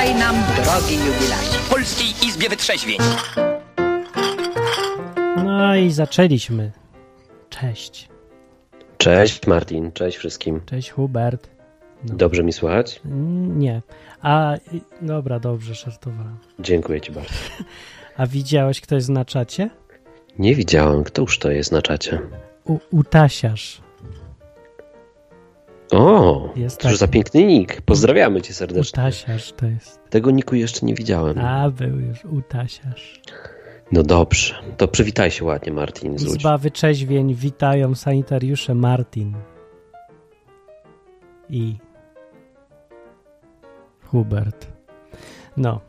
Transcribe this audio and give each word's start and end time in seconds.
Witaj 0.00 0.14
nam, 0.18 0.34
drogi 0.64 0.94
jubilacie. 0.96 1.58
W 1.58 1.70
Polskiej 1.70 2.28
Izbie 2.28 2.48
Wytrzeźwień. 2.48 2.98
No 5.44 5.76
i 5.76 5.90
zaczęliśmy. 5.90 6.72
Cześć. 7.50 8.08
Cześć 8.98 9.46
Martin, 9.46 9.92
cześć 9.92 10.18
wszystkim. 10.18 10.60
Cześć 10.66 10.90
Hubert. 10.90 11.50
No. 12.04 12.14
Dobrze 12.14 12.42
mi 12.42 12.52
słychać? 12.52 13.00
Mm, 13.04 13.58
Nie. 13.58 13.82
A, 14.22 14.54
dobra, 15.02 15.40
dobrze, 15.40 15.74
żartowałem. 15.74 16.36
Dziękuję 16.58 17.00
ci 17.00 17.12
bardzo. 17.12 17.34
A 18.16 18.26
widziałeś, 18.26 18.80
kto 18.80 18.94
jest 18.94 19.08
na 19.08 19.24
czacie? 19.24 19.70
Nie 20.38 20.54
widziałem, 20.54 21.04
kto 21.04 21.22
już 21.22 21.38
to 21.38 21.50
jest 21.50 21.72
na 21.72 21.82
czacie. 21.82 22.20
U, 22.64 22.78
utasiarz. 22.90 23.80
O, 25.92 26.48
Jest 26.56 26.76
cóż 26.82 26.90
tak. 26.90 26.98
za 26.98 27.08
piękny 27.08 27.44
nick. 27.44 27.80
Pozdrawiamy 27.82 28.42
cię 28.42 28.54
serdecznie. 28.54 29.02
Utasiarz 29.02 29.52
to 29.52 29.66
jest. 29.66 30.00
Tego 30.10 30.30
niku 30.30 30.54
jeszcze 30.54 30.86
nie 30.86 30.94
widziałem. 30.94 31.38
A, 31.38 31.70
był 31.70 31.98
już 32.00 32.24
utasiarz. 32.24 33.20
No 33.92 34.02
dobrze, 34.02 34.54
to 34.76 34.88
przywitaj 34.88 35.30
się 35.30 35.44
ładnie 35.44 35.72
Martin 35.72 36.18
z. 36.18 36.22
Izba 36.24 36.58
Wyczeźwień 36.58 37.34
witają 37.34 37.94
sanitariusze 37.94 38.74
Martin 38.74 39.34
i 41.48 41.76
Hubert. 44.06 44.66
No, 45.56 45.80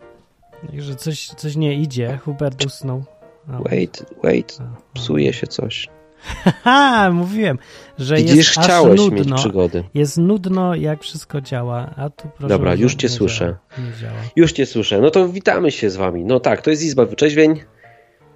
także 0.67 0.95
coś, 0.95 1.27
coś 1.27 1.55
nie 1.55 1.73
idzie. 1.75 2.17
Hubert 2.17 2.65
usnął. 2.65 3.03
A, 3.47 3.69
Wait, 3.69 4.05
wait, 4.23 4.57
a, 4.59 4.63
a. 4.63 4.75
psuje 4.93 5.33
się 5.33 5.47
coś. 5.47 5.87
Haha, 6.63 7.11
mówiłem, 7.11 7.57
że 7.99 8.15
Widzisz, 8.15 8.35
jest 8.35 8.57
aż 8.57 8.65
chciałeś 8.65 9.01
mieć 9.01 9.11
nudno. 9.11 9.35
przygody. 9.35 9.83
Jest 9.93 10.17
nudno, 10.17 10.75
jak 10.75 11.01
wszystko 11.01 11.41
działa, 11.41 11.89
a 11.97 12.09
tu 12.09 12.27
proszę 12.37 12.47
Dobra, 12.47 12.75
już 12.75 12.95
cię 12.95 13.09
słyszę. 13.09 13.55
Działa. 14.01 14.13
Już 14.35 14.51
cię 14.51 14.65
słyszę. 14.65 15.01
No 15.01 15.09
to 15.11 15.29
witamy 15.29 15.71
się 15.71 15.89
z 15.89 15.95
wami. 15.95 16.25
No 16.25 16.39
tak, 16.39 16.61
to 16.61 16.69
jest 16.69 16.83
Izba 16.83 17.05
Wyczeźwień. 17.05 17.59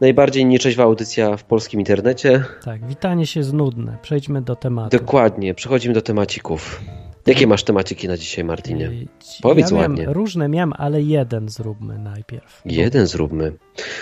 Najbardziej 0.02 0.46
nieczeźwa 0.46 0.84
audycja 0.84 1.38
w 1.38 1.44
polskim 1.44 1.80
internecie. 1.80 2.44
Tak, 2.64 2.88
witanie 2.88 3.28
się 3.28 3.40
jest 3.40 3.54
nudne. 3.54 3.98
Przejdźmy 4.02 4.42
do 4.42 4.56
tematu. 4.56 4.98
Dokładnie, 4.98 5.54
przechodzimy 5.54 5.94
do 5.94 6.02
temacików. 6.02 6.82
Jakie 7.28 7.48
masz 7.48 7.64
temaciki 7.64 8.08
na 8.08 8.18
dzisiaj, 8.18 8.44
Martinie? 8.44 8.92
Powiedz 9.42 9.72
ja 9.72 9.78
miałem, 9.78 9.92
ładnie. 9.92 10.14
Różne 10.14 10.50
miałem, 10.50 10.74
ale 10.78 11.02
jeden 11.02 11.50
zróbmy 11.50 12.00
najpierw. 12.00 12.62
Jeden 12.66 13.08
zróbmy. 13.08 13.52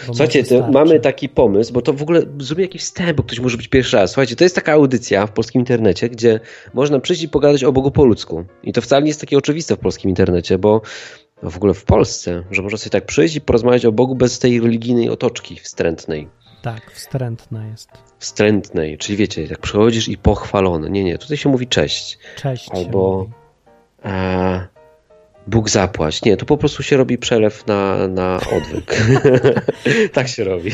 bo 0.08 0.14
Słuchajcie, 0.14 0.44
mamy 0.72 1.00
taki 1.00 1.30
pomysł, 1.30 1.74
bo 1.74 1.82
to 1.82 1.94
w 1.94 2.02
ogóle 2.02 2.22
zróbmy 2.40 2.62
jakiś 2.62 2.82
wstęp, 2.82 3.18
bo 3.18 3.24
ktoś 3.24 3.40
może 3.40 3.58
być 3.58 3.68
pierwszy 3.68 3.98
raz. 3.98 4.12
Słuchajcie, 4.12 4.36
to 4.36 4.44
jest 4.44 4.56
taka 4.56 4.74
audycja 4.74 5.28
w 5.28 5.32
polskim 5.32 5.62
internecie, 5.62 6.10
gdzie 6.10 6.40
można 6.74 7.00
przyjść 7.00 7.24
i 7.24 7.30
pogadać 7.30 7.64
o 7.64 7.72
Bogu 7.72 7.92
po 7.92 8.06
ludzku. 8.06 8.46
I 8.64 8.74
to 8.74 8.82
wcale 8.82 9.02
nie 9.02 9.08
jest 9.08 9.22
takie 9.22 9.38
oczywiste 9.38 9.76
w 9.76 9.80
polskim 9.80 10.10
internecie, 10.10 10.58
bo 10.58 10.82
w 11.44 11.58
ogóle 11.58 11.74
w 11.74 11.84
Polsce, 11.84 12.44
że 12.52 12.62
można 12.62 12.78
sobie 12.78 12.92
tak 12.92 13.06
przyjść 13.06 13.36
i 13.36 13.42
porozmawiać 13.42 13.86
o 13.86 13.92
Bogu 13.92 14.16
bez 14.16 14.40
tej 14.40 14.60
religijnej 14.60 15.10
otoczki 15.10 15.56
wstrętnej. 15.56 16.28
Tak, 16.64 16.92
wstrętna 16.92 17.68
jest. 17.68 17.90
Wstrętnej, 18.20 18.98
czyli 18.98 19.18
wiecie, 19.18 19.44
jak 19.44 19.60
przychodzisz 19.60 20.08
i 20.08 20.18
pochwalony. 20.18 20.90
Nie, 20.90 21.04
nie, 21.04 21.18
tutaj 21.18 21.38
się 21.38 21.50
mówi 21.50 21.68
cześć. 21.68 22.20
Cześć. 22.36 22.70
Albo-. 22.72 23.30
A, 24.04 24.68
Bóg 25.48 25.70
zapłać. 25.70 26.24
Nie, 26.24 26.38
tu 26.38 26.46
po 26.46 26.58
prostu 26.58 26.84
się 26.84 26.98
robi 26.98 27.18
przelew 27.18 27.68
na, 27.68 28.08
na 28.08 28.40
odwyk. 28.58 29.04
tak 30.14 30.28
się 30.28 30.44
robi. 30.44 30.72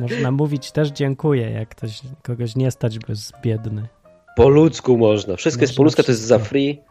Można 0.00 0.30
mówić 0.30 0.72
też 0.72 0.88
dziękuję, 0.88 1.50
jak 1.50 1.68
ktoś, 1.68 2.00
kogoś 2.22 2.56
nie 2.56 2.70
stać, 2.70 2.98
bo 2.98 3.06
jest 3.08 3.32
biedny. 3.42 3.88
Po 4.36 4.48
ludzku 4.48 4.98
można. 4.98 5.36
Wszystko 5.36 5.62
jest 5.62 5.72
Można 5.72 5.76
po 5.76 5.84
ludzku, 5.84 6.02
to 6.02 6.12
jest 6.12 6.22
za 6.22 6.38
free, 6.38 6.82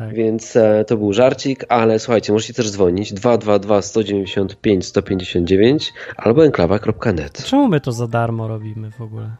Tak. 0.00 0.14
więc 0.14 0.56
e, 0.56 0.84
to 0.84 0.96
był 0.96 1.12
żarcik, 1.12 1.64
ale 1.68 1.98
słuchajcie, 1.98 2.32
możecie 2.32 2.54
też 2.54 2.70
dzwonić 2.70 3.12
222 3.12 3.82
195 3.82 4.86
159 4.86 5.92
albo 6.16 6.44
enklawa.net. 6.44 7.44
Czemu 7.44 7.68
my 7.68 7.80
to 7.80 7.92
za 7.92 8.06
darmo 8.06 8.48
robimy 8.48 8.90
w 8.90 9.00
ogóle? 9.00 9.30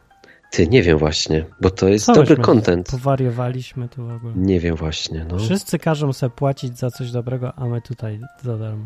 Ty, 0.52 0.66
nie 0.68 0.82
wiem 0.82 0.98
właśnie, 0.98 1.44
bo 1.60 1.70
to 1.70 1.88
jest 1.88 2.06
Co 2.06 2.12
dobry 2.14 2.36
content. 2.36 2.90
Powariowaliśmy 2.90 3.88
tu 3.88 4.06
w 4.06 4.10
ogóle. 4.12 4.32
Nie 4.36 4.60
wiem 4.60 4.76
właśnie, 4.76 5.26
no. 5.30 5.38
Wszyscy 5.38 5.78
każą 5.78 6.12
sobie 6.12 6.30
płacić 6.30 6.78
za 6.78 6.90
coś 6.90 7.10
dobrego, 7.10 7.52
a 7.56 7.66
my 7.66 7.80
tutaj 7.82 8.20
za 8.42 8.58
darmo. 8.58 8.84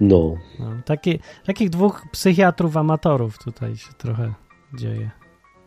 No, 0.00 0.34
No, 0.58 0.70
taki, 0.84 1.18
takich 1.46 1.70
dwóch 1.70 2.02
psychiatrów 2.12 2.76
amatorów 2.76 3.38
tutaj 3.38 3.76
się 3.76 3.92
trochę 3.98 4.32
dzieje. 4.74 5.10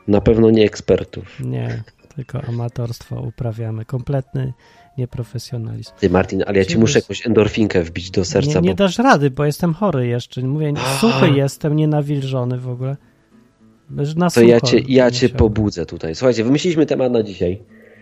na 0.07 0.21
pewno 0.21 0.49
nie 0.49 0.65
ekspertów. 0.65 1.39
Nie, 1.39 1.83
tylko 2.15 2.41
amatorstwo 2.41 3.21
uprawiamy. 3.21 3.85
Kompletny 3.85 4.53
nieprofesjonalizm. 4.97 5.91
Ty, 5.99 6.09
Martin, 6.09 6.43
ale 6.47 6.57
ja 6.57 6.65
ci 6.65 6.77
muszę 6.77 6.99
jakąś 6.99 7.27
endorfinkę 7.27 7.83
wbić 7.83 8.11
do 8.11 8.25
serca, 8.25 8.59
Nie, 8.59 8.67
nie 8.67 8.69
bo 8.69 8.75
dasz 8.75 8.97
rady, 8.97 9.29
bo 9.29 9.45
jestem 9.45 9.73
chory 9.73 10.07
jeszcze. 10.07 10.41
Mówię, 10.41 10.73
suchy 10.99 11.29
jestem, 11.29 11.75
nienawilżony 11.75 12.57
w 12.57 12.69
ogóle. 12.69 12.97
Na 14.15 14.29
to 14.29 14.41
ja 14.41 14.61
cię, 14.61 14.79
ja 14.87 15.11
cię 15.11 15.25
musiałem. 15.25 15.37
pobudzę 15.37 15.85
tutaj. 15.85 16.15
Słuchajcie, 16.15 16.43
wymyśliliśmy 16.43 16.85
temat 16.85 17.11
na 17.11 17.23
dzisiaj. 17.23 17.59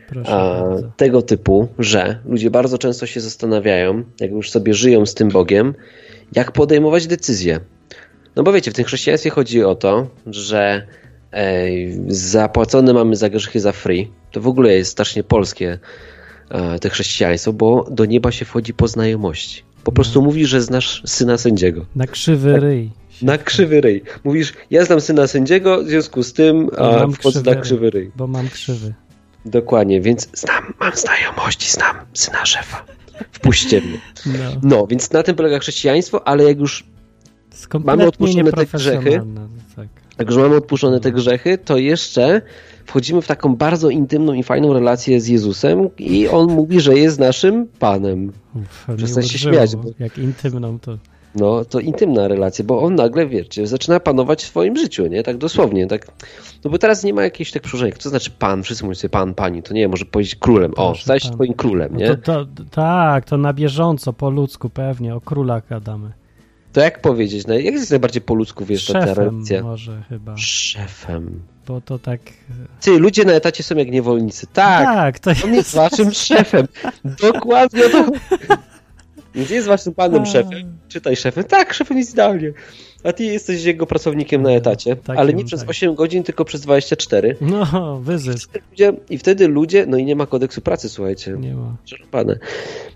Proszę 0.07 0.31
a, 0.31 0.63
tego 0.97 1.21
typu, 1.21 1.67
że 1.79 2.19
ludzie 2.25 2.51
bardzo 2.51 2.77
często 2.77 3.05
się 3.05 3.21
zastanawiają, 3.21 4.03
jak 4.19 4.31
już 4.31 4.49
sobie 4.49 4.73
żyją 4.73 5.05
z 5.05 5.13
tym 5.13 5.29
Bogiem, 5.29 5.73
jak 6.35 6.51
podejmować 6.51 7.07
decyzje. 7.07 7.59
No 8.35 8.43
bo 8.43 8.53
wiecie, 8.53 8.71
w 8.71 8.73
tym 8.73 8.85
chrześcijaństwie 8.85 9.29
chodzi 9.29 9.63
o 9.63 9.75
to, 9.75 10.07
że 10.27 10.87
ej, 11.31 11.99
zapłacone 12.07 12.93
mamy 12.93 13.15
za 13.15 13.29
grzechy 13.29 13.59
za 13.59 13.71
free. 13.71 14.11
To 14.31 14.41
w 14.41 14.47
ogóle 14.47 14.73
jest 14.73 14.91
strasznie 14.91 15.23
polskie 15.23 15.71
e, 15.71 15.79
te 16.81 16.89
chrześcijaństwo, 16.89 17.53
bo 17.53 17.87
do 17.91 18.05
nieba 18.05 18.31
się 18.31 18.45
wchodzi 18.45 18.73
po 18.73 18.87
znajomości. 18.87 19.63
Po 19.83 19.91
prostu 19.91 20.19
No. 20.19 20.25
mówisz, 20.25 20.49
że 20.49 20.61
znasz 20.61 21.01
syna 21.05 21.37
sędziego. 21.37 21.85
Na 21.95 22.07
krzywy 22.07 22.53
tak. 22.53 22.61
ryj. 22.61 22.89
Na 23.21 23.37
krzywy 23.37 23.81
ryj. 23.81 24.03
Mówisz, 24.23 24.53
ja 24.71 24.85
znam 24.85 25.01
syna 25.01 25.27
sędziego, 25.27 25.83
w 25.83 25.87
związku 25.87 26.23
z 26.23 26.33
tym 26.33 26.69
a, 26.77 27.07
wchodzę 27.07 27.39
krzywy 27.41 27.55
na 27.55 27.61
krzywy 27.61 27.89
ryj. 27.89 28.11
Bo 28.15 28.27
mam 28.27 28.49
krzywy. 28.49 28.93
Dokładnie, 29.45 30.01
więc 30.01 30.29
znam, 30.33 30.73
mam 30.79 30.91
znajomości, 30.95 31.71
znam 31.71 31.95
syna 32.13 32.45
szefa. 32.45 32.85
Wpuśćcie 33.31 33.81
mnie. 33.81 33.99
No. 34.25 34.51
No, 34.63 34.87
więc 34.87 35.11
na 35.11 35.23
tym 35.23 35.35
polega 35.35 35.59
chrześcijaństwo, 35.59 36.27
ale 36.27 36.43
jak 36.43 36.59
już, 36.59 36.83
kompletnie 37.69 38.07
odpuszczone 38.07 38.51
te 38.51 38.65
grzechy. 38.65 39.21
Jak 40.19 40.27
już 40.27 40.37
mamy 40.37 40.55
odpuszczone 40.55 40.99
te 40.99 41.11
grzechy, 41.11 41.57
to 41.57 41.77
jeszcze 41.77 42.41
wchodzimy 42.85 43.21
w 43.21 43.27
taką 43.27 43.55
bardzo 43.55 43.89
intymną 43.89 44.33
i 44.33 44.43
fajną 44.43 44.73
relację 44.73 45.21
z 45.21 45.27
Jezusem 45.27 45.89
i 45.99 46.27
On 46.27 46.51
mówi, 46.51 46.81
że 46.81 46.93
jest 46.93 47.19
naszym 47.19 47.67
Panem. 47.79 48.31
Przestań 48.97 49.23
się 49.23 49.39
śmiać, 49.39 49.75
bo- 49.75 49.89
Jak 49.99 50.17
intymną 50.17 50.79
to. 50.79 50.97
No, 51.35 51.65
to 51.65 51.79
intymna 51.79 52.27
relacja, 52.27 52.65
bo 52.65 52.81
On 52.81 52.95
nagle, 52.95 53.27
wiecie, 53.27 53.67
zaczyna 53.67 53.99
panować 53.99 54.43
w 54.43 54.47
swoim 54.47 54.77
życiu, 54.77 55.07
nie? 55.07 55.23
Tak 55.23 55.37
dosłownie, 55.37 55.87
tak. 55.87 56.07
No 56.63 56.71
bo 56.71 56.77
teraz 56.77 57.03
nie 57.03 57.13
ma 57.13 57.23
jakichś 57.23 57.51
tak 57.51 57.61
przyrzeczeń. 57.63 57.99
Co 57.99 58.09
znaczy 58.09 58.31
Pan? 58.39 58.63
Wszyscy 58.63 58.83
mówią 58.83 58.95
sobie 58.95 59.09
Pan, 59.09 59.33
Pani. 59.33 59.63
To 59.63 59.73
nie, 59.73 59.87
może 59.87 60.05
powiedzieć 60.05 60.35
królem. 60.35 60.71
O, 60.71 60.91
Proszę 60.91 61.19
się 61.19 61.25
pana. 61.25 61.35
twoim 61.35 61.53
królem, 61.53 61.89
No 61.93 61.99
nie? 61.99 62.07
to, 62.07 62.45
to, 62.45 62.45
tak, 62.71 63.25
to 63.25 63.37
na 63.37 63.53
bieżąco, 63.53 64.13
po 64.13 64.29
ludzku 64.29 64.69
pewnie, 64.69 65.15
o 65.15 65.21
królach 65.21 65.67
gadamy. 65.69 66.11
To 66.73 66.81
jak 66.81 67.01
powiedzieć? 67.01 67.47
No, 67.47 67.53
jak 67.53 67.73
jest 67.73 67.89
najbardziej 67.91 68.21
po 68.21 68.33
ludzku, 68.33 68.65
wiesz, 68.65 68.85
ta 68.85 68.93
Szefem 69.07 69.15
relacja? 69.31 69.63
może 69.63 70.03
chyba, 70.09 70.37
Szefem. 70.37 71.39
bo 71.67 71.81
to 71.81 71.99
tak... 71.99 72.19
Ty, 72.81 72.99
ludzie 72.99 73.25
na 73.25 73.33
etacie 73.33 73.63
są 73.63 73.75
jak 73.75 73.91
niewolnicy. 73.91 74.47
Tak, 74.53 74.85
Tak, 74.85 75.19
to 75.19 75.31
on 75.45 75.53
jest 75.53 75.75
waszym 75.75 76.11
szefem. 76.11 76.67
Dokładnie 77.21 77.81
to. 77.89 78.05
Gdzie 79.35 79.55
jest 79.55 79.67
waszym 79.67 79.93
panem 79.93 80.23
Tak. 80.23 80.31
szefem? 80.33 80.77
Czytaj 80.87 81.15
szefem. 81.15 81.43
Tak, 81.43 81.73
szefem 81.73 81.97
jest 81.97 82.13
idealnie. 82.13 82.53
A 83.03 83.13
ty 83.13 83.23
jesteś 83.23 83.63
jego 83.63 83.85
pracownikiem 83.85 84.41
na 84.41 84.51
etacie, 84.51 84.95
Takim, 84.95 85.19
ale 85.21 85.33
nie 85.33 85.45
przez 85.45 85.59
tak. 85.59 85.69
8 85.69 85.95
godzin, 85.95 86.23
tylko 86.23 86.45
przez 86.45 86.61
24. 86.61 87.35
No, 87.41 87.99
wyzysk. 88.03 88.51
I 89.09 89.17
wtedy 89.17 89.47
ludzie, 89.47 89.85
no 89.85 89.97
i 89.97 90.05
nie 90.05 90.15
ma 90.15 90.25
kodeksu 90.25 90.61
pracy, 90.61 90.89
słuchajcie. 90.89 91.35
Nie 91.39 91.53
ma. 91.55 91.75
Przerwane. 91.85 92.39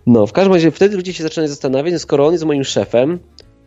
No, 0.07 0.27
w 0.27 0.31
każdym 0.31 0.53
razie 0.53 0.71
wtedy 0.71 0.95
ludzie 0.95 1.13
się 1.13 1.23
zaczynają 1.23 1.47
zastanawiać, 1.47 1.93
no 1.93 1.99
skoro 1.99 2.27
on 2.27 2.31
jest 2.31 2.45
moim 2.45 2.63
szefem, 2.63 3.19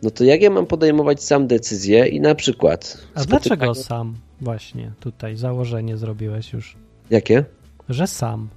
no 0.03 0.11
to 0.11 0.23
jak 0.23 0.41
ja 0.41 0.49
mam 0.49 0.65
podejmować 0.65 1.23
sam 1.23 1.47
decyzje 1.47 2.07
i 2.07 2.21
na 2.21 2.35
przykład... 2.35 2.97
A 3.15 3.19
spotykanie- 3.19 3.27
dlaczego 3.27 3.75
sam 3.75 4.15
właśnie 4.41 4.91
tutaj 4.99 5.35
założenie 5.35 5.97
zrobiłeś 5.97 6.53
już? 6.53 6.75
Jakie? 7.09 7.45
Że 7.89 8.07
sam. 8.07 8.49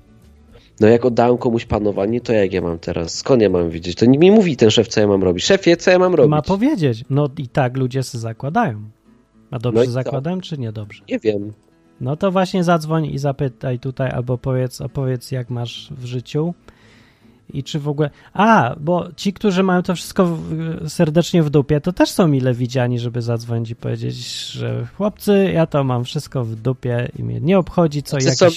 No 0.81 0.89
jak 0.89 1.05
oddałem 1.05 1.39
komuś 1.39 1.65
panowanie, 1.65 2.21
to 2.21 2.33
jak 2.33 2.53
ja 2.53 2.61
mam 2.61 2.79
teraz? 2.79 3.15
Skąd 3.15 3.43
ja 3.43 3.51
mam 3.51 3.71
wiedzieć? 3.71 3.97
To 3.97 4.07
nie 4.07 4.19
mi 4.19 4.31
mówi 4.31 4.57
ten 4.57 4.71
szef, 4.71 4.89
co 4.89 5.01
ja 5.01 5.07
mam 5.07 5.23
robić. 5.23 5.45
Szefie, 5.45 5.77
co 5.77 5.91
ja 5.91 5.99
mam 5.99 6.15
robić? 6.15 6.31
Ma 6.31 6.43
powiedzieć. 6.43 7.05
No 7.11 7.29
i 7.39 7.49
tak 7.49 7.77
ludzie 7.77 8.03
się 8.03 8.19
zakładają. 8.19 8.83
A 9.51 9.59
dobrze 9.59 9.85
No 9.85 9.91
zakładam, 9.91 10.41
czy 10.41 10.59
niedobrze? 10.59 11.05
Nie 11.09 11.19
wiem. 11.19 11.53
No 12.01 12.17
to 12.17 12.31
właśnie 12.31 12.65
zadzwoń 12.65 13.07
i 13.07 13.19
zapytaj 13.19 13.79
tutaj, 13.79 14.11
albo 14.11 14.39
powiedz, 14.39 14.81
opowiedz, 14.81 15.31
jak 15.31 15.51
masz 15.51 15.93
w 15.97 16.05
życiu 16.05 16.55
i 17.53 17.63
czy 17.65 17.79
w 17.79 17.89
ogóle. 17.89 18.11
A, 18.33 18.75
bo 18.81 19.09
ci, 19.17 19.33
którzy 19.33 19.63
mają 19.63 19.83
to 19.83 19.95
wszystko 19.95 20.27
w- 20.27 20.89
serdecznie 20.89 21.43
w 21.43 21.51
dupie, 21.51 21.81
to 21.81 21.93
też 21.93 22.11
są 22.11 22.29
mile 22.29 22.55
widziani, 22.55 22.99
żeby 22.99 23.23
zadzwonić 23.23 23.71
i 23.71 23.77
powiedzieć, 23.77 24.17
że 24.51 24.87
chłopcy, 24.97 25.51
ja 25.55 25.67
to 25.67 25.85
mam 25.85 26.05
wszystko 26.05 26.45
w 26.45 26.55
dupie 26.55 27.09
i 27.19 27.25
mnie 27.25 27.41
nie 27.41 27.59
obchodzi, 27.59 28.03
co 28.03 28.17
są 28.21 28.45
jakiś. 28.45 28.57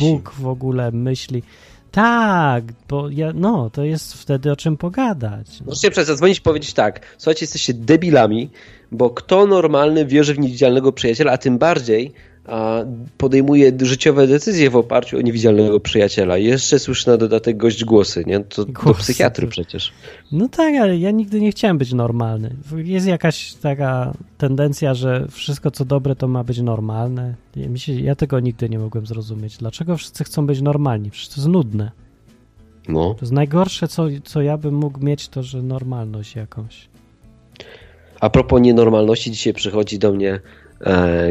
Bóg 0.00 0.32
w 0.38 0.46
ogóle 0.46 0.92
myśli. 0.92 1.42
Tak, 1.90 2.64
bo 2.88 3.08
ja, 3.08 3.32
no, 3.34 3.70
to 3.70 3.84
jest 3.84 4.14
wtedy 4.14 4.52
o 4.52 4.56
czym 4.56 4.76
pogadać. 4.76 5.60
No. 5.60 5.66
Możecie 5.66 5.90
przez 5.90 6.06
zadzwonić 6.06 6.38
i 6.38 6.42
powiedzieć 6.42 6.72
tak, 6.72 7.00
słuchajcie, 7.18 7.42
jesteście 7.44 7.74
debilami, 7.74 8.50
bo 8.92 9.10
kto 9.10 9.46
normalny 9.46 10.06
wierzy 10.06 10.34
w 10.34 10.38
niewidzialnego 10.38 10.92
przyjaciela, 10.92 11.32
a 11.32 11.38
tym 11.38 11.58
bardziej 11.58 12.12
podejmuje 13.18 13.72
życiowe 13.82 14.26
decyzje 14.26 14.70
w 14.70 14.76
oparciu 14.76 15.18
o 15.18 15.20
niewidzialnego 15.20 15.80
przyjaciela. 15.80 16.38
Jeszcze 16.38 16.78
słyszę 16.78 17.10
na 17.10 17.16
dodatek 17.16 17.56
gość 17.56 17.84
głosy, 17.84 18.24
nie? 18.26 18.40
To 18.40 18.64
głosy. 18.64 18.88
do 18.88 18.94
psychiatry 18.94 19.46
przecież. 19.46 19.92
No 20.32 20.48
tak, 20.48 20.74
ale 20.74 20.98
ja 20.98 21.10
nigdy 21.10 21.40
nie 21.40 21.50
chciałem 21.50 21.78
być 21.78 21.92
normalny. 21.92 22.56
Jest 22.76 23.06
jakaś 23.06 23.54
taka 23.54 24.12
tendencja, 24.38 24.94
że 24.94 25.26
wszystko 25.30 25.70
co 25.70 25.84
dobre 25.84 26.16
to 26.16 26.28
ma 26.28 26.44
być 26.44 26.60
normalne. 26.60 27.34
Ja, 27.56 27.76
się, 27.76 27.92
ja 27.92 28.14
tego 28.14 28.40
nigdy 28.40 28.68
nie 28.68 28.78
mogłem 28.78 29.06
zrozumieć. 29.06 29.56
Dlaczego 29.56 29.96
wszyscy 29.96 30.24
chcą 30.24 30.46
być 30.46 30.60
normalni? 30.60 31.10
Przecież 31.10 31.28
to 31.28 31.40
jest 31.40 31.48
nudne. 31.48 31.90
No. 32.88 33.14
To 33.14 33.20
jest 33.20 33.32
najgorsze, 33.32 33.88
co, 33.88 34.06
co 34.24 34.42
ja 34.42 34.58
bym 34.58 34.74
mógł 34.74 35.04
mieć, 35.04 35.28
to 35.28 35.42
że 35.42 35.62
normalność 35.62 36.36
jakąś. 36.36 36.88
A 38.20 38.30
propos 38.30 38.60
nienormalności, 38.60 39.30
dzisiaj 39.30 39.54
przychodzi 39.54 39.98
do 39.98 40.12
mnie 40.12 40.40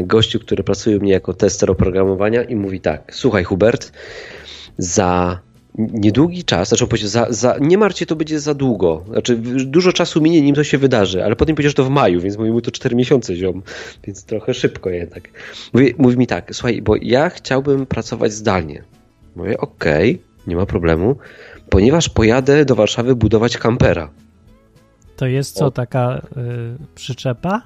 gościu, 0.02 0.40
który 0.40 0.64
pracuje 0.64 0.96
u 0.96 1.00
mnie 1.00 1.12
jako 1.12 1.34
tester 1.34 1.70
oprogramowania 1.70 2.42
i 2.42 2.56
mówi 2.56 2.80
tak, 2.80 3.14
słuchaj 3.14 3.44
Hubert, 3.44 3.92
za 4.78 5.40
niedługi 5.78 6.44
czas, 6.44 6.68
znaczy 6.68 6.86
powiedzieć, 6.86 7.10
za, 7.10 7.26
za, 7.30 7.56
nie 7.60 7.78
martwcie, 7.78 8.06
to 8.06 8.16
będzie 8.16 8.40
za 8.40 8.54
długo. 8.54 9.04
Znaczy, 9.08 9.36
dużo 9.66 9.92
czasu 9.92 10.20
minie, 10.20 10.42
nim 10.42 10.54
to 10.54 10.64
się 10.64 10.78
wydarzy, 10.78 11.24
ale 11.24 11.36
potem 11.36 11.56
powiedział, 11.56 11.70
że 11.70 11.74
to 11.74 11.84
w 11.84 11.90
maju, 11.90 12.20
więc 12.20 12.36
mówi 12.36 12.50
mu 12.50 12.60
to 12.60 12.70
4 12.70 12.96
miesiące 12.96 13.36
ziom, 13.36 13.62
więc 14.04 14.24
trochę 14.24 14.54
szybko 14.54 14.90
jednak. 14.90 15.28
Mówi, 15.72 15.94
mówi 15.98 16.16
mi 16.16 16.26
tak, 16.26 16.54
słuchaj, 16.54 16.82
bo 16.82 16.94
ja 17.02 17.30
chciałbym 17.30 17.86
pracować 17.86 18.32
zdalnie. 18.32 18.82
Mówię, 19.36 19.58
okej, 19.58 20.14
okay, 20.14 20.24
nie 20.46 20.56
ma 20.56 20.66
problemu, 20.66 21.16
ponieważ 21.68 22.08
pojadę 22.08 22.64
do 22.64 22.74
Warszawy 22.74 23.16
budować 23.16 23.58
kampera. 23.58 24.10
To 25.16 25.26
jest 25.26 25.56
co, 25.56 25.70
taka 25.70 26.22
y, 26.36 26.94
przyczepa? 26.94 27.62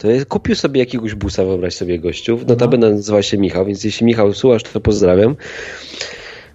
To 0.00 0.10
jest, 0.10 0.26
kupił 0.26 0.54
sobie 0.54 0.80
jakiegoś 0.80 1.14
busa, 1.14 1.44
wyobraź 1.44 1.74
sobie 1.74 1.98
gościów. 1.98 2.46
Notabene 2.46 2.90
no. 2.90 2.96
nazywa 2.96 3.22
się 3.22 3.38
Michał, 3.38 3.66
więc 3.66 3.84
jeśli 3.84 4.06
Michał 4.06 4.34
słuchasz, 4.34 4.62
to 4.62 4.80
pozdrawiam. 4.80 5.36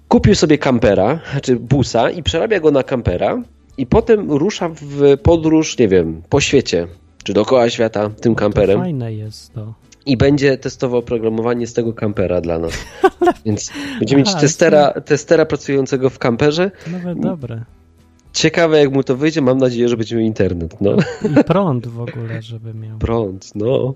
Kupił 0.08 0.34
sobie 0.34 0.58
kampera, 0.58 1.20
znaczy 1.32 1.56
busa 1.56 2.10
i 2.10 2.22
przerabia 2.22 2.60
go 2.60 2.70
na 2.70 2.82
kampera 2.82 3.42
i 3.78 3.86
potem 3.86 4.32
rusza 4.32 4.68
w 4.68 5.18
podróż, 5.22 5.78
nie 5.78 5.88
wiem, 5.88 6.22
po 6.28 6.40
świecie, 6.40 6.86
czy 7.24 7.32
dookoła 7.32 7.70
świata 7.70 8.10
tym 8.20 8.32
no 8.32 8.38
kamperem. 8.38 8.80
fajne 8.80 9.14
jest 9.14 9.52
to. 9.54 9.74
I 10.06 10.16
będzie 10.16 10.58
testował 10.58 10.98
oprogramowanie 10.98 11.66
z 11.66 11.72
tego 11.72 11.92
kampera 11.92 12.40
dla 12.40 12.58
nas. 12.58 12.72
Więc 13.46 13.72
będziemy 13.98 14.22
mieć 14.22 14.34
testera, 14.34 15.00
testera 15.00 15.46
pracującego 15.46 16.10
w 16.10 16.18
kamperze. 16.18 16.70
Nawet 16.92 17.20
dobre. 17.20 17.64
Ciekawe, 18.36 18.78
jak 18.78 18.92
mu 18.92 19.02
to 19.02 19.16
wyjdzie. 19.16 19.42
Mam 19.42 19.58
nadzieję, 19.58 19.88
że 19.88 19.96
będzie 19.96 20.16
miał 20.16 20.24
internet. 20.24 20.80
No. 20.80 20.96
I 21.40 21.44
prąd 21.44 21.86
w 21.86 22.00
ogóle, 22.00 22.42
żeby 22.42 22.74
miał. 22.74 22.98
Prąd, 22.98 23.54
no. 23.54 23.94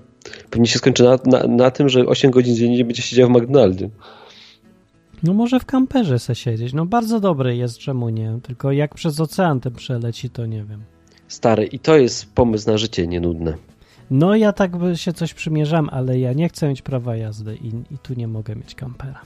Pewnie 0.51 0.67
się 0.67 0.79
skończy 0.79 1.05
na, 1.05 1.19
na, 1.25 1.47
na 1.47 1.71
tym, 1.71 1.89
że 1.89 2.07
8 2.07 2.31
godzin 2.31 2.57
dziennie 2.57 2.85
będzie 2.85 3.03
siedział 3.03 3.29
w 3.29 3.31
McDonaldzie. 3.31 3.91
No 5.23 5.35
może 5.35 5.61
w 5.61 5.65
kamperze 5.65 6.19
se 6.19 6.35
siedzieć. 6.35 6.73
No 6.73 6.87
bardzo 6.87 7.21
dobry 7.21 7.57
jest, 7.57 7.79
czemu 7.79 8.09
nie? 8.09 8.39
Tylko 8.43 8.73
jak 8.73 8.95
przez 8.95 9.21
ocean 9.21 9.61
ten 9.61 9.73
przeleci, 9.73 10.31
to 10.31 10.47
nie 10.47 10.65
wiem. 10.65 10.83
Stary, 11.29 11.67
i 11.67 11.79
to 11.79 11.97
jest 11.97 12.35
pomysł 12.35 12.71
na 12.71 12.79
życie 12.79 13.07
nienudne. 13.07 13.55
No 14.11 14.37
ja 14.37 14.53
tak 14.53 14.77
by 14.77 14.97
się 14.97 15.13
coś 15.13 15.35
przymierzam, 15.35 15.89
ale 15.93 16.19
ja 16.19 16.33
nie 16.33 16.49
chcę 16.49 16.69
mieć 16.69 16.83
prawa 16.83 17.17
jazdy 17.17 17.57
i, 17.57 17.95
i 17.95 17.99
tu 18.03 18.15
nie 18.15 18.29
mogę 18.29 18.57
mieć 18.57 18.75
kampera. 18.75 19.21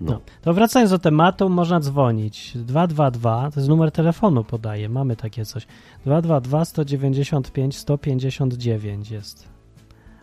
No. 0.00 0.12
no. 0.12 0.20
To 0.42 0.54
wracając 0.54 0.90
do 0.90 0.98
tematu, 0.98 1.48
można 1.48 1.80
dzwonić. 1.80 2.52
222, 2.54 3.50
to 3.50 3.60
jest 3.60 3.68
numer 3.68 3.92
telefonu 3.92 4.44
podaję, 4.44 4.88
mamy 4.88 5.16
takie 5.16 5.44
coś. 5.44 5.66
222 6.04 6.64
195 6.64 7.76
159 7.76 9.10
jest. 9.10 9.48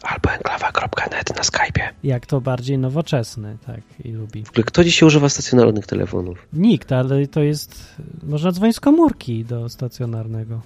Albo 0.03 0.31
enklawa.net 0.31 1.35
na 1.35 1.41
Skype'ie. 1.41 1.89
Jak 2.03 2.25
to 2.25 2.41
bardziej 2.41 2.77
nowoczesny, 2.77 3.57
tak, 3.65 3.81
i 4.03 4.11
lubi. 4.11 4.43
W 4.43 4.49
ogóle 4.49 4.63
kto 4.63 4.83
dzisiaj 4.83 5.07
używa 5.07 5.29
stacjonarnych 5.29 5.87
telefonów? 5.87 6.47
Nikt, 6.53 6.91
ale 6.91 7.27
to 7.27 7.43
jest, 7.43 7.95
można 8.23 8.51
dzwonić 8.51 8.75
z 8.75 8.79
komórki 8.79 9.45
do 9.45 9.69
stacjonarnego. 9.69 10.61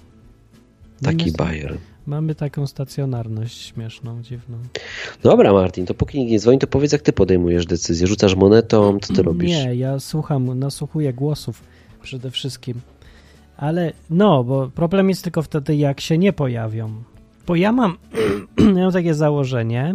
Taki 1.02 1.32
bajer. 1.32 1.78
Mamy 2.06 2.34
taką 2.34 2.66
stacjonarność 2.66 3.66
śmieszną, 3.66 4.22
dziwną. 4.22 4.58
Dobra, 5.22 5.52
Martin, 5.52 5.86
to 5.86 5.94
póki 5.94 6.18
nikt 6.18 6.32
nie 6.32 6.40
dzwoni, 6.40 6.58
to 6.58 6.66
powiedz, 6.66 6.92
jak 6.92 7.02
ty 7.02 7.12
podejmujesz 7.12 7.66
decyzję. 7.66 8.06
Rzucasz 8.06 8.34
monetą, 8.34 8.98
co 8.98 9.14
ty 9.14 9.22
robisz? 9.22 9.50
Nie, 9.50 9.74
ja 9.74 10.00
słucham, 10.00 10.58
nasłuchuję 10.58 11.12
głosów 11.12 11.62
przede 12.02 12.30
wszystkim. 12.30 12.80
Ale 13.56 13.92
no, 14.10 14.44
bo 14.44 14.70
problem 14.74 15.08
jest 15.08 15.22
tylko 15.22 15.42
wtedy, 15.42 15.76
jak 15.76 16.00
się 16.00 16.18
nie 16.18 16.32
pojawią. 16.32 17.02
Bo 17.46 17.56
ja 17.56 17.72
mam, 17.72 17.96
ja 18.76 18.82
mam 18.82 18.92
takie 18.92 19.14
założenie, 19.14 19.94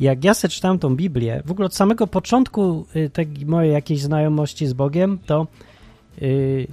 jak 0.00 0.24
ja 0.24 0.34
sobie 0.34 0.52
czytam 0.52 0.78
tą 0.78 0.96
Biblię, 0.96 1.42
w 1.44 1.50
ogóle 1.50 1.66
od 1.66 1.74
samego 1.74 2.06
początku 2.06 2.86
y, 2.96 3.10
tej 3.10 3.28
mojej 3.46 3.72
jakiejś 3.72 4.00
znajomości 4.00 4.66
z 4.66 4.72
Bogiem, 4.72 5.18
to, 5.26 5.46
yy, 6.20 6.66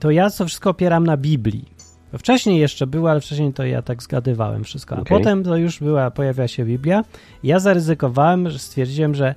to 0.00 0.10
ja 0.10 0.30
to 0.30 0.46
wszystko 0.46 0.70
opieram 0.70 1.06
na 1.06 1.16
Biblii. 1.16 1.64
Wcześniej 2.18 2.60
jeszcze 2.60 2.86
było, 2.86 3.10
ale 3.10 3.20
wcześniej 3.20 3.52
to 3.52 3.64
ja 3.64 3.82
tak 3.82 4.02
zgadywałem 4.02 4.64
wszystko. 4.64 4.96
A 4.96 5.00
okay. 5.00 5.18
potem 5.18 5.44
to 5.44 5.56
już 5.56 5.78
była, 5.80 6.10
pojawia 6.10 6.48
się 6.48 6.64
Biblia. 6.64 7.04
Ja 7.42 7.60
zaryzykowałem, 7.60 8.50
że 8.50 8.58
stwierdziłem, 8.58 9.14
że 9.14 9.34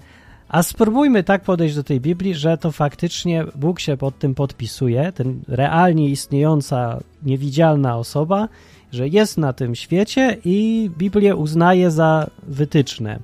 a 0.50 0.64
spróbujmy 0.64 1.24
tak 1.24 1.44
podejść 1.44 1.76
do 1.76 1.84
tej 1.84 2.02
Biblii, 2.02 2.36
że 2.36 2.58
to 2.58 2.72
faktycznie 2.72 3.46
Bóg 3.56 3.80
się 3.80 3.98
pod 3.98 4.20
tym 4.20 4.36
podpisuje, 4.36 5.12
ten 5.12 5.42
realnie 5.48 6.10
istniejąca, 6.10 7.00
niewidzialna 7.24 7.98
osoba, 7.98 8.50
że 8.92 9.08
jest 9.08 9.38
na 9.38 9.54
tym 9.54 9.76
świecie 9.76 10.38
i 10.46 10.90
Biblię 10.98 11.36
uznaje 11.36 11.92
za 11.92 12.30
wytyczne. 12.44 13.20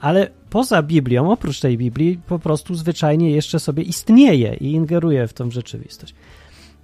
Ale 0.00 0.30
poza 0.50 0.82
Biblią, 0.82 1.32
oprócz 1.32 1.60
tej 1.60 1.78
Biblii, 1.78 2.20
po 2.26 2.38
prostu 2.38 2.74
zwyczajnie 2.74 3.30
jeszcze 3.30 3.60
sobie 3.60 3.82
istnieje 3.82 4.54
i 4.54 4.72
ingeruje 4.72 5.28
w 5.28 5.32
tą 5.32 5.50
rzeczywistość. 5.50 6.14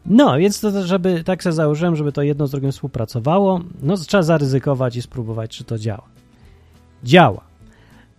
No, 0.07 0.39
więc 0.39 0.61
to, 0.61 0.87
żeby 0.87 1.25
tak 1.25 1.43
sobie 1.43 1.53
założyłem, 1.53 1.97
żeby 1.97 2.13
to 2.13 2.23
jedno 2.23 2.47
z 2.47 2.51
drugim 2.51 2.73
współpracowało, 2.73 3.61
no 3.83 3.97
trzeba 3.97 4.23
zaryzykować 4.23 4.97
i 4.97 5.03
spróbować, 5.03 5.57
czy 5.57 5.65
to 5.65 5.79
działa. 5.79 6.05
Działa. 7.05 7.53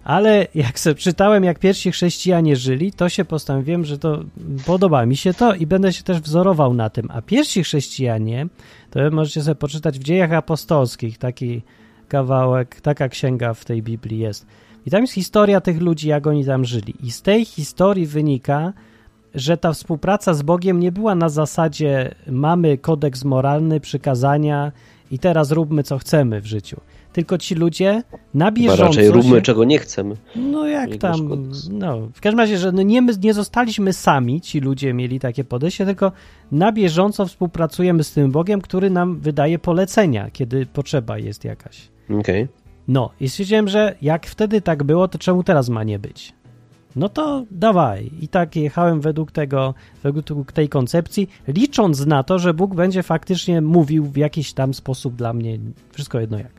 Ale 0.04 0.48
jak 0.56 0.80
sobie 0.80 0.96
czytałem, 0.96 1.44
jak 1.44 1.60
pierwsi 1.60 1.92
chrześcijanie 1.92 2.56
żyli, 2.56 2.92
to 2.92 3.10
się 3.10 3.26
postanowiłem, 3.26 3.86
że 3.86 3.98
to 3.98 4.24
podoba 4.66 5.06
mi 5.06 5.18
się 5.18 5.34
to 5.34 5.56
i 5.56 5.68
będę 5.68 5.94
się 5.94 6.04
też 6.04 6.20
wzorował 6.20 6.74
na 6.74 6.90
tym. 6.90 7.08
A 7.12 7.22
pierwsi 7.22 7.64
chrześcijanie, 7.64 8.48
to 8.92 9.00
możecie 9.12 9.42
sobie 9.42 9.56
poczytać 9.56 10.00
w 10.00 10.04
dziejach 10.04 10.34
apostolskich, 10.34 11.18
taki 11.18 11.62
kawałek, 12.08 12.82
taka 12.82 13.10
księga 13.10 13.54
w 13.54 13.66
tej 13.66 13.84
Biblii 13.84 14.20
jest. 14.20 14.46
I 14.86 14.92
tam 14.92 15.02
jest 15.02 15.14
historia 15.14 15.62
tych 15.62 15.82
ludzi, 15.82 16.08
jak 16.08 16.28
oni 16.28 16.46
tam 16.46 16.66
żyli. 16.66 16.94
I 17.04 17.12
z 17.12 17.22
tej 17.22 17.46
historii 17.46 18.06
wynika, 18.06 18.74
że 19.36 19.58
ta 19.58 19.74
współpraca 19.74 20.34
z 20.34 20.42
Bogiem 20.42 20.80
nie 20.80 20.92
była 20.92 21.16
na 21.16 21.30
zasadzie 21.30 22.16
mamy 22.28 22.78
kodeks 22.78 23.24
moralny, 23.24 23.80
przykazania 23.80 24.72
i 25.12 25.20
teraz 25.20 25.52
róbmy 25.52 25.84
co 25.84 25.98
chcemy 25.98 26.42
w 26.42 26.46
życiu. 26.46 26.82
Tylko 27.14 27.38
ci 27.38 27.56
ludzie 27.56 28.04
na 28.34 28.52
bieżąco... 28.52 28.78
Chyba 28.78 28.88
raczej 28.88 29.10
róbmy 29.10 29.36
się... 29.36 29.42
czego 29.42 29.64
nie 29.64 29.80
chcemy. 29.80 30.16
No 30.36 30.68
jak 30.68 30.98
tam... 30.98 31.50
No, 31.72 31.98
w 32.14 32.22
każdym 32.22 32.40
razie, 32.40 32.58
że 32.58 32.72
no 32.72 32.82
nie, 32.82 33.02
nie 33.22 33.34
zostaliśmy 33.34 33.94
sami, 33.94 34.42
ci 34.42 34.60
ludzie 34.60 34.94
mieli 34.94 35.20
takie 35.20 35.44
podejście, 35.44 35.86
tylko 35.86 36.12
na 36.52 36.72
bieżąco 36.72 37.26
współpracujemy 37.26 38.04
z 38.04 38.12
tym 38.12 38.32
Bogiem, 38.32 38.62
który 38.62 38.90
nam 38.90 39.20
wydaje 39.20 39.60
polecenia, 39.60 40.30
kiedy 40.32 40.66
potrzeba 40.66 41.18
jest 41.18 41.44
jakaś. 41.44 41.90
Okej. 42.06 42.20
Okay. 42.20 42.48
No 42.88 43.10
i 43.20 43.30
stwierdziłem, 43.30 43.68
że 43.68 43.96
jak 44.02 44.28
wtedy 44.28 44.62
tak 44.62 44.84
było, 44.84 45.08
to 45.08 45.18
czemu 45.18 45.44
teraz 45.44 45.70
ma 45.70 45.84
nie 45.84 46.00
być? 46.00 46.34
No 46.96 47.10
to 47.10 47.46
dawaj. 47.52 48.12
I 48.22 48.28
tak 48.28 48.56
jechałem 48.56 49.02
według 49.02 49.32
tego, 49.32 49.74
według 50.04 50.52
tej 50.52 50.70
koncepcji, 50.70 51.30
licząc 51.48 52.06
na 52.06 52.24
to, 52.24 52.40
że 52.40 52.54
Bóg 52.54 52.76
będzie 52.76 53.04
faktycznie 53.04 53.62
mówił 53.62 54.06
w 54.06 54.18
jakiś 54.18 54.54
tam 54.54 54.74
sposób 54.74 55.16
dla 55.16 55.34
mnie, 55.34 55.60
wszystko 55.92 56.20
jedno 56.20 56.38
jak. 56.38 56.52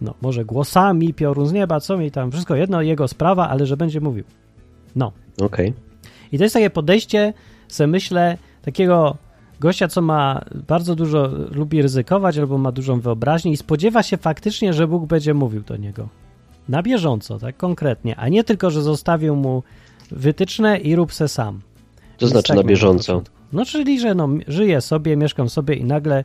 No, 0.00 0.14
może 0.22 0.44
głosami, 0.44 1.14
piorun 1.14 1.46
z 1.46 1.52
nieba, 1.52 1.80
co 1.80 1.96
mi 1.96 2.10
tam, 2.10 2.30
wszystko 2.30 2.54
jedno, 2.54 2.82
jego 2.82 3.08
sprawa, 3.08 3.48
ale 3.48 3.66
że 3.66 3.76
będzie 3.76 4.00
mówił. 4.00 4.24
No. 4.96 5.12
Okej. 5.40 5.68
Okay. 5.68 5.72
I 6.32 6.38
to 6.38 6.44
jest 6.44 6.54
takie 6.54 6.70
podejście, 6.70 7.32
se 7.68 7.86
myślę, 7.86 8.38
takiego 8.62 9.16
gościa, 9.60 9.88
co 9.88 10.02
ma 10.02 10.44
bardzo 10.68 10.94
dużo, 10.94 11.30
lubi 11.50 11.82
ryzykować 11.82 12.38
albo 12.38 12.58
ma 12.58 12.72
dużą 12.72 13.00
wyobraźnię 13.00 13.52
i 13.52 13.56
spodziewa 13.56 14.02
się 14.02 14.16
faktycznie, 14.16 14.72
że 14.72 14.88
Bóg 14.88 15.06
będzie 15.06 15.34
mówił 15.34 15.62
do 15.62 15.76
niego. 15.76 16.08
Na 16.68 16.82
bieżąco, 16.82 17.38
tak 17.38 17.56
konkretnie, 17.56 18.16
a 18.16 18.28
nie 18.28 18.44
tylko, 18.44 18.70
że 18.70 18.82
zostawił 18.82 19.36
mu 19.36 19.62
wytyczne 20.10 20.78
i 20.78 20.96
rób 20.96 21.12
se 21.12 21.28
sam. 21.28 21.60
To 22.18 22.28
znaczy 22.28 22.48
tak 22.48 22.56
na 22.56 22.62
bieżąco? 22.62 23.22
No, 23.52 23.64
czyli, 23.64 24.00
że 24.00 24.14
no, 24.14 24.28
żyję 24.48 24.80
sobie, 24.80 25.16
mieszkam 25.16 25.48
sobie 25.48 25.74
i 25.74 25.84
nagle 25.84 26.24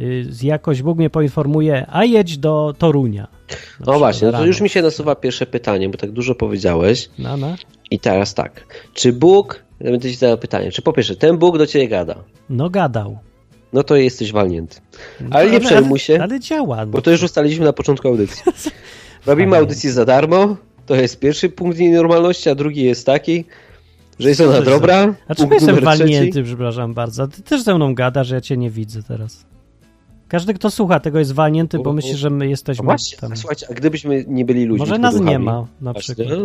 y, 0.00 0.26
jakoś 0.42 0.82
Bóg 0.82 0.98
mnie 0.98 1.10
poinformuje, 1.10 1.86
a 1.88 2.04
jedź 2.04 2.38
do 2.38 2.74
Torunia. 2.78 3.28
No 3.86 3.98
właśnie, 3.98 4.30
no 4.30 4.38
to 4.38 4.46
już 4.46 4.60
mi 4.60 4.68
się 4.68 4.82
nasuwa 4.82 5.14
pierwsze 5.14 5.46
pytanie, 5.46 5.88
bo 5.88 5.98
tak 5.98 6.10
dużo 6.10 6.34
powiedziałeś. 6.34 7.10
No, 7.18 7.36
no. 7.36 7.56
I 7.90 7.98
teraz 7.98 8.34
tak, 8.34 8.66
czy 8.94 9.12
Bóg 9.12 9.64
Ja 9.80 9.90
będę 9.90 10.10
ci 10.10 10.16
zadał 10.16 10.38
pytanie. 10.38 10.72
Czy 10.72 10.82
po 10.82 10.92
pierwsze, 10.92 11.16
ten 11.16 11.38
Bóg 11.38 11.58
do 11.58 11.66
ciebie 11.66 11.88
gada? 11.88 12.14
No 12.50 12.70
gadał. 12.70 13.18
No 13.72 13.82
to 13.82 13.96
jesteś 13.96 14.32
walnięty. 14.32 14.76
No, 15.20 15.28
Ale 15.30 15.50
nie 15.50 15.60
przejmuj 15.60 15.98
się. 15.98 16.22
Ale 16.22 16.40
działa. 16.40 16.76
No. 16.76 16.86
Bo 16.86 17.02
to 17.02 17.10
już 17.10 17.22
ustaliliśmy 17.22 17.64
na 17.64 17.72
początku 17.72 18.08
audycji. 18.08 18.42
Robimy 19.26 19.56
audycję 19.56 19.92
za 19.92 20.04
darmo. 20.04 20.56
To 20.86 20.94
jest 20.94 21.20
pierwszy 21.20 21.48
punkt 21.48 21.78
nienormalności, 21.78 22.50
a 22.50 22.54
drugi 22.54 22.82
jest 22.82 23.06
taki, 23.06 23.44
że 24.18 24.28
jest 24.28 24.40
ona 24.40 24.60
dobra. 24.62 25.14
A 25.28 25.34
czemu 25.34 25.52
jestem 25.54 25.76
numer 25.76 25.84
trzeci. 25.94 25.98
walnięty, 26.12 26.42
przepraszam 26.42 26.94
bardzo? 26.94 27.28
Ty 27.28 27.42
też 27.42 27.62
ze 27.62 27.74
mną 27.74 27.94
gadasz, 27.94 28.26
że 28.26 28.34
ja 28.34 28.40
cię 28.40 28.56
nie 28.56 28.70
widzę 28.70 29.02
teraz. 29.02 29.46
Każdy, 30.28 30.54
kto 30.54 30.70
słucha 30.70 31.00
tego 31.00 31.18
jest 31.18 31.32
walnięty, 31.32 31.78
bo 31.78 31.92
myśli, 31.92 32.16
że 32.16 32.30
my 32.30 32.36
No 32.38 32.44
jesteśmy 32.44 32.84
właśnie, 32.84 33.18
tam. 33.18 33.36
słuchajcie, 33.36 33.66
a 33.70 33.74
gdybyśmy 33.74 34.24
nie 34.28 34.44
byli 34.44 34.64
ludźmi, 34.64 34.86
Może 34.86 34.98
nas 34.98 35.20
nie 35.20 35.38
ma 35.38 35.66
na 35.80 35.92
Właśnie. 35.92 36.14
przykład. 36.14 36.38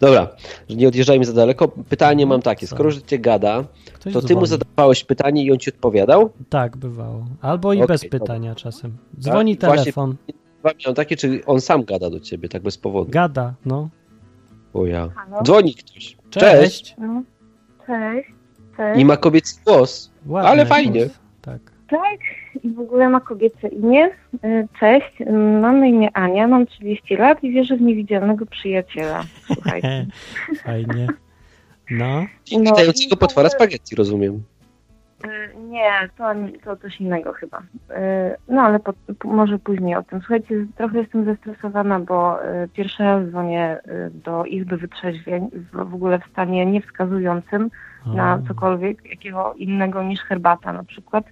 Dobra, 0.00 0.28
że 0.70 0.76
nie 0.76 0.88
odjeżdżajmy 0.88 1.24
za 1.24 1.32
daleko. 1.32 1.68
Pytanie 1.68 2.26
mam 2.26 2.42
takie, 2.42 2.66
skoro 2.66 2.90
że 2.90 3.02
cię 3.02 3.18
gada, 3.18 3.64
Ktoś 3.92 4.12
to 4.12 4.20
ty 4.22 4.34
mu 4.34 4.46
dzwoni. 4.46 4.46
zadawałeś 4.46 5.04
pytanie 5.04 5.44
i 5.44 5.52
on 5.52 5.58
ci 5.58 5.70
odpowiadał? 5.70 6.30
Tak, 6.48 6.76
bywało. 6.76 7.26
Albo 7.40 7.72
i 7.72 7.76
Okej, 7.76 7.88
bez 7.88 8.02
dobra. 8.02 8.18
pytania 8.20 8.54
czasem. 8.54 8.96
Dzwoni 9.20 9.56
Tak, 9.56 9.70
właśnie- 9.74 9.92
Dwa 10.66 10.74
miałem 10.84 10.94
takie, 10.94 11.16
czy 11.16 11.40
on 11.46 11.60
sam 11.60 11.84
gada 11.84 12.10
do 12.10 12.20
ciebie, 12.20 12.48
tak 12.48 12.62
bez 12.62 12.78
powodu? 12.78 13.10
gada, 13.10 13.54
no. 13.66 13.88
O 14.74 14.86
ja. 14.86 15.08
Halo? 15.14 15.42
Dzwoni 15.42 15.74
ktoś. 15.74 16.16
Cześć. 16.30 16.94
No. 16.98 17.22
Cześć. 17.86 18.28
Cześć. 18.76 19.00
I 19.00 19.04
ma 19.04 19.16
kobiecy 19.16 19.60
głos. 19.66 20.10
Ładny 20.26 20.50
Ale 20.50 20.66
fajnie. 20.66 21.00
głos. 21.00 21.18
Tak. 21.42 21.58
Tak, 21.90 22.18
i 22.64 22.70
w 22.70 22.80
ogóle 22.80 23.08
ma 23.08 23.20
kobiece 23.20 23.68
imię. 23.68 24.10
Y, 24.34 24.68
Cześć, 24.80 25.20
y, 25.20 25.32
mam 25.32 25.80
na 25.80 25.86
imię 25.86 26.08
Ania, 26.16 26.48
mam 26.48 26.66
30 26.66 27.16
lat 27.16 27.44
i 27.44 27.50
wierzę 27.50 27.76
w 27.76 27.80
niewidzialnego 27.80 28.46
przyjaciela. 28.46 29.24
Słuchajcie. 29.46 30.06
Fajnie. 30.64 31.06
No. 31.90 32.26
I 32.50 32.58
No 32.58 32.70
Czytającego 32.70 33.14
i 33.14 33.18
potwora 33.18 33.46
ogóle- 33.48 33.58
spaghetti, 33.58 33.96
rozumiem. 33.96 34.42
Y, 35.24 35.56
Nie, 35.58 35.90
to, 36.18 36.24
to 36.64 36.76
coś 36.76 37.00
innego 37.00 37.32
chyba. 37.32 37.58
Y, 37.58 37.62
No 38.48 38.62
ale 38.62 38.80
po, 38.80 38.92
może 39.24 39.58
później 39.58 39.94
o 39.96 40.02
tym. 40.02 40.20
Słuchajcie, 40.20 40.66
trochę 40.76 40.98
jestem 40.98 41.24
zestresowana, 41.24 42.00
bo 42.00 42.44
y, 42.64 42.68
pierwszy 42.68 43.02
raz 43.02 43.28
dzwonię 43.28 43.78
do 44.24 44.44
Izby 44.44 44.76
Wytrzeźwień 44.76 45.50
w, 45.72 45.78
ogóle 45.94 46.18
w 46.18 46.26
stanie 46.32 46.66
niewskazującym 46.66 47.70
na 48.06 48.34
O, 48.34 48.48
cokolwiek 48.48 49.10
jakiego 49.10 49.54
innego 49.54 50.02
niż 50.02 50.20
herbata 50.20 50.72
na 50.72 50.84
przykład. 50.84 51.24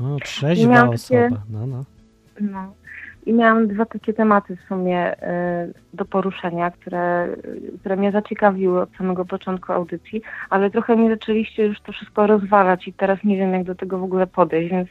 o 0.00 0.16
trzeźwa 0.22 0.88
osoba. 0.88 1.20
takie- 1.20 1.36
No, 1.50 1.66
no. 1.66 1.84
No. 2.40 2.74
I 3.26 3.32
miałam 3.32 3.68
dwa 3.68 3.84
takie 3.84 4.12
tematy 4.12 4.56
w 4.56 4.68
sumie 4.68 5.12
y, 5.12 5.16
do 5.94 6.04
poruszenia, 6.04 6.70
które, 6.70 7.28
które 7.80 7.96
mnie 7.96 8.12
zaciekawiły 8.12 8.80
od 8.80 8.96
samego 8.96 9.24
początku 9.24 9.72
audycji, 9.72 10.22
ale 10.50 10.70
trochę 10.70 10.96
mi 10.96 11.08
zaczęliście 11.08 11.66
już 11.66 11.80
to 11.80 11.92
wszystko 11.92 12.26
rozwalać 12.26 12.88
i 12.88 12.92
teraz 12.92 13.24
nie 13.24 13.36
wiem, 13.36 13.52
jak 13.52 13.64
do 13.64 13.74
tego 13.74 13.98
w 13.98 14.04
ogóle 14.04 14.26
podejść, 14.26 14.70
więc 14.70 14.88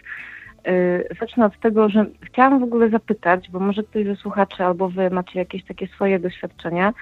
y, 0.67 1.07
zacznę 1.19 1.45
od 1.45 1.59
tego, 1.59 1.89
że 1.89 2.05
chciałam 2.21 2.59
w 2.59 2.63
ogóle 2.63 2.89
zapytać, 2.89 3.49
bo 3.49 3.59
może 3.59 3.83
ktoś 3.83 4.05
ze 4.05 4.15
słuchaczy 4.15 4.63
albo 4.63 4.89
wy 4.89 5.09
macie 5.09 5.39
jakieś 5.39 5.65
takie 5.65 5.87
swoje 5.87 6.19
doświadczenia 6.19 6.93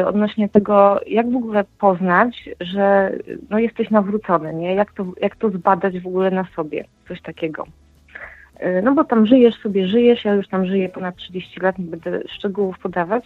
y, 0.00 0.06
odnośnie 0.06 0.48
tego, 0.48 1.00
jak 1.06 1.30
w 1.30 1.36
ogóle 1.36 1.64
poznać, 1.78 2.48
że 2.60 3.12
no, 3.50 3.58
jesteś 3.58 3.90
nawrócony, 3.90 4.54
nie? 4.54 4.74
Jak 4.74 4.92
to, 4.92 5.06
jak 5.20 5.36
to 5.36 5.50
zbadać 5.50 6.00
w 6.00 6.06
ogóle 6.06 6.30
na 6.30 6.44
sobie, 6.56 6.84
coś 7.08 7.22
takiego. 7.22 7.66
Y, 8.62 8.82
No 8.82 8.94
bo 8.94 9.04
tam 9.04 9.26
żyjesz 9.26 9.54
sobie, 9.54 9.88
żyjesz, 9.88 10.24
ja 10.24 10.34
już 10.34 10.48
tam 10.48 10.66
żyję 10.66 10.88
ponad 10.88 11.16
30 11.16 11.60
lat, 11.60 11.78
nie 11.78 11.84
będę 11.84 12.20
szczegółów 12.28 12.78
podawać. 12.78 13.24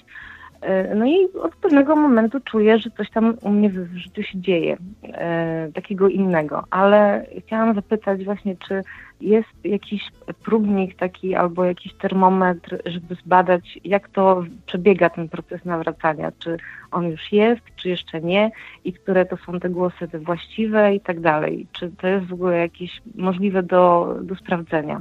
Y, 0.65 0.95
No 0.95 1.07
i 1.07 1.29
od 1.43 1.57
pewnego 1.57 1.97
momentu 1.97 2.41
czuję, 2.41 2.79
że 2.79 2.91
coś 2.91 3.11
tam 3.11 3.35
u 3.43 3.51
mnie 3.51 3.71
w 3.71 3.97
życiu 3.97 4.23
się 4.23 4.41
dzieje, 4.41 4.77
y, 4.77 5.73
takiego 5.73 6.09
innego. 6.09 6.65
Ale 6.71 7.27
chciałam 7.39 7.75
zapytać 7.75 8.25
właśnie, 8.25 8.57
czy 8.57 8.83
jest 9.21 9.49
jakiś 9.65 10.11
próbnik 10.45 10.97
taki 10.97 11.35
albo 11.35 11.65
jakiś 11.65 11.95
termometr, 11.95 12.83
żeby 12.87 13.15
zbadać, 13.15 13.79
jak 13.85 14.09
to 14.09 14.45
przebiega 14.67 15.11
ten 15.11 15.29
proces 15.29 15.65
nawracania. 15.65 16.33
Czy 16.39 16.57
on 16.91 17.05
już 17.11 17.33
jest, 17.33 17.63
czy 17.77 17.89
jeszcze 17.89 18.21
nie 18.21 18.51
i 18.85 18.93
które 18.93 19.27
to 19.27 19.37
są 19.37 19.61
te 19.61 19.71
głosy 19.71 20.09
te 20.09 20.19
właściwe 20.19 20.95
i 20.95 21.01
tak 21.01 21.21
dalej. 21.21 21.67
Czy 21.73 21.91
to 21.91 22.07
jest 22.07 22.27
w 22.27 22.33
ogóle 22.33 22.59
jakieś 22.59 23.03
możliwe 23.15 23.63
do, 23.63 24.15
do 24.23 24.35
sprawdzenia? 24.35 25.01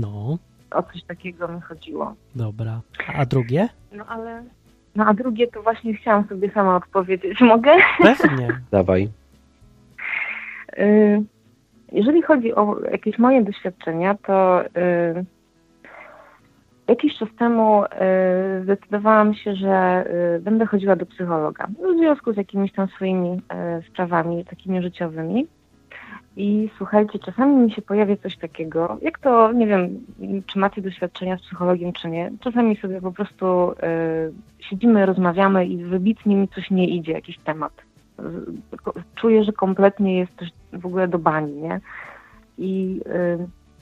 No, 0.00 0.38
O 0.70 0.82
coś 0.82 1.02
takiego 1.02 1.48
mi 1.48 1.60
chodziło. 1.60 2.14
dobra. 2.34 2.80
A 3.16 3.26
drugie? 3.26 3.68
No 3.92 4.04
ale. 4.08 4.42
No 4.96 5.06
a 5.06 5.14
drugie 5.14 5.46
to 5.46 5.62
właśnie 5.62 5.94
chciałam 5.94 6.28
sobie 6.28 6.50
sama 6.50 6.76
odpowiedzieć. 6.76 7.40
Mogę? 7.52 7.70
Pewnie. 8.02 8.48
Dawaj. 8.70 9.08
Y, 10.78 11.22
Jeżeli 11.92 12.22
chodzi 12.22 12.54
o 12.54 12.76
jakieś 12.92 13.18
moje 13.18 13.44
doświadczenia, 13.44 14.14
to 14.14 14.64
y, 14.64 14.68
jakiś 16.88 17.18
czas 17.18 17.28
temu 17.38 17.84
y, 17.84 17.88
zdecydowałam 18.62 19.34
się, 19.34 19.54
że 19.54 20.04
będę 20.40 20.66
chodziła 20.66 20.96
do 20.96 21.06
psychologa 21.06 21.66
w 21.66 21.98
związku 21.98 22.32
z 22.32 22.36
jakimiś 22.36 22.72
tam 22.72 22.88
swoimi 22.88 23.40
sprawami 23.88 24.44
takimi 24.44 24.82
życiowymi. 24.82 25.46
I 26.36 26.70
słuchajcie, 26.78 27.18
czasami 27.18 27.56
mi 27.56 27.70
się 27.70 27.82
pojawia 27.82 28.16
coś 28.16 28.36
takiego, 28.36 28.98
jak 29.02 29.18
to, 29.18 29.52
nie 29.52 29.66
wiem, 29.66 29.88
czy 30.46 30.58
macie 30.58 30.82
doświadczenia 30.82 31.36
z 31.38 31.40
psychologiem, 31.42 31.92
czy 31.92 32.10
nie. 32.10 32.30
Czasami 32.40 32.76
sobie 32.76 33.00
po 33.00 33.12
prostu 33.12 33.70
y, 33.72 33.74
siedzimy, 34.60 35.06
rozmawiamy 35.06 35.66
i 35.66 35.84
wybitnie 35.84 36.36
mi 36.36 36.48
coś 36.48 36.70
nie 36.70 36.88
idzie, 36.88 37.12
jakiś 37.12 37.38
temat. 37.38 37.72
Ko- 38.84 38.92
Czuję, 39.14 39.44
że 39.44 39.52
kompletnie 39.52 40.18
jest 40.18 40.32
coś 40.38 40.48
w 40.72 40.86
ogóle 40.86 41.08
do 41.08 41.18
bani, 41.18 41.52
nie? 41.52 41.80
I 42.58 43.00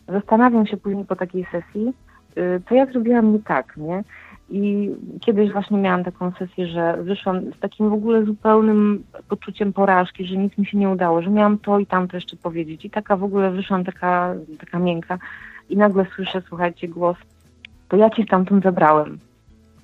y, 0.08 0.12
zastanawiam 0.12 0.66
się 0.66 0.76
później 0.76 1.04
po 1.04 1.16
takiej 1.16 1.46
sesji, 1.52 1.92
y, 2.38 2.62
co 2.68 2.74
ja 2.74 2.86
zrobiłam 2.86 3.32
nie 3.32 3.38
tak, 3.38 3.76
nie? 3.76 4.04
I 4.52 4.90
kiedyś 5.20 5.52
właśnie 5.52 5.78
miałam 5.78 6.04
taką 6.04 6.32
sesję, 6.38 6.66
że 6.66 7.02
wyszłam 7.02 7.40
z 7.52 7.58
takim 7.60 7.90
w 7.90 7.92
ogóle 7.92 8.24
zupełnym 8.24 9.04
poczuciem 9.28 9.72
porażki, 9.72 10.26
że 10.26 10.36
nic 10.36 10.58
mi 10.58 10.66
się 10.66 10.78
nie 10.78 10.88
udało, 10.88 11.22
że 11.22 11.30
miałam 11.30 11.58
to 11.58 11.78
i 11.78 11.86
tamto 11.86 12.16
jeszcze 12.16 12.36
powiedzieć. 12.36 12.84
I 12.84 12.90
taka 12.90 13.16
w 13.16 13.24
ogóle 13.24 13.50
wyszłam 13.50 13.84
taka, 13.84 14.34
taka 14.60 14.78
miękka 14.78 15.18
i 15.70 15.76
nagle 15.76 16.06
słyszę, 16.14 16.42
słuchajcie, 16.48 16.88
głos, 16.88 17.16
to 17.88 17.96
ja 17.96 18.10
cię 18.10 18.24
stamtąd 18.24 18.64
zabrałem. 18.64 19.18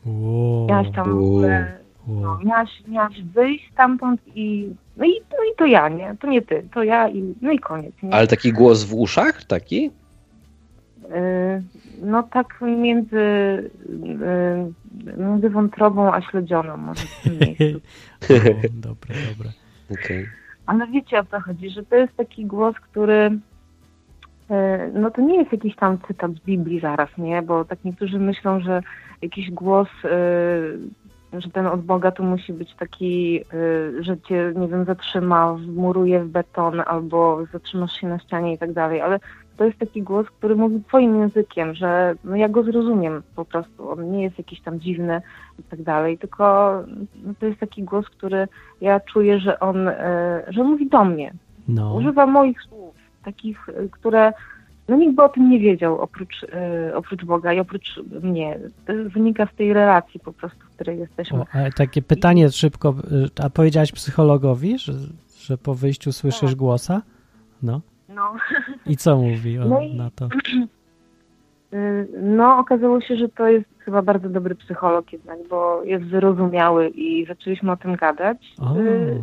Wow, 0.06 0.66
Miałaś 0.68 0.90
tam 0.94 1.10
w 1.10 1.14
ogóle, 1.14 1.72
wow. 2.06 2.20
no, 2.22 2.38
miałaś, 2.44 2.82
miałaś 2.88 3.22
wyjść 3.22 3.70
stamtąd 3.72 4.20
i 4.34 4.68
no 4.96 5.04
i, 5.04 5.10
no 5.30 5.44
i 5.52 5.56
to 5.56 5.66
ja, 5.66 5.88
nie? 5.88 6.16
To 6.20 6.26
nie 6.26 6.42
ty, 6.42 6.68
to 6.75 6.82
ja 6.82 7.08
i 7.08 7.34
no 7.42 7.50
i 7.50 7.58
koniec, 7.58 7.92
nie? 8.02 8.14
Ale 8.14 8.26
taki 8.26 8.52
głos 8.52 8.84
w 8.84 8.94
uszach? 8.94 9.44
Taki? 9.44 9.90
No 12.03 12.23
tak 12.23 12.61
między, 12.61 13.19
między 15.17 15.50
wątrobą 15.50 16.12
a 16.12 16.23
śledzioną 16.23 16.77
może 16.77 17.07
w 17.07 17.23
tym 17.23 17.38
miejscu. 17.38 17.81
O, 18.23 18.69
Dobre, 18.73 19.15
dobre. 19.31 19.50
Okej. 19.91 20.27
Ale 20.67 20.87
wiecie 20.87 21.19
o 21.19 21.25
co 21.25 21.41
chodzi, 21.41 21.71
że 21.71 21.83
to 21.83 21.97
jest 21.97 22.17
taki 22.17 22.47
głos, 22.47 22.77
który 22.77 23.31
e, 24.50 24.91
no 24.95 25.11
to 25.11 25.23
nie 25.23 25.38
jest 25.38 25.53
jakiś 25.53 25.77
tam 25.77 25.99
cytat 26.09 26.33
z 26.33 26.41
Biblii 26.41 26.81
zaraz, 26.81 27.09
nie? 27.19 27.43
Bo 27.43 27.65
tak 27.65 27.85
niektórzy 27.85 28.19
myślą, 28.19 28.61
że 28.61 28.83
jakiś 29.23 29.50
głos, 29.50 29.88
e, 30.05 30.11
że 31.41 31.50
ten 31.53 31.67
od 31.67 31.83
Boga 31.83 32.11
to 32.11 32.23
musi 32.23 32.53
być 32.53 32.75
taki, 32.75 33.41
e, 33.41 34.03
że 34.03 34.21
cię, 34.21 34.53
nie 34.57 34.69
wiem, 34.69 34.85
zatrzyma, 34.85 35.55
wmuruje 35.55 36.25
w 36.25 36.29
beton 36.29 36.83
albo 36.87 37.47
zatrzymasz 37.53 38.00
się 38.00 38.09
na 38.09 38.19
ścianie 38.19 38.55
i 38.55 38.59
tak 38.59 38.73
dalej, 38.73 39.00
ale 39.00 39.21
to 39.59 39.65
jest 39.65 39.79
taki 39.79 40.03
głos, 40.03 40.27
który 40.27 40.57
mówi 40.57 40.85
twoim 40.88 41.21
językiem, 41.21 41.75
że 41.75 42.15
no 42.25 42.37
ja 42.37 42.49
go 42.49 42.62
zrozumiem 42.62 43.23
po 43.37 43.45
prostu, 43.45 43.91
on 43.91 44.11
nie 44.11 44.23
jest 44.23 44.38
jakiś 44.38 44.61
tam 44.61 44.81
dziwny 44.81 45.23
i 45.59 45.62
tak 45.62 45.83
dalej, 45.83 46.19
tylko 46.19 46.73
no, 47.25 47.35
to 47.41 47.47
jest 47.47 47.61
taki 47.61 47.83
głos, 47.83 48.07
który 48.07 48.49
ja 48.81 49.00
czuję, 49.00 49.41
że 49.41 49.61
on, 49.61 49.88
e, 49.88 50.45
że 50.49 50.65
mówi 50.65 50.88
do 50.88 51.05
mnie. 51.05 51.33
No, 51.69 51.95
Używa 51.95 52.27
moich 52.27 52.62
słów, 52.62 52.95
takich, 53.25 53.69
e, 53.69 53.88
które 53.88 54.33
no 54.88 54.97
nikt 54.97 55.15
by 55.17 55.23
o 55.23 55.29
tym 55.29 55.50
nie 55.50 55.59
wiedział 55.61 56.00
oprócz, 56.00 56.45
e, 56.53 56.97
oprócz 56.97 57.25
Boga 57.25 57.53
i 57.53 57.61
oprócz 57.61 58.00
mnie. 58.23 58.59
To 58.87 58.93
wynika 59.15 59.47
z 59.47 59.57
tej 59.57 59.73
relacji 59.73 60.21
po 60.21 60.33
prostu, 60.33 60.59
w 60.61 60.75
której 60.75 60.99
jesteśmy. 60.99 61.41
o, 61.41 61.47
takie 61.77 62.03
pytanie 62.03 62.50
szybko. 62.50 62.95
y, 63.38 63.45
A 63.45 63.50
powiedziałaś 63.50 63.93
psychologowi, 63.93 64.79
że, 64.79 64.93
że 65.38 65.59
po 65.59 65.75
wyjściu 65.75 66.12
słyszysz 66.12 66.50
Tak. 66.50 66.59
głosa? 66.59 67.03
No. 67.62 67.81
No. 68.09 68.35
I 68.87 68.97
co 68.97 69.17
mówi 69.17 69.59
on 69.59 69.69
No 69.69 69.81
i- 69.81 69.97
na 69.97 70.11
to? 70.11 70.29
Y, 71.75 72.09
No, 72.23 72.59
okazało 72.59 73.00
się, 73.00 73.17
że 73.17 73.29
to 73.29 73.49
jest 73.49 73.67
chyba 73.79 74.03
bardzo 74.03 74.29
dobry 74.29 74.55
psycholog 74.55 75.12
jednak, 75.12 75.38
bo 75.50 75.83
jest 75.85 76.05
wyrozumiały 76.05 76.88
i 76.88 77.27
zaczęliśmy 77.27 77.73
o 77.73 77.77
tym 77.77 77.97
gadać. 77.97 78.55
O, 78.61 78.77
Y, 78.79 79.23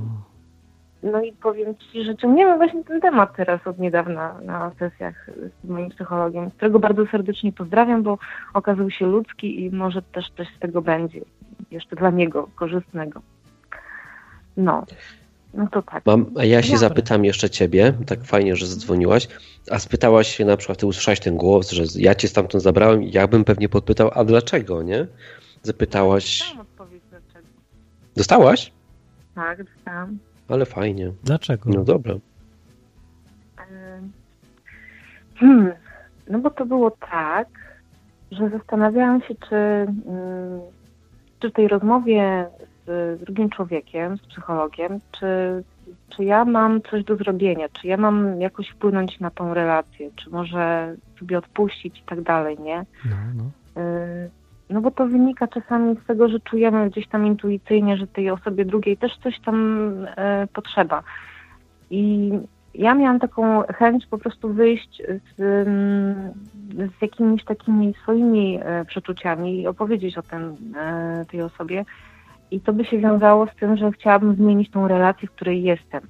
No 1.04 1.22
i 1.24 1.34
powiem 1.34 1.76
Ci, 1.78 2.04
że 2.04 2.16
ciągniemy 2.16 2.58
właśnie 2.58 2.84
ten 2.84 3.02
temat 3.02 3.36
teraz 3.36 3.68
od 3.68 3.80
niedawna 3.80 4.36
na 4.42 4.72
sesjach 4.80 5.30
z 5.64 5.70
moim 5.70 5.90
psychologiem, 5.90 6.52
którego 6.52 6.80
bardzo 6.80 7.06
serdecznie 7.06 7.52
pozdrawiam, 7.54 8.04
bo 8.04 8.18
okazał 8.54 8.90
się 8.90 9.06
ludzki 9.06 9.64
i 9.66 9.72
może 9.72 10.02
też 10.02 10.30
coś 10.38 10.48
z 10.56 10.60
tego 10.60 10.82
będzie 10.82 11.22
jeszcze 11.72 11.96
dla 11.96 12.10
niego 12.10 12.50
korzystnego. 12.56 13.22
No. 14.58 14.86
No 15.56 15.68
to 15.72 15.82
tak. 15.82 16.06
Mam, 16.06 16.26
a 16.38 16.44
ja 16.46 16.62
się 16.62 16.74
Dobra. 16.74 16.80
zapytam 16.90 17.26
jeszcze 17.26 17.50
ciebie, 17.50 17.94
tak 18.08 18.24
fajnie, 18.24 18.56
że 18.56 18.68
zadzwoniłaś, 18.68 19.28
a 19.72 19.80
spytałaś 19.80 20.36
się 20.36 20.46
na 20.46 20.58
przykład, 20.58 20.78
ty 20.80 20.88
usłyszałeś 20.88 21.20
ten 21.20 21.38
głos, 21.38 21.72
że 21.72 21.84
ja 21.96 22.16
cię 22.16 22.28
stamtąd 22.28 22.64
zabrałem 22.64 23.04
i 23.04 23.12
ja 23.12 23.28
bym 23.28 23.44
pewnie 23.44 23.70
podpytał, 23.70 24.12
a 24.14 24.24
dlaczego, 24.24 24.84
nie? 24.84 25.08
Zapytałaś, 25.64 26.40
Dostałam 26.40 26.62
odpowiedź 26.62 27.04
dlaczego. 27.10 27.48
dostałaś? 28.16 28.72
Tak, 29.36 29.64
dostałam. 29.64 30.18
Ale 30.48 30.66
fajnie. 30.66 31.12
Dlaczego? 31.24 31.70
No 31.70 31.84
dobra. 31.84 32.16
Hmm, 35.36 35.72
no 36.30 36.40
bo 36.40 36.50
to 36.50 36.66
było 36.66 36.92
tak, 36.92 37.48
że 38.32 38.50
zastanawiałam 38.50 39.22
się, 39.22 39.36
czy, 39.50 39.56
ym, 39.56 40.62
czy 41.40 41.50
w 41.50 41.54
tej 41.54 41.68
rozmowie 41.68 42.48
z 42.86 43.20
drugim 43.20 43.50
człowiekiem, 43.50 44.18
z 44.18 44.22
psychologiem, 44.22 45.00
czy, 45.12 45.64
czy 46.10 46.24
ja 46.24 46.46
mam 46.46 46.82
coś 46.82 47.04
do 47.04 47.16
zrobienia, 47.16 47.70
czy 47.70 47.88
ja 47.88 47.98
mam 47.98 48.42
jakoś 48.42 48.70
wpłynąć 48.70 49.20
na 49.20 49.32
tą 49.32 49.54
relację, 49.54 50.10
czy 50.16 50.30
może 50.30 50.96
sobie 51.20 51.38
odpuścić 51.38 52.00
i 52.00 52.04
tak 52.04 52.22
dalej, 52.22 52.58
nie? 52.60 52.86
No, 53.06 53.16
no. 53.36 53.44
Yy, 53.82 54.30
No 54.70 54.82
bo 54.82 54.92
to 54.92 55.08
wynika 55.08 55.48
czasami 55.48 55.96
z 56.04 56.08
tego, 56.08 56.30
że 56.30 56.40
czujemy 56.40 56.90
gdzieś 56.90 57.08
tam 57.08 57.26
intuicyjnie, 57.26 57.98
że 57.98 58.08
tej 58.08 58.30
osobie 58.30 58.66
drugiej 58.66 58.98
też 58.98 59.18
coś 59.24 59.40
tam 59.40 59.90
e, 60.18 60.48
potrzeba. 60.54 61.04
I 61.90 62.32
ja 62.76 62.96
miałam 62.96 63.20
taką 63.20 63.62
chęć 63.62 64.08
po 64.08 64.18
prostu 64.18 64.54
wyjść 64.54 65.02
z, 65.38 65.40
mm, 65.68 66.32
z 67.00 67.02
jakimiś 67.02 67.44
takimi 67.44 67.94
swoimi 68.04 68.60
e, 68.62 68.86
przeczuciami 68.86 69.62
i 69.62 69.68
opowiedzieć 69.68 70.18
o 70.18 70.22
tym 70.22 70.56
e, 70.78 71.26
tej 71.32 71.42
osobie. 71.42 71.86
I 72.52 72.62
to 72.62 72.74
by 72.74 72.86
się 72.86 72.98
wiązało 72.98 73.48
z 73.48 73.56
tym, 73.60 73.78
że 73.78 73.92
chciałabym 73.92 74.36
zmienić 74.36 74.72
tą 74.72 74.88
relację, 74.88 75.28
w 75.28 75.32
której 75.32 75.64
jestem. 75.64 76.02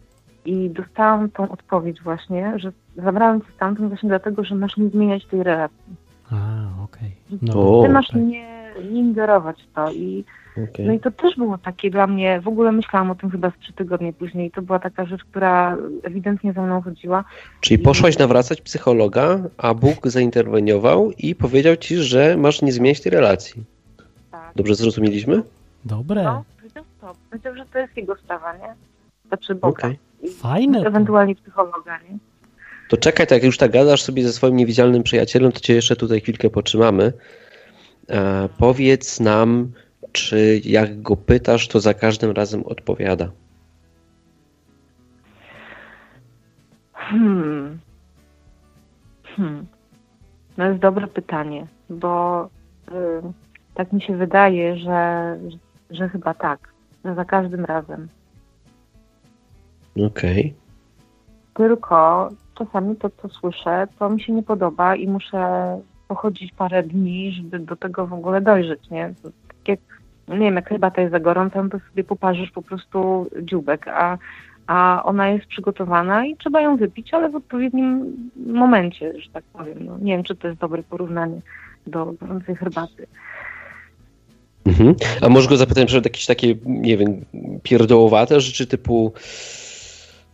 I 0.46 0.70
dostałam 0.70 1.30
tą 1.30 1.50
odpowiedź 1.50 2.02
właśnie, 2.02 2.54
że 2.56 2.72
zabrałam 2.96 3.42
cię 3.42 3.48
stamtąd 3.56 3.90
właśnie 3.90 4.10
dlatego, 4.10 4.44
że 4.44 4.56
masz 4.56 4.78
nie 4.78 4.90
zmieniać 4.90 5.26
tej 5.26 5.44
relacji. 5.44 5.96
A, 6.32 6.36
okej. 6.84 7.16
O, 7.56 7.84
Ty 7.84 7.90
masz 7.90 8.08
tak. 8.08 8.22
nie, 8.22 8.74
nie 8.92 9.00
ingerować 9.00 9.64
w 9.64 9.74
to 9.76 9.92
i 9.92 10.24
Okej. 10.64 10.86
no 10.86 10.94
i 10.94 11.00
to 11.00 11.12
też 11.12 11.36
było 11.36 11.58
takie 11.58 11.90
dla 11.90 12.08
mnie, 12.08 12.42
w 12.42 12.48
ogóle 12.48 12.72
myślałam 12.72 13.12
o 13.12 13.16
tym 13.16 13.30
chyba 13.30 13.50
z 13.50 13.54
trzy 13.60 13.74
tygodnie 13.74 14.14
później. 14.14 14.52
To 14.52 14.62
była 14.62 14.80
taka 14.80 15.06
rzecz, 15.06 15.24
która 15.24 15.78
ewidentnie 16.04 16.54
za 16.54 16.62
mną 16.62 16.82
chodziła. 16.82 17.24
Czyli 17.62 17.80
poszłaś 17.80 18.18
nawracać 18.18 18.62
psychologa, 18.62 19.40
a 19.58 19.74
Bóg 19.74 20.08
zainterweniował 20.08 21.12
i 21.12 21.36
powiedział 21.36 21.76
ci, 21.76 21.98
że 21.98 22.38
masz 22.38 22.62
nie 22.62 22.72
zmieniać 22.72 23.02
tej 23.02 23.12
relacji. 23.12 23.64
Tak. 24.32 24.52
Dobrze 24.56 24.76
zrozumieliśmy? 24.76 25.42
Dobre. 25.86 26.24
No, 26.24 26.44
powiedział 27.30 27.56
że 27.56 27.66
to 27.66 27.80
jest 27.80 27.98
jego 27.98 28.16
sprawa, 28.16 28.58
nie? 28.58 28.76
Znaczy 29.28 29.56
Boga. 29.56 29.92
I 30.22 30.30
Fajne 30.30 30.82
to. 30.82 30.88
Ewentualnie 30.88 31.36
psychologa, 31.36 32.00
nie? 32.10 32.18
To 32.90 32.98
czekaj, 32.98 33.28
tak 33.28 33.36
jak 33.36 33.44
już 33.44 33.58
tak 33.58 33.72
gadasz 33.72 34.02
sobie 34.02 34.24
ze 34.24 34.34
swoim 34.34 34.56
niewidzialnym 34.56 35.04
przyjacielem, 35.04 35.52
to 35.52 35.60
cię 35.60 35.74
jeszcze 35.74 35.96
tutaj 35.96 36.22
chwilkę 36.22 36.50
potrzymamy. 36.50 37.14
E, 38.10 38.50
powiedz 38.58 39.20
nam, 39.20 39.72
czy 40.12 40.62
jak 40.64 41.02
go 41.02 41.16
pytasz, 41.16 41.68
to 41.68 41.80
za 41.80 41.94
każdym 41.94 42.32
razem 42.32 42.64
odpowiada. 42.66 43.32
Hmm. 46.94 47.80
Hmm. 49.24 49.66
To 50.56 50.64
jest 50.64 50.80
dobre 50.80 51.08
pytanie, 51.08 51.68
bo 51.90 52.46
y, 52.88 52.92
tak 53.74 53.94
mi 53.94 54.02
się 54.02 54.18
wydaje, 54.18 54.78
że, 54.78 55.38
że 55.48 55.58
chyba 56.12 56.34
tak. 56.34 56.60
Że 57.06 57.16
za 57.16 57.26
każdym 57.26 57.66
razem. 57.66 58.08
Okej. 60.08 60.54
Tylko 61.54 62.30
czasami 62.56 62.96
to, 62.96 63.10
co 63.10 63.30
słyszę, 63.30 63.88
to 64.00 64.10
mi 64.10 64.22
się 64.22 64.34
nie 64.34 64.44
podoba 64.44 64.96
i 64.96 65.08
muszę 65.08 65.78
pochodzić 66.08 66.54
parę 66.54 66.84
dni, 66.84 67.32
żeby 67.32 67.60
do 67.60 67.76
tego 67.76 68.08
w 68.08 68.14
ogóle 68.14 68.42
dojrzeć, 68.42 68.90
nie? 68.90 69.14
To 69.24 69.30
tak 69.48 69.68
jak, 69.68 69.80
nie 70.28 70.38
wiem, 70.38 70.56
jak 70.56 70.70
herbata 70.70 71.02
jest 71.02 71.12
za 71.12 71.20
gorąca, 71.20 71.64
no 71.64 71.70
to 71.70 71.80
sobie 71.80 72.04
poparzysz 72.04 72.52
po 72.52 72.62
prostu 72.62 73.30
dzióbek, 73.42 73.88
a, 73.88 74.18
a 74.68 75.02
ona 75.06 75.28
jest 75.28 75.46
przygotowana 75.46 76.26
i 76.26 76.36
trzeba 76.36 76.62
ją 76.62 76.78
wypić, 76.78 77.14
ale 77.14 77.30
w 77.30 77.36
odpowiednim 77.36 78.16
momencie, 78.48 79.14
że 79.20 79.30
tak 79.30 79.44
powiem. 79.44 79.78
No, 79.86 79.98
nie 79.98 80.14
wiem, 80.14 80.24
czy 80.24 80.36
to 80.36 80.48
jest 80.48 80.60
dobre 80.60 80.84
porównanie 80.84 81.42
do 81.88 82.06
gorącej 82.06 82.56
herbaty. 82.56 83.08
Mhm. 84.66 84.96
A 85.22 85.30
może 85.30 85.50
go 85.50 85.58
zapytać 85.58 85.82
na 85.82 85.86
przykład 85.86 86.06
jakieś 86.06 86.26
takie, 86.26 86.56
nie 86.66 86.98
wiem, 86.98 87.26
pierdołowate 87.64 88.42
rzeczy 88.42 88.68
typu, 88.68 89.14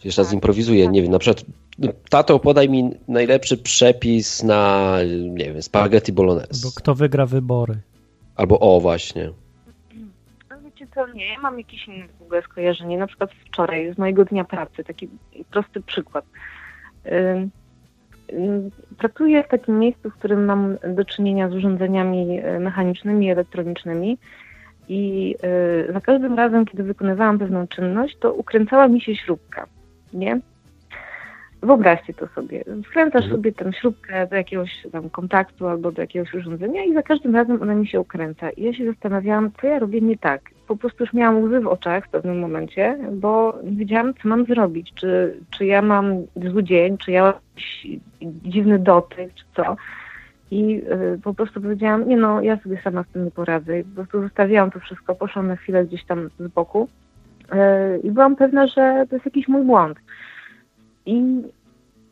wiesz, 0.03 0.15
Tak. 0.15 0.25
raz 0.25 0.33
improwizuję, 0.33 0.87
nie 0.87 1.01
wiem, 1.01 1.11
na 1.11 1.19
przykład 1.19 1.45
no, 1.79 1.91
tato, 2.09 2.39
podaj 2.39 2.69
mi 2.69 2.91
najlepszy 3.07 3.57
przepis 3.57 4.43
na, 4.43 4.97
nie 5.29 5.45
wiem, 5.45 5.61
spaghetti 5.61 6.13
bolognese. 6.13 6.61
Bo 6.63 6.71
kto 6.75 6.95
wygra 6.95 7.25
wybory? 7.25 7.77
Albo 8.35 8.59
o, 8.59 8.79
właśnie. 8.79 9.31
No 10.49 10.61
wiecie 10.61 10.87
co, 10.95 11.07
nie, 11.07 11.27
ja 11.27 11.39
mam 11.39 11.57
jakieś 11.57 11.87
inne 11.87 12.07
w 12.19 12.21
ogóle 12.21 12.41
skojarzenie. 12.41 12.97
Na 12.97 13.07
przykład 13.07 13.29
wczoraj 13.45 13.93
z 13.93 13.97
mojego 13.97 14.25
dnia 14.25 14.43
pracy, 14.43 14.83
taki 14.83 15.09
prosty 15.51 15.81
przykład. 15.81 16.25
Ym, 18.33 18.69
Pracuję 18.97 19.43
w 19.43 19.47
takim 19.47 19.79
miejscu, 19.79 20.09
w 20.09 20.13
którym 20.13 20.45
mam 20.45 20.77
do 20.95 21.05
czynienia 21.05 21.49
z 21.49 21.53
urządzeniami 21.53 22.39
e, 22.43 22.59
mechanicznymi, 22.59 23.31
elektronicznymi 23.31 24.17
i 24.89 25.35
y, 25.89 25.93
za 25.93 26.01
każdym 26.01 26.33
razem, 26.37 26.65
kiedy 26.65 26.83
wykonywałam 26.83 27.39
pewną 27.39 27.67
czynność, 27.67 28.17
to 28.17 28.33
ukręcała 28.33 28.87
mi 28.87 29.01
się 29.01 29.15
śrubka, 29.15 29.67
nie? 30.13 30.39
Wyobraźcie 31.63 32.13
to 32.13 32.27
sobie. 32.27 32.63
Wkręcasz 32.85 33.23
Mhm. 33.23 33.31
sobie 33.31 33.51
tę 33.51 33.73
śrubkę 33.73 34.27
do 34.27 34.35
jakiegoś 34.35 34.71
tam 34.91 35.09
kontaktu 35.09 35.67
albo 35.67 35.91
do 35.91 36.01
jakiegoś 36.01 36.33
urządzenia 36.33 36.83
i 36.83 36.93
za 36.93 37.03
każdym 37.03 37.35
razem 37.35 37.61
ona 37.61 37.75
mi 37.75 37.87
się 37.87 37.99
ukręca. 37.99 38.49
I 38.49 38.63
ja 38.63 38.73
się 38.73 38.85
zastanawiałam, 38.85 39.51
co 39.61 39.67
ja 39.67 39.79
robię 39.79 40.01
nie 40.01 40.17
tak. 40.17 40.41
Po 40.67 40.75
prostu 40.75 41.03
już 41.03 41.13
miałam 41.13 41.43
łzy 41.43 41.59
w 41.59 41.67
oczach 41.67 42.05
w 42.05 42.09
pewnym 42.09 42.39
momencie, 42.39 42.97
bo 43.11 43.59
nie 43.63 43.77
wiedziałam, 43.77 44.13
co 44.13 44.29
mam 44.29 44.45
zrobić. 44.45 44.93
Czy, 44.93 45.39
czy 45.49 45.65
ja 45.65 45.81
mam 45.81 46.15
zły 46.35 46.63
dzień, 46.63 46.97
czy 46.97 47.11
ja 47.11 47.33
jakiś 47.61 47.99
dziwny 48.21 48.79
dotyk, 48.79 49.33
czy 49.33 49.43
co. 49.55 49.75
I 50.51 50.83
y, 51.15 51.19
po 51.23 51.33
prostu 51.33 51.61
powiedziałam, 51.61 52.07
nie 52.07 52.17
no, 52.17 52.41
ja 52.41 52.57
sobie 52.57 52.81
sama 52.81 53.03
z 53.03 53.07
tym 53.07 53.25
nie 53.25 53.31
poradzę. 53.31 53.79
I 53.79 53.83
po 53.83 53.95
prostu 53.95 54.21
zostawiłam 54.21 54.71
to 54.71 54.79
wszystko, 54.79 55.15
poszłam 55.15 55.47
na 55.47 55.55
chwilę 55.55 55.85
gdzieś 55.85 56.05
tam 56.05 56.29
z 56.39 56.47
boku 56.47 56.89
y, 57.43 57.99
i 58.03 58.11
byłam 58.11 58.35
pewna, 58.35 58.67
że 58.67 59.05
to 59.09 59.15
jest 59.15 59.25
jakiś 59.25 59.47
mój 59.47 59.65
błąd. 59.65 59.97
I, 61.05 61.41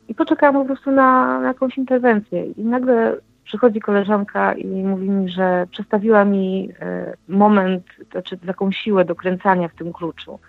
i 0.08 0.16
poczekałam 0.16 0.56
po 0.56 0.66
prostu 0.66 0.92
na, 0.92 1.40
na 1.40 1.48
jakąś 1.48 1.78
interwencję. 1.78 2.46
I 2.46 2.62
nagle 2.62 3.18
przychodzi 3.44 3.80
koleżanka 3.80 4.54
i 4.54 4.68
mówi 4.68 5.10
mi, 5.10 5.30
że 5.30 5.68
przestawiła 5.72 6.26
mi 6.26 6.70
e, 6.80 7.14
moment, 7.28 7.84
znaczy 8.12 8.38
taką 8.38 8.72
siłę 8.72 9.06
do 9.06 9.16
kręcania 9.16 9.68
w 9.68 9.76
tym 9.76 9.94
kluczu. 9.94 10.40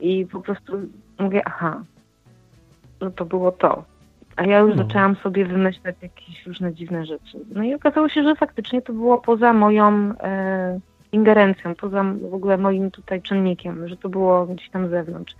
I 0.00 0.26
po 0.26 0.40
prostu 0.40 0.72
mówię, 1.18 1.42
aha, 1.44 1.82
no 3.00 3.10
to 3.10 3.24
było 3.24 3.52
to. 3.52 3.91
A 4.36 4.44
ja 4.46 4.58
już 4.58 4.76
No. 4.76 4.82
zaczęłam 4.82 5.16
sobie 5.16 5.44
wymyślać 5.44 5.96
jakieś 6.02 6.46
różne 6.46 6.74
dziwne 6.74 7.06
rzeczy. 7.06 7.38
No 7.54 7.62
i 7.62 7.74
okazało 7.74 8.08
się, 8.08 8.22
że 8.22 8.36
faktycznie 8.36 8.82
to 8.82 8.92
było 8.92 9.18
poza 9.18 9.52
moją 9.52 10.14
e, 10.20 10.80
ingerencją, 11.12 11.74
poza 11.74 12.04
w 12.30 12.34
ogóle 12.34 12.58
moim 12.58 12.90
tutaj 12.90 13.22
czynnikiem, 13.22 13.88
że 13.88 13.96
to 13.96 14.08
było 14.08 14.46
gdzieś 14.46 14.70
tam 14.70 14.88
z 14.88 14.90
zewnątrz. 14.90 15.34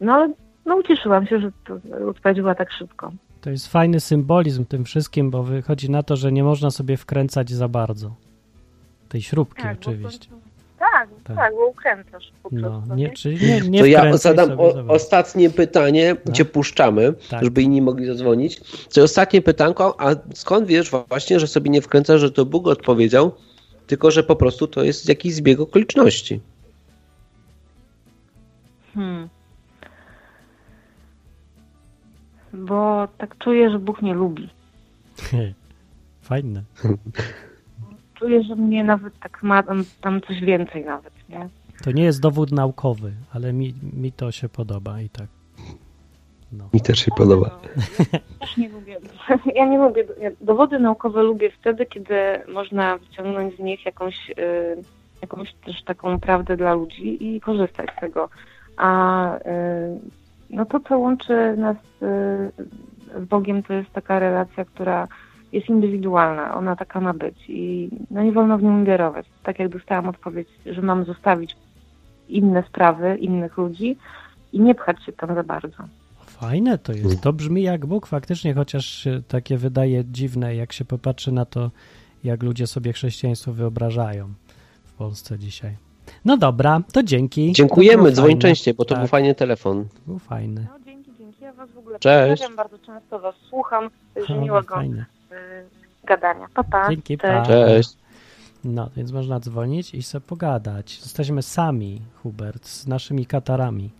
No 0.00 0.12
ale 0.12 0.32
no 0.66 0.76
ucieszyłam 0.76 1.26
się, 1.26 1.40
że 1.40 1.52
to 1.64 1.78
odpowiedź 2.08 2.40
była 2.40 2.54
tak 2.54 2.72
szybko. 2.72 3.12
To 3.40 3.50
jest 3.50 3.72
fajny 3.72 4.00
symbolizm 4.00 4.64
tym 4.64 4.84
wszystkim, 4.84 5.30
bo 5.30 5.42
wychodzi 5.42 5.90
na 5.90 6.02
to, 6.02 6.16
że 6.16 6.32
nie 6.32 6.44
można 6.44 6.70
sobie 6.70 6.96
wkręcać 6.96 7.50
za 7.50 7.68
bardzo. 7.68 8.14
Tej 9.08 9.22
śrubki 9.22 9.62
bo 9.62 9.70
oczywiście. 9.70 10.30
to- 10.30 10.47
Tak, 10.98 11.08
Tak. 11.24 11.36
tak, 11.36 11.54
bo 11.54 11.66
ukręcasz 11.66 12.32
po 12.42 12.48
No, 12.52 12.70
prostu. 12.70 12.94
nie, 12.94 13.04
nie? 13.04 13.10
czyli 13.10 13.46
nie, 13.46 13.60
nie 13.60 13.80
to 13.80 13.86
ja 13.86 14.16
zadam 14.16 14.60
o, 14.60 14.74
ostatnie 14.88 15.50
pytanie, 15.50 16.16
No. 16.26 16.32
gdzie 16.32 16.44
puszczamy, 16.44 17.14
Tak. 17.30 17.44
żeby 17.44 17.62
inni 17.62 17.82
mogli 17.82 18.06
zadzwonić. 18.06 18.60
To 18.94 19.02
ostatnie 19.02 19.42
pytanko, 19.42 20.00
a 20.00 20.14
skąd 20.34 20.66
wiesz 20.66 20.90
właśnie, 20.90 21.40
że 21.40 21.46
sobie 21.46 21.70
nie 21.70 21.82
wkręcasz, 21.82 22.20
że 22.20 22.30
to 22.30 22.44
Bóg 22.46 22.66
odpowiedział, 22.66 23.32
tylko 23.86 24.10
że 24.10 24.22
po 24.22 24.36
prostu 24.36 24.66
to 24.66 24.82
jest 24.82 25.08
jakiś 25.08 25.34
zbieg 25.34 25.60
okoliczności. 25.60 26.40
Hmm. 28.94 29.28
Bo 32.52 33.08
tak 33.18 33.38
czuję, 33.38 33.70
że 33.70 33.78
Bóg 33.78 34.02
nie 34.02 34.14
lubi. 34.14 34.48
Fajne. 36.22 36.62
Czuję, 38.18 38.42
że 38.42 38.56
mnie 38.56 38.84
nawet 38.84 39.18
tak 39.18 39.42
ma 39.42 39.62
tam, 39.62 39.84
tam 40.00 40.20
coś 40.20 40.40
więcej 40.40 40.84
nawet, 40.84 41.12
nie? 41.28 41.48
To 41.84 41.90
nie 41.90 42.02
jest 42.02 42.20
dowód 42.20 42.52
naukowy, 42.52 43.12
ale 43.32 43.52
mi, 43.52 43.74
mi 43.92 44.12
to 44.12 44.32
się 44.32 44.48
podoba 44.48 45.00
i 45.00 45.08
tak. 45.08 45.26
No. 46.52 46.68
Mi 46.74 46.80
też 46.80 46.98
się 46.98 47.10
podoba. 47.16 47.50
Też 48.40 48.56
nie 48.56 48.68
lubię. 48.68 48.96
Ja 49.54 49.66
nie 49.66 49.78
lubię. 49.78 50.04
Dowody 50.40 50.78
naukowe 50.78 51.22
lubię 51.22 51.50
wtedy, 51.50 51.86
kiedy 51.86 52.14
można 52.52 52.98
wyciągnąć 52.98 53.56
z 53.56 53.58
nich 53.58 53.86
jakąś, 53.86 54.30
y, 54.30 54.34
jakąś 55.22 55.54
też 55.54 55.82
taką 55.84 56.20
prawdę 56.20 56.56
dla 56.56 56.74
ludzi 56.74 57.26
i 57.26 57.40
korzystać 57.40 57.90
z 57.96 58.00
tego. 58.00 58.28
A 58.76 59.36
y, 59.36 59.40
no 60.50 60.66
to, 60.66 60.80
co 60.80 60.98
łączy 60.98 61.54
nas 61.56 61.76
y, 61.76 63.20
z 63.22 63.24
Bogiem, 63.28 63.62
to 63.62 63.72
jest 63.72 63.90
taka 63.90 64.18
relacja, 64.18 64.64
która 64.64 65.08
jest 65.52 65.68
indywidualna, 65.68 66.54
ona 66.54 66.76
taka 66.76 67.00
ma 67.00 67.14
być 67.14 67.36
i 67.48 67.88
no 68.10 68.22
nie 68.22 68.32
wolno 68.32 68.58
w 68.58 68.62
nią 68.62 68.78
ingerować. 68.78 69.26
Tak 69.42 69.58
jak 69.58 69.68
dostałam 69.68 70.08
odpowiedź, 70.08 70.48
że 70.66 70.82
mam 70.82 71.04
zostawić 71.04 71.56
inne 72.28 72.62
sprawy, 72.68 73.16
innych 73.16 73.56
ludzi 73.56 73.96
i 74.52 74.60
nie 74.60 74.74
pchać 74.74 75.04
się 75.04 75.12
tam 75.12 75.34
za 75.34 75.42
bardzo. 75.42 75.76
Fajne 76.26 76.78
to 76.78 76.92
jest. 76.92 77.20
To 77.20 77.32
brzmi 77.32 77.62
jak 77.62 77.86
Bóg 77.86 78.06
faktycznie, 78.06 78.54
chociaż 78.54 78.86
się 78.86 79.22
takie 79.28 79.56
wydaje 79.56 80.04
dziwne, 80.04 80.54
jak 80.56 80.72
się 80.72 80.84
popatrzy 80.84 81.32
na 81.32 81.44
to, 81.44 81.70
jak 82.24 82.42
ludzie 82.42 82.66
sobie 82.66 82.92
chrześcijaństwo 82.92 83.52
wyobrażają 83.52 84.28
w 84.84 84.92
Polsce 84.92 85.38
dzisiaj. 85.38 85.76
No 86.24 86.36
dobra, 86.36 86.80
to 86.92 87.02
dzięki. 87.02 87.46
To 87.48 87.52
Dziękujemy, 87.52 88.02
było 88.02 88.10
dzwoń 88.14 88.38
częściej, 88.38 88.74
bo 88.74 88.84
to 88.84 88.88
Tak, 88.94 88.98
był 88.98 89.08
fajny 89.08 89.34
telefon. 89.34 89.84
Był 90.06 90.18
fajny. 90.18 90.66
No 90.72 90.84
dzięki, 90.84 91.10
dzięki. 91.18 91.44
Ja 91.44 91.52
was 91.52 91.70
w 91.70 91.78
ogóle 91.78 91.98
Cześć. 91.98 92.44
bardzo 92.56 92.78
często 92.78 93.18
was 93.18 93.34
słucham. 93.48 93.90
Także 94.14 94.34
O, 94.34 94.40
miłego 94.40 94.74
fajne. 94.74 95.06
Y, 95.32 96.06
gadania. 96.06 96.46
Pa, 96.54 96.64
pa. 96.64 96.88
Dzięki, 96.90 97.18
Cześć. 97.18 97.34
pa. 97.34 97.46
Cześć. 97.46 97.90
No, 98.64 98.90
więc 98.96 99.12
można 99.12 99.40
dzwonić 99.40 99.94
i 99.94 100.02
sobie 100.02 100.20
pogadać. 100.26 100.98
Jesteśmy 101.02 101.42
sami, 101.42 102.02
Hubert, 102.22 102.66
z 102.66 102.86
naszymi 102.86 103.26
katarami. 103.26 103.90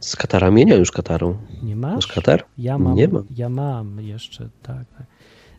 Z 0.00 0.16
katarami? 0.16 0.64
Nie 0.66 0.72
mam 0.72 0.80
już 0.80 0.90
kataru. 0.90 1.36
Nie 1.62 1.76
Masz 1.76 1.94
masz? 1.94 2.06
katar? 2.06 2.44
Ja 2.58 2.78
mam, 2.78 2.94
Nie 2.94 3.08
mam. 3.08 3.24
ja 3.36 3.48
mam 3.48 4.00
jeszcze, 4.00 4.48
tak. 4.62 4.84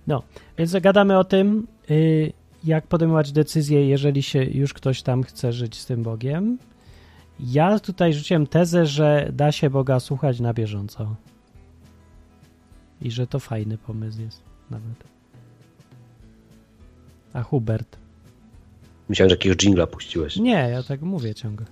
No, 0.08 0.24
więc 0.58 0.74
gadamy 0.82 1.18
o 1.18 1.24
tym, 1.24 1.68
y, 1.92 2.34
jak 2.64 2.88
podejmować 2.88 3.32
decyzje, 3.32 3.88
jeżeli 3.88 4.24
się 4.24 4.44
już 4.44 4.74
ktoś 4.74 5.02
tam 5.02 5.24
chce 5.24 5.54
żyć 5.54 5.80
z 5.80 5.86
tym 5.86 6.04
Bogiem. 6.04 6.58
Ja 7.40 7.80
tutaj 7.80 8.14
rzuciłem 8.14 8.48
tezę, 8.48 8.86
że 8.86 9.30
da 9.34 9.52
się 9.52 9.70
Boga 9.70 10.00
słuchać 10.00 10.40
na 10.40 10.54
bieżąco. 10.54 11.16
I 13.02 13.12
że 13.12 13.28
to 13.28 13.40
fajny 13.40 13.78
pomysł 13.78 14.22
jest 14.22 14.42
nawet. 14.72 15.04
A 17.34 17.44
Hubert? 17.44 17.98
Myślałem, 19.10 19.30
że 19.30 19.34
jakiegoś 19.34 19.58
jingla 19.58 19.88
puściłeś. 19.88 20.36
Nie, 20.36 20.70
ja 20.72 20.84
tak 20.84 21.02
mówię 21.02 21.36
ciągle. 21.36 21.66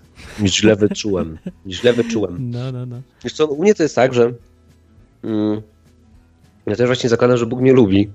Źle 0.46 0.76
wyczułem. 0.76 1.38
Źle 1.70 1.94
wyczułem. 1.94 2.52
No, 2.52 2.72
no, 2.72 2.86
no. 2.86 3.02
Wiesz 3.24 3.34
co, 3.34 3.46
u 3.46 3.62
mnie 3.62 3.76
to 3.76 3.84
jest 3.84 3.96
tak, 3.96 4.14
że 4.14 4.34
mm, 5.24 5.62
ja 6.66 6.76
też 6.76 6.86
właśnie 6.88 7.10
zakładam, 7.10 7.38
że 7.38 7.46
Bóg 7.46 7.62
mnie 7.62 7.74
lubi. 7.74 8.10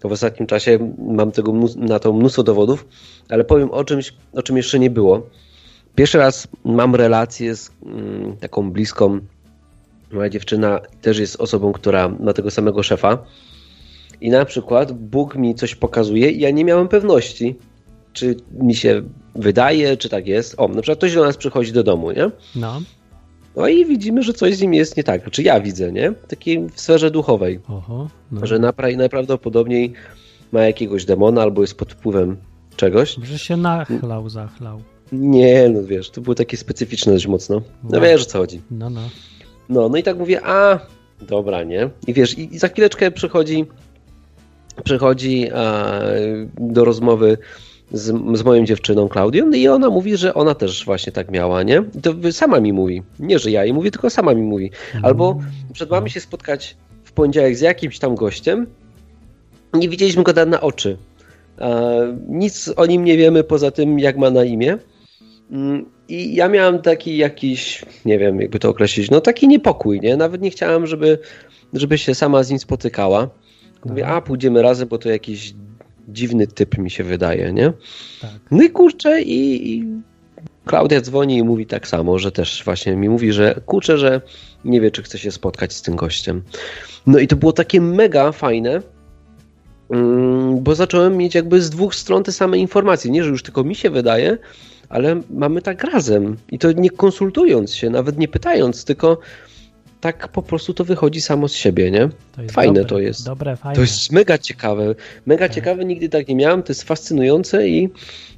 To 0.00 0.08
w 0.08 0.12
ostatnim 0.12 0.46
czasie 0.46 0.94
mam 0.98 1.32
tego 1.32 1.52
na 1.76 1.98
to 1.98 2.12
mnóstwo 2.12 2.42
dowodów, 2.42 2.86
ale 3.28 3.44
powiem 3.44 3.70
o 3.70 3.84
czymś, 3.84 4.14
o 4.32 4.42
czym 4.42 4.56
jeszcze 4.56 4.78
nie 4.78 4.90
było. 4.90 5.26
Pierwszy 5.94 6.18
raz 6.18 6.48
mam 6.64 6.94
relację 6.94 7.56
z 7.56 7.70
mm, 7.86 8.36
taką 8.36 8.70
bliską. 8.70 9.20
Moja 10.12 10.28
dziewczyna 10.28 10.80
też 11.02 11.18
jest 11.18 11.40
osobą, 11.40 11.72
która 11.72 12.08
ma 12.08 12.32
tego 12.32 12.50
samego 12.50 12.82
szefa. 12.82 13.18
I 14.20 14.30
na 14.30 14.44
przykład 14.44 14.92
Bóg 14.92 15.34
mi 15.36 15.54
coś 15.54 15.74
pokazuje 15.74 16.30
i 16.30 16.40
ja 16.40 16.50
nie 16.50 16.64
miałem 16.64 16.88
pewności, 16.88 17.56
czy 18.12 18.36
mi 18.52 18.74
się 18.74 19.02
wydaje, 19.34 19.96
czy 19.96 20.08
tak 20.08 20.26
jest. 20.26 20.54
O, 20.58 20.68
na 20.68 20.82
przykład 20.82 20.98
ktoś 20.98 21.14
do 21.14 21.24
nas 21.24 21.36
przychodzi 21.36 21.72
do 21.72 21.82
domu, 21.82 22.10
nie? 22.12 22.30
No, 22.56 22.80
No 23.56 23.68
i 23.68 23.84
widzimy, 23.86 24.22
że 24.22 24.32
coś 24.32 24.56
z 24.56 24.60
nim 24.60 24.74
jest 24.74 24.96
nie 24.96 25.04
tak. 25.04 25.30
Czy 25.30 25.42
ja 25.42 25.60
widzę, 25.60 25.92
nie? 25.92 26.12
Takiej 26.28 26.68
w 26.68 26.80
sferze 26.80 27.10
duchowej. 27.10 27.60
oho. 27.68 28.08
No. 28.32 28.46
Że 28.46 28.58
napra- 28.58 28.96
najprawdopodobniej 28.96 29.92
ma 30.52 30.62
jakiegoś 30.62 31.04
demona 31.04 31.42
albo 31.42 31.60
jest 31.60 31.74
pod 31.74 31.92
wpływem 31.92 32.36
czegoś. 32.76 33.16
Że 33.22 33.38
się 33.38 33.56
nachlał, 33.56 34.28
zachlał. 34.28 34.82
Nie, 35.12 35.68
no 35.68 35.82
wiesz, 35.84 36.10
to 36.10 36.20
było 36.20 36.34
takie 36.34 36.56
specyficzne 36.56 37.12
dość 37.12 37.26
mocno. 37.26 37.56
No 37.84 37.90
No. 37.90 38.00
wiesz 38.00 38.22
o 38.22 38.24
co 38.24 38.38
chodzi. 38.38 38.60
No, 38.70 38.90
no. 38.90 39.00
No, 39.70 39.88
no 39.88 39.96
i 39.96 40.02
tak 40.02 40.18
mówię, 40.18 40.40
a 40.44 40.78
dobra, 41.20 41.62
nie? 41.62 41.90
I 42.06 42.14
wiesz, 42.14 42.38
i, 42.38 42.54
i 42.54 42.58
za 42.58 42.68
chwileczkę 42.68 43.10
przychodzi 43.10 43.66
przychodzi 44.84 45.50
a, 45.54 45.92
do 46.58 46.84
rozmowy 46.84 47.38
z, 47.92 48.38
z 48.38 48.42
moją 48.44 48.64
dziewczyną 48.64 49.08
Klaudią 49.08 49.50
i 49.50 49.68
ona 49.68 49.90
mówi, 49.90 50.16
że 50.16 50.34
ona 50.34 50.54
też 50.54 50.84
właśnie 50.84 51.12
tak 51.12 51.30
miała, 51.30 51.62
nie? 51.62 51.84
I 51.98 52.00
to 52.00 52.14
sama 52.32 52.60
mi 52.60 52.72
mówi. 52.72 53.02
Nie, 53.18 53.38
że 53.38 53.50
ja 53.50 53.64
jej 53.64 53.74
mówię, 53.74 53.90
tylko 53.90 54.10
sama 54.10 54.34
mi 54.34 54.42
mówi. 54.42 54.70
Albo 55.02 55.40
przed 55.72 55.90
mamy 55.90 56.10
się 56.10 56.20
spotkać 56.20 56.76
w 57.04 57.12
poniedziałek 57.12 57.56
z 57.56 57.60
jakimś 57.60 57.98
tam 57.98 58.14
gościem. 58.14 58.66
Nie 59.74 59.88
widzieliśmy 59.88 60.22
go 60.22 60.46
na 60.46 60.60
oczy. 60.60 60.96
E, 61.58 62.16
Nic 62.28 62.70
o 62.76 62.86
nim 62.86 63.04
nie 63.04 63.16
wiemy 63.16 63.44
poza 63.44 63.70
tym, 63.70 63.98
jak 63.98 64.16
ma 64.16 64.30
na 64.30 64.44
imię. 64.44 64.78
I 66.10 66.34
ja 66.34 66.48
miałem 66.48 66.82
taki 66.82 67.16
jakiś, 67.16 67.84
nie 68.04 68.18
wiem, 68.18 68.40
jakby 68.40 68.58
to 68.58 68.68
określić, 68.68 69.10
no 69.10 69.20
taki 69.20 69.48
niepokój, 69.48 70.00
nie? 70.00 70.16
Nawet 70.16 70.42
nie 70.42 70.50
chciałem, 70.50 70.86
żeby, 70.86 71.18
żeby 71.72 71.98
się 71.98 72.14
sama 72.14 72.42
z 72.42 72.50
nim 72.50 72.58
spotykała. 72.58 73.30
Mówię, 73.84 74.06
a 74.06 74.20
pójdziemy 74.20 74.62
razem, 74.62 74.88
bo 74.88 74.98
to 74.98 75.08
jakiś 75.08 75.54
dziwny 76.08 76.46
typ 76.46 76.78
mi 76.78 76.90
się 76.90 77.04
wydaje, 77.04 77.52
nie? 77.52 77.72
Tak. 78.20 78.30
No 78.50 78.62
i 78.62 78.70
kurczę, 78.70 79.22
i, 79.22 79.72
i 79.72 79.84
Klaudia 80.64 81.00
dzwoni 81.00 81.36
i 81.36 81.42
mówi 81.42 81.66
tak 81.66 81.88
samo, 81.88 82.18
że 82.18 82.32
też 82.32 82.62
właśnie 82.64 82.96
mi 82.96 83.08
mówi, 83.08 83.32
że 83.32 83.60
kurczę, 83.66 83.98
że 83.98 84.20
nie 84.64 84.80
wie, 84.80 84.90
czy 84.90 85.02
chce 85.02 85.18
się 85.18 85.30
spotkać 85.30 85.72
z 85.72 85.82
tym 85.82 85.96
gościem. 85.96 86.42
No 87.06 87.18
i 87.18 87.26
to 87.26 87.36
było 87.36 87.52
takie 87.52 87.80
mega 87.80 88.32
fajne, 88.32 88.82
mm, 89.90 90.62
bo 90.62 90.74
zacząłem 90.74 91.16
mieć 91.16 91.34
jakby 91.34 91.62
z 91.62 91.70
dwóch 91.70 91.94
stron 91.94 92.22
te 92.22 92.32
same 92.32 92.58
informacje. 92.58 93.10
Nie, 93.10 93.24
że 93.24 93.30
już 93.30 93.42
tylko 93.42 93.64
mi 93.64 93.74
się 93.74 93.90
wydaje, 93.90 94.38
ale 94.90 95.20
mamy 95.30 95.62
tak 95.62 95.84
razem. 95.84 96.36
I 96.52 96.58
to 96.58 96.72
nie 96.72 96.90
konsultując 96.90 97.74
się, 97.74 97.90
nawet 97.90 98.18
nie 98.18 98.28
pytając, 98.28 98.84
tylko 98.84 99.18
tak 100.00 100.28
po 100.28 100.42
prostu 100.42 100.74
to 100.74 100.84
wychodzi 100.84 101.20
samo 101.20 101.48
z 101.48 101.54
siebie, 101.54 101.90
nie? 101.90 102.08
To 102.08 102.52
Fajne 102.52 102.74
dobre, 102.74 102.88
to 102.88 102.98
jest. 102.98 103.26
Dobre, 103.26 103.56
fajne. 103.56 103.74
To 103.74 103.80
jest 103.80 104.12
mega 104.12 104.38
ciekawe. 104.38 104.94
Mega 105.26 105.44
Tak. 105.44 105.54
ciekawe, 105.54 105.84
nigdy 105.84 106.08
tak 106.08 106.28
nie 106.28 106.36
miałem, 106.36 106.62
to 106.62 106.70
jest 106.70 106.82
fascynujące 106.82 107.68
i 107.68 107.88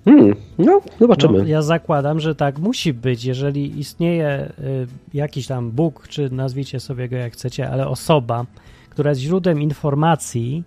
hmm, 0.04 0.36
no, 0.58 0.80
zobaczymy. 1.00 1.38
No, 1.38 1.44
ja 1.44 1.62
zakładam, 1.62 2.20
że 2.20 2.34
tak 2.34 2.58
musi 2.58 2.92
być, 2.92 3.24
jeżeli 3.24 3.80
istnieje 3.80 4.52
y, 4.58 4.86
jakiś 5.14 5.46
tam 5.46 5.70
Bóg, 5.70 6.08
czy 6.08 6.30
nazwijcie 6.30 6.80
sobie 6.80 7.08
go 7.08 7.16
jak 7.16 7.32
chcecie, 7.32 7.70
ale 7.70 7.88
osoba, 7.88 8.46
która 8.90 9.10
jest 9.10 9.20
źródłem 9.20 9.62
informacji, 9.62 10.64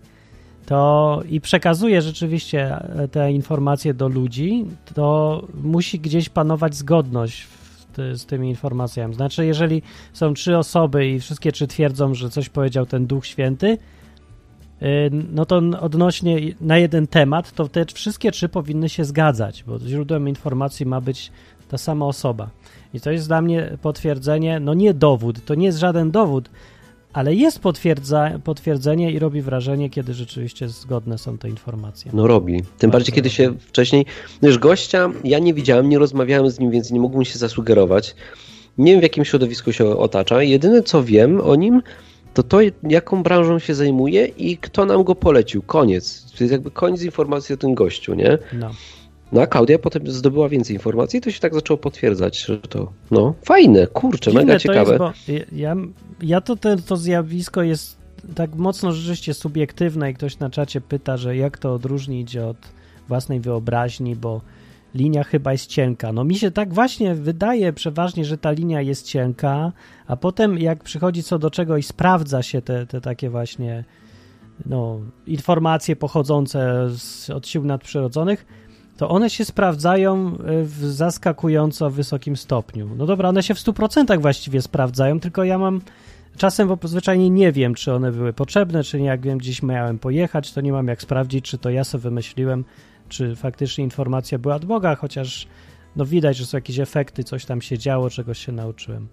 to 0.65 1.21
i 1.29 1.41
przekazuje 1.41 2.01
rzeczywiście 2.01 2.77
e, 2.77 3.07
te 3.07 3.31
informacje 3.31 3.93
do 3.93 4.07
ludzi, 4.07 4.65
to 4.93 5.41
musi 5.63 5.99
gdzieś 5.99 6.29
panować 6.29 6.75
zgodność 6.75 7.47
ty, 7.93 8.17
z 8.17 8.25
tymi 8.25 8.49
informacjami. 8.49 9.13
Znaczy, 9.13 9.45
jeżeli 9.45 9.81
są 10.13 10.33
trzy 10.33 10.57
osoby 10.57 11.07
i 11.07 11.19
wszystkie 11.19 11.51
trzy 11.51 11.67
twierdzą, 11.67 12.13
że 12.13 12.29
coś 12.29 12.49
powiedział 12.49 12.85
ten 12.85 13.07
Duch 13.07 13.25
Święty, 13.25 13.77
y, 14.81 15.11
no 15.31 15.45
to 15.45 15.61
odnośnie 15.81 16.37
na 16.61 16.77
jeden 16.77 17.07
temat, 17.07 17.51
to 17.51 17.67
te 17.67 17.85
wszystkie 17.85 18.31
trzy 18.31 18.49
powinny 18.49 18.89
się 18.89 19.05
zgadzać, 19.05 19.63
bo 19.63 19.79
źródłem 19.79 20.29
informacji 20.29 20.85
ma 20.85 21.01
być 21.01 21.31
ta 21.69 21.77
sama 21.77 22.05
osoba. 22.05 22.49
I 22.93 22.99
to 22.99 23.11
jest 23.11 23.27
dla 23.27 23.41
mnie 23.41 23.77
potwierdzenie, 23.81 24.59
no 24.59 24.73
nie 24.73 24.93
dowód, 24.93 25.45
to 25.45 25.55
nie 25.55 25.65
jest 25.65 25.79
żaden 25.79 26.11
dowód, 26.11 26.49
ale 27.15 27.35
jest 27.35 27.59
potwierdza, 27.59 28.31
potwierdzenie 28.43 29.11
i 29.11 29.19
robi 29.19 29.41
wrażenie, 29.41 29.89
kiedy 29.89 30.13
rzeczywiście 30.13 30.69
zgodne 30.69 31.17
są 31.17 31.37
te 31.37 31.49
informacje. 31.49 32.11
No 32.13 32.27
robi. 32.27 32.63
Tym 32.77 32.91
bardziej, 32.91 33.15
kiedy 33.15 33.29
się 33.29 33.53
wcześniej. 33.59 34.05
No 34.41 34.47
już 34.47 34.57
gościa 34.57 35.09
ja 35.23 35.39
nie 35.39 35.53
widziałem, 35.53 35.89
nie 35.89 35.99
rozmawiałem 35.99 36.49
z 36.49 36.59
nim, 36.59 36.71
więc 36.71 36.91
nie 36.91 36.99
mógłbym 36.99 37.25
się 37.25 37.39
zasugerować. 37.39 38.15
Nie 38.77 38.91
wiem, 38.91 38.99
w 38.99 39.03
jakim 39.03 39.25
środowisku 39.25 39.71
się 39.71 39.97
otacza. 39.97 40.43
Jedyne, 40.43 40.83
co 40.83 41.03
wiem 41.03 41.41
o 41.41 41.55
nim, 41.55 41.81
to 42.33 42.43
to, 42.43 42.59
jaką 42.83 43.23
branżą 43.23 43.59
się 43.59 43.75
zajmuje 43.75 44.25
i 44.25 44.57
kto 44.57 44.85
nam 44.85 45.03
go 45.03 45.15
polecił. 45.15 45.61
Koniec. 45.61 46.31
To 46.37 46.43
jest 46.43 46.51
jakby 46.51 46.71
koniec 46.71 47.01
informacji 47.01 47.55
o 47.55 47.57
tym 47.57 47.73
gościu, 47.73 48.13
nie? 48.13 48.37
No. 48.53 48.71
No 49.35 49.41
a 49.41 49.47
Klaudia 49.47 49.79
potem 49.79 50.11
zdobyła 50.11 50.49
więcej 50.49 50.75
informacji 50.75 51.17
i 51.17 51.21
to 51.21 51.31
się 51.31 51.39
tak 51.39 51.53
zaczęło 51.53 51.77
potwierdzać, 51.77 52.39
że 52.45 52.57
to, 52.57 52.91
no, 53.11 53.33
fajne, 53.43 53.87
kurczę, 53.87 54.31
Dziwne 54.31 54.45
mega 54.45 54.59
ciekawe. 54.59 54.91
Jest, 54.91 55.51
bo 55.51 55.55
ja, 55.57 55.75
ja 56.21 56.41
to, 56.41 56.55
to, 56.55 56.75
to 56.75 56.97
zjawisko 56.97 57.61
jest 57.63 57.97
tak 58.35 58.55
mocno 58.55 58.91
rzeczywiście 58.91 59.33
subiektywne 59.33 60.11
i 60.11 60.13
ktoś 60.13 60.39
na 60.39 60.49
czacie 60.49 60.81
pyta, 60.81 61.17
że 61.17 61.37
jak 61.37 61.57
to 61.57 61.73
odróżnić 61.73 62.37
od 62.37 62.57
własnej 63.07 63.39
wyobraźni, 63.39 64.15
bo 64.15 64.41
linia 64.93 65.23
chyba 65.23 65.51
jest 65.51 65.65
cienka. 65.65 66.13
No 66.13 66.23
mi 66.23 66.35
się 66.35 66.51
tak 66.51 66.73
właśnie 66.73 67.15
wydaje 67.15 67.73
przeważnie, 67.73 68.25
że 68.25 68.37
ta 68.37 68.51
linia 68.51 68.81
jest 68.81 69.05
cienka, 69.05 69.71
a 70.07 70.17
potem 70.17 70.57
jak 70.57 70.83
przychodzi 70.83 71.23
co 71.23 71.39
do 71.39 71.51
czego 71.51 71.77
i 71.77 71.83
sprawdza 71.83 72.43
się 72.43 72.61
te, 72.61 72.85
te 72.85 73.01
takie 73.01 73.29
właśnie 73.29 73.83
no, 74.65 74.99
informacje 75.27 75.95
pochodzące 75.95 76.89
z, 76.97 77.29
od 77.29 77.47
sił 77.47 77.63
nadprzyrodzonych, 77.63 78.45
to 78.97 79.09
one 79.09 79.29
się 79.29 79.45
sprawdzają 79.45 80.37
w 80.63 80.85
zaskakująco 80.85 81.89
wysokim 81.89 82.37
stopniu. 82.37 82.89
No 82.97 83.05
dobra, 83.05 83.29
one 83.29 83.43
się 83.43 83.53
w 83.53 83.57
100% 83.57 84.21
właściwie 84.21 84.61
sprawdzają, 84.61 85.19
tylko 85.19 85.43
ja 85.43 85.57
mam 85.57 85.81
czasem 86.37 86.67
bo 86.67 86.87
zwyczajnie 86.87 87.29
nie 87.29 87.51
wiem, 87.51 87.73
czy 87.73 87.93
one 87.93 88.11
były 88.11 88.33
potrzebne, 88.33 88.83
czy 88.83 89.01
nie. 89.01 89.05
Jak 89.05 89.21
wiem, 89.21 89.37
gdzieś 89.37 89.63
miałem 89.63 89.99
pojechać, 89.99 90.53
to 90.53 90.61
nie 90.61 90.71
mam 90.71 90.87
jak 90.87 91.01
sprawdzić, 91.01 91.45
czy 91.45 91.57
to 91.57 91.69
ja 91.69 91.83
sobie 91.83 92.01
wymyśliłem, 92.01 92.65
czy 93.09 93.35
faktycznie 93.35 93.83
informacja 93.83 94.39
była 94.39 94.55
od 94.55 94.65
Boga, 94.65 94.95
chociaż 94.95 95.47
no 95.95 96.05
widać, 96.05 96.37
że 96.37 96.45
są 96.45 96.57
jakieś 96.57 96.79
efekty, 96.79 97.23
coś 97.23 97.45
tam 97.45 97.61
się 97.61 97.77
działo, 97.77 98.09
czegoś 98.09 98.45
się 98.45 98.51
nauczyłem. 98.51 99.07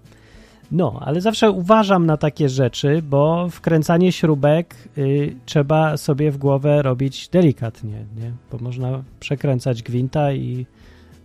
No, 0.71 1.01
ale 1.05 1.21
zawsze 1.21 1.51
uważam 1.51 2.07
na 2.07 2.17
takie 2.17 2.49
rzeczy, 2.49 3.03
bo 3.03 3.49
wkręcanie 3.51 4.13
śrubek 4.13 4.75
y, 4.99 5.35
trzeba 5.47 5.97
sobie 5.97 6.31
w 6.31 6.37
głowę 6.39 6.83
robić 6.83 7.29
delikatnie, 7.29 8.05
nie? 8.17 8.33
Bo 8.53 8.59
można 8.59 9.03
przekręcać 9.21 9.83
gwinta 9.83 10.33
i 10.33 10.67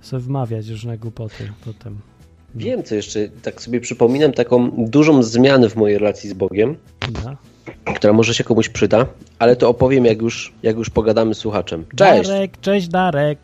sobie 0.02 0.23
wmawiać 0.23 0.67
różne 0.69 0.97
głupoty 0.97 1.52
potem. 1.65 1.97
Wiem, 2.56 2.84
co 2.84 2.95
jeszcze, 2.95 3.19
tak 3.41 3.62
sobie 3.62 3.82
przypominam 3.82 4.32
taką 4.34 4.71
dużą 4.78 5.23
zmianę 5.23 5.69
w 5.69 5.76
mojej 5.76 5.97
relacji 5.97 6.30
z 6.30 6.34
Bogiem, 6.34 6.76
No. 7.26 7.36
która 7.95 8.13
może 8.13 8.34
się 8.34 8.43
komuś 8.43 8.69
przyda, 8.69 9.06
ale 9.39 9.56
to 9.56 9.69
opowiem, 9.69 10.06
jak 10.06 10.21
już, 10.21 10.54
jak 10.63 10.78
już 10.78 10.89
pogadamy 10.89 11.36
z 11.36 11.38
słuchaczem. 11.38 11.86
Cześć! 11.95 12.30
Darek, 12.30 12.62
cześć 12.62 12.88
Darek. 12.88 13.39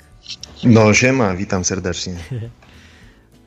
No 0.63 0.93
siema, 0.93 1.35
witam 1.35 1.63
serdecznie. 1.63 2.13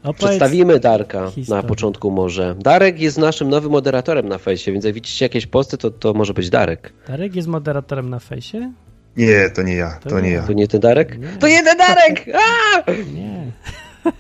Opowiedz, 0.07 0.19
Przedstawimy 0.19 0.81
Darka 0.81 1.31
historię. 1.31 1.62
na 1.62 1.69
początku 1.69 2.11
może. 2.11 2.55
Darek 2.59 3.01
jest 3.01 3.19
naszym 3.19 3.49
nowym 3.49 3.73
moderatorem 3.73 4.29
na 4.29 4.38
fejsie, 4.38 4.73
więc 4.73 4.85
jak 4.85 4.95
widzicie 4.95 5.25
jakieś 5.25 5.47
posty, 5.47 5.79
to, 5.79 5.90
to 5.90 6.14
może 6.14 6.35
być 6.35 6.51
Darek. 6.51 6.92
Darek 7.09 7.37
jest 7.37 7.49
moderatorem 7.49 8.11
na 8.11 8.19
fejsie? 8.19 8.73
Nie, 9.16 9.51
to 9.51 9.62
nie 9.62 9.75
ja, 9.75 9.90
To 10.03 10.09
to 10.11 10.21
nie. 10.21 10.31
ja. 10.31 10.42
To 10.42 10.53
nie 10.53 10.69
ten 10.69 10.81
Darek? 10.81 11.19
Nie. 11.19 11.29
To 11.29 11.49
nie 11.49 11.62
ten 11.62 11.79
Darek! 11.79 12.27
A! 12.87 12.90
Nie, 12.90 13.53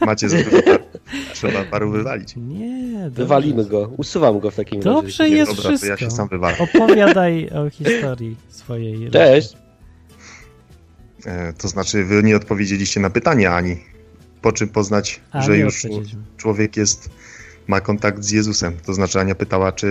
Macie 0.06 0.28
za 0.28 0.36
dużo 0.36 0.62
par... 0.62 0.80
Trzeba 1.32 1.64
paru 1.64 1.90
wywalić. 1.90 2.34
nie. 2.36 2.92
dobrze. 2.92 3.10
Wywalimy 3.10 3.64
go, 3.64 3.90
usuwam 3.96 4.40
go 4.40 4.50
w 4.50 4.56
takim 4.56 4.78
razie. 4.82 4.90
Dobrze 4.90 5.28
jest 5.28 5.50
Dobra, 5.50 5.62
to 5.64 5.70
ja 5.70 5.76
wszystko. 5.78 5.96
się 5.98 6.10
sam 6.10 6.28
wywalam. 6.28 6.56
Opowiadaj 6.60 7.50
o 7.50 7.70
historii 7.70 8.36
swojej. 8.48 9.10
Cześć! 9.10 9.56
E, 11.26 11.52
to 11.52 11.68
znaczy, 11.68 12.04
wy 12.04 12.22
nie 12.22 12.36
odpowiedzieliście 12.36 13.00
na 13.00 13.10
pytanie 13.10 13.50
Ani. 13.50 13.76
Po 14.42 14.52
czym 14.52 14.68
poznać, 14.68 15.20
A, 15.32 15.42
że 15.42 15.58
już 15.58 15.86
człowiek 16.36 16.76
jest, 16.76 17.10
ma 17.66 17.80
kontakt 17.80 18.22
z 18.24 18.30
Jezusem. 18.30 18.76
To 18.86 18.94
znaczy, 18.94 19.20
Ania 19.20 19.34
pytała, 19.34 19.72
czy 19.72 19.90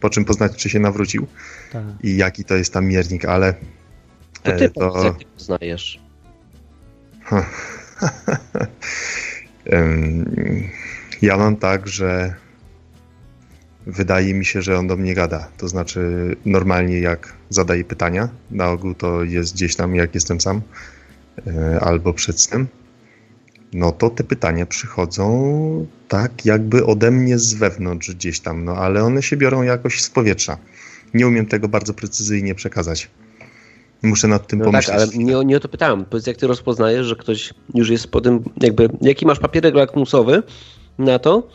po 0.00 0.10
czym 0.10 0.24
poznać, 0.24 0.56
czy 0.56 0.70
się 0.70 0.78
nawrócił 0.78 1.26
Tak. 1.72 1.84
i 2.02 2.16
jaki 2.16 2.44
to 2.44 2.54
jest 2.54 2.72
tam 2.72 2.86
miernik, 2.86 3.24
ale 3.24 3.54
To 4.42 4.52
e, 4.52 4.58
ty 4.58 4.70
to- 4.70 5.04
jak 5.04 5.18
ty 5.18 5.24
poznajesz. 5.24 6.00
Ja 11.22 11.36
mam 11.36 11.56
tak, 11.56 11.88
że 11.88 12.34
wydaje 13.86 14.34
mi 14.34 14.44
się, 14.44 14.62
że 14.62 14.78
on 14.78 14.86
do 14.86 14.96
mnie 14.96 15.14
gada. 15.14 15.48
To 15.56 15.68
znaczy, 15.68 16.00
normalnie 16.44 17.00
jak 17.00 17.32
zadaje 17.50 17.84
pytania, 17.84 18.28
na 18.50 18.70
ogół 18.70 18.94
to 18.94 19.24
jest 19.24 19.54
gdzieś 19.54 19.76
tam, 19.76 19.94
jak 19.94 20.14
jestem 20.14 20.40
sam, 20.40 20.62
e, 21.46 21.80
albo 21.80 22.12
przed 22.12 22.40
snem, 22.40 22.66
no 23.72 23.92
to 23.92 24.10
te 24.10 24.24
pytania 24.24 24.66
przychodzą 24.66 25.86
tak, 26.08 26.44
jakby 26.44 26.86
ode 26.86 27.10
mnie 27.10 27.38
z 27.38 27.54
wewnątrz 27.54 28.10
gdzieś 28.10 28.40
tam, 28.40 28.64
no 28.64 28.72
ale 28.76 29.04
one 29.04 29.22
się 29.22 29.36
biorą 29.36 29.62
jakoś 29.62 30.00
z 30.02 30.10
powietrza. 30.10 30.58
Nie 31.14 31.26
umiem 31.26 31.46
tego 31.46 31.68
bardzo 31.68 31.94
precyzyjnie 31.94 32.54
przekazać. 32.54 33.10
Muszę 34.02 34.28
nad 34.28 34.46
tym 34.46 34.58
No 34.58 34.64
tak, 34.64 34.72
pomyśleć. 34.72 34.96
ale 34.96 35.24
nie, 35.24 35.44
nie 35.44 35.56
o 35.56 35.60
to 35.60 35.68
pytałem. 35.68 36.04
Powiedz, 36.04 36.26
jak 36.26 36.36
ty 36.36 36.46
rozpoznajesz, 36.46 37.06
że 37.06 37.16
ktoś 37.16 37.54
już 37.74 37.90
jest 37.90 38.06
po 38.08 38.20
tym, 38.20 38.44
jakby, 38.60 38.88
jaki 39.00 39.26
masz 39.26 39.38
papierek 39.38 39.74
lakmusowy 39.74 40.42
na 40.98 41.18
to, 41.18 41.48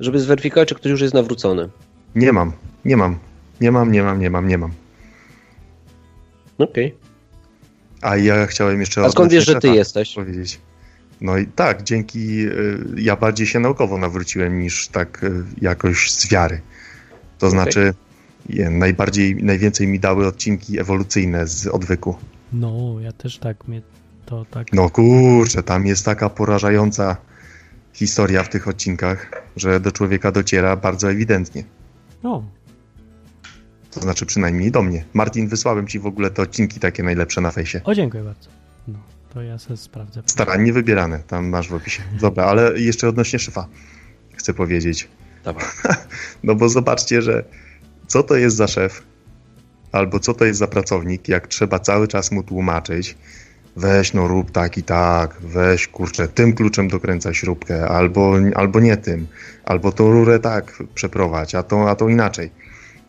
żeby 0.00 0.20
zweryfikować, 0.20 0.68
czy 0.68 0.74
ktoś 0.74 0.90
już 0.90 1.00
jest 1.00 1.14
nawrócony. 1.14 1.68
Nie 2.14 2.32
mam, 2.32 2.52
nie 2.84 2.96
mam, 2.96 3.18
nie 3.60 3.72
mam, 3.72 3.92
nie 3.92 4.02
mam, 4.02 4.20
nie 4.20 4.30
mam, 4.30 4.48
nie 4.48 4.58
mam. 4.58 4.70
Okej. 6.58 6.94
A 8.02 8.16
ja 8.16 8.46
chciałem 8.46 8.80
jeszcze. 8.80 9.04
A 9.04 9.10
skąd 9.10 9.32
wiesz, 9.32 9.46
że 9.46 9.54
ty 9.54 9.68
jesteś? 9.68 10.14
Powiedzieć. 10.14 10.60
No 11.20 11.38
i 11.38 11.46
tak, 11.46 11.82
dzięki. 11.82 12.46
y, 12.46 12.78
Ja 12.96 13.16
bardziej 13.16 13.46
się 13.46 13.60
naukowo 13.60 13.98
nawróciłem 13.98 14.58
niż 14.60 14.88
tak 14.88 15.24
y, 15.24 15.44
jakoś 15.60 16.12
z 16.12 16.28
wiary. 16.32 16.60
To 17.38 17.46
Okej. 17.46 17.58
znaczy, 17.60 17.94
najbardziej, 18.70 19.44
najwięcej 19.44 19.86
mi 19.88 20.00
dały 20.00 20.26
odcinki 20.26 20.80
ewolucyjne 20.80 21.46
z 21.46 21.66
odwyku. 21.66 22.16
No, 22.52 22.94
ja 23.00 23.12
też 23.12 23.38
tak 23.38 23.68
mnie 23.68 23.82
to 24.26 24.44
tak. 24.50 24.72
No 24.72 24.90
kurczę, 24.90 25.62
tam 25.62 25.86
jest 25.86 26.04
taka 26.04 26.28
porażająca 26.30 27.16
historia 27.92 28.42
w 28.42 28.48
tych 28.48 28.68
odcinkach, 28.68 29.42
że 29.56 29.80
do 29.80 29.92
człowieka 29.92 30.32
dociera 30.32 30.76
bardzo 30.76 31.10
ewidentnie. 31.10 31.64
No, 32.22 32.44
To 33.90 34.00
znaczy 34.00 34.26
przynajmniej 34.26 34.70
do 34.70 34.82
mnie. 34.82 35.04
Martin, 35.14 35.48
wysłałem 35.48 35.86
ci 35.86 35.98
w 35.98 36.06
ogóle 36.06 36.30
te 36.30 36.42
odcinki 36.42 36.80
takie 36.80 37.02
najlepsze 37.02 37.40
na 37.40 37.50
fejsie. 37.50 37.80
o 37.84 37.94
dziękuję 37.94 38.22
bardzo. 38.24 38.48
No, 38.88 38.98
to 39.34 39.42
ja 39.42 39.58
sobie 39.58 39.76
sprawdzę. 39.76 40.22
Starannie 40.26 40.72
wybierane, 40.72 41.18
tam 41.18 41.48
masz 41.48 41.68
w 41.68 41.74
opisie. 41.74 42.02
Dobra, 42.20 42.44
ale 42.44 42.80
jeszcze 42.80 43.08
odnośnie 43.08 43.38
szyfa 43.38 43.68
chcę 44.36 44.54
powiedzieć. 44.54 45.08
Dawaj. 45.44 45.64
No 46.44 46.54
bo 46.54 46.68
zobaczcie, 46.68 47.22
że 47.22 47.44
co 48.06 48.22
to 48.22 48.36
jest 48.36 48.56
za 48.56 48.68
szef, 48.68 49.02
albo 49.92 50.20
co 50.20 50.34
to 50.34 50.44
jest 50.44 50.58
za 50.58 50.66
pracownik, 50.66 51.28
jak 51.28 51.46
trzeba 51.46 51.78
cały 51.78 52.08
czas 52.08 52.32
mu 52.32 52.42
tłumaczyć, 52.42 53.16
weź 53.76 54.12
no 54.12 54.28
rób 54.28 54.50
tak 54.50 54.78
i 54.78 54.82
tak, 54.82 55.36
weź 55.40 55.88
kurczę, 55.88 56.28
tym 56.28 56.52
kluczem 56.52 56.88
dokręcaj 56.88 57.34
śrubkę, 57.34 57.88
albo, 57.88 58.34
albo 58.54 58.80
nie 58.80 58.96
tym, 58.96 59.26
albo 59.64 59.92
tą 59.92 60.12
rurę 60.12 60.38
tak 60.38 60.82
przeprowadź, 60.94 61.54
a 61.54 61.62
tą, 61.62 61.88
a 61.88 61.94
tą 61.94 62.08
inaczej. 62.08 62.50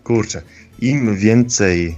Kurczę, 0.04 0.42
im 0.80 1.16
więcej 1.16 1.96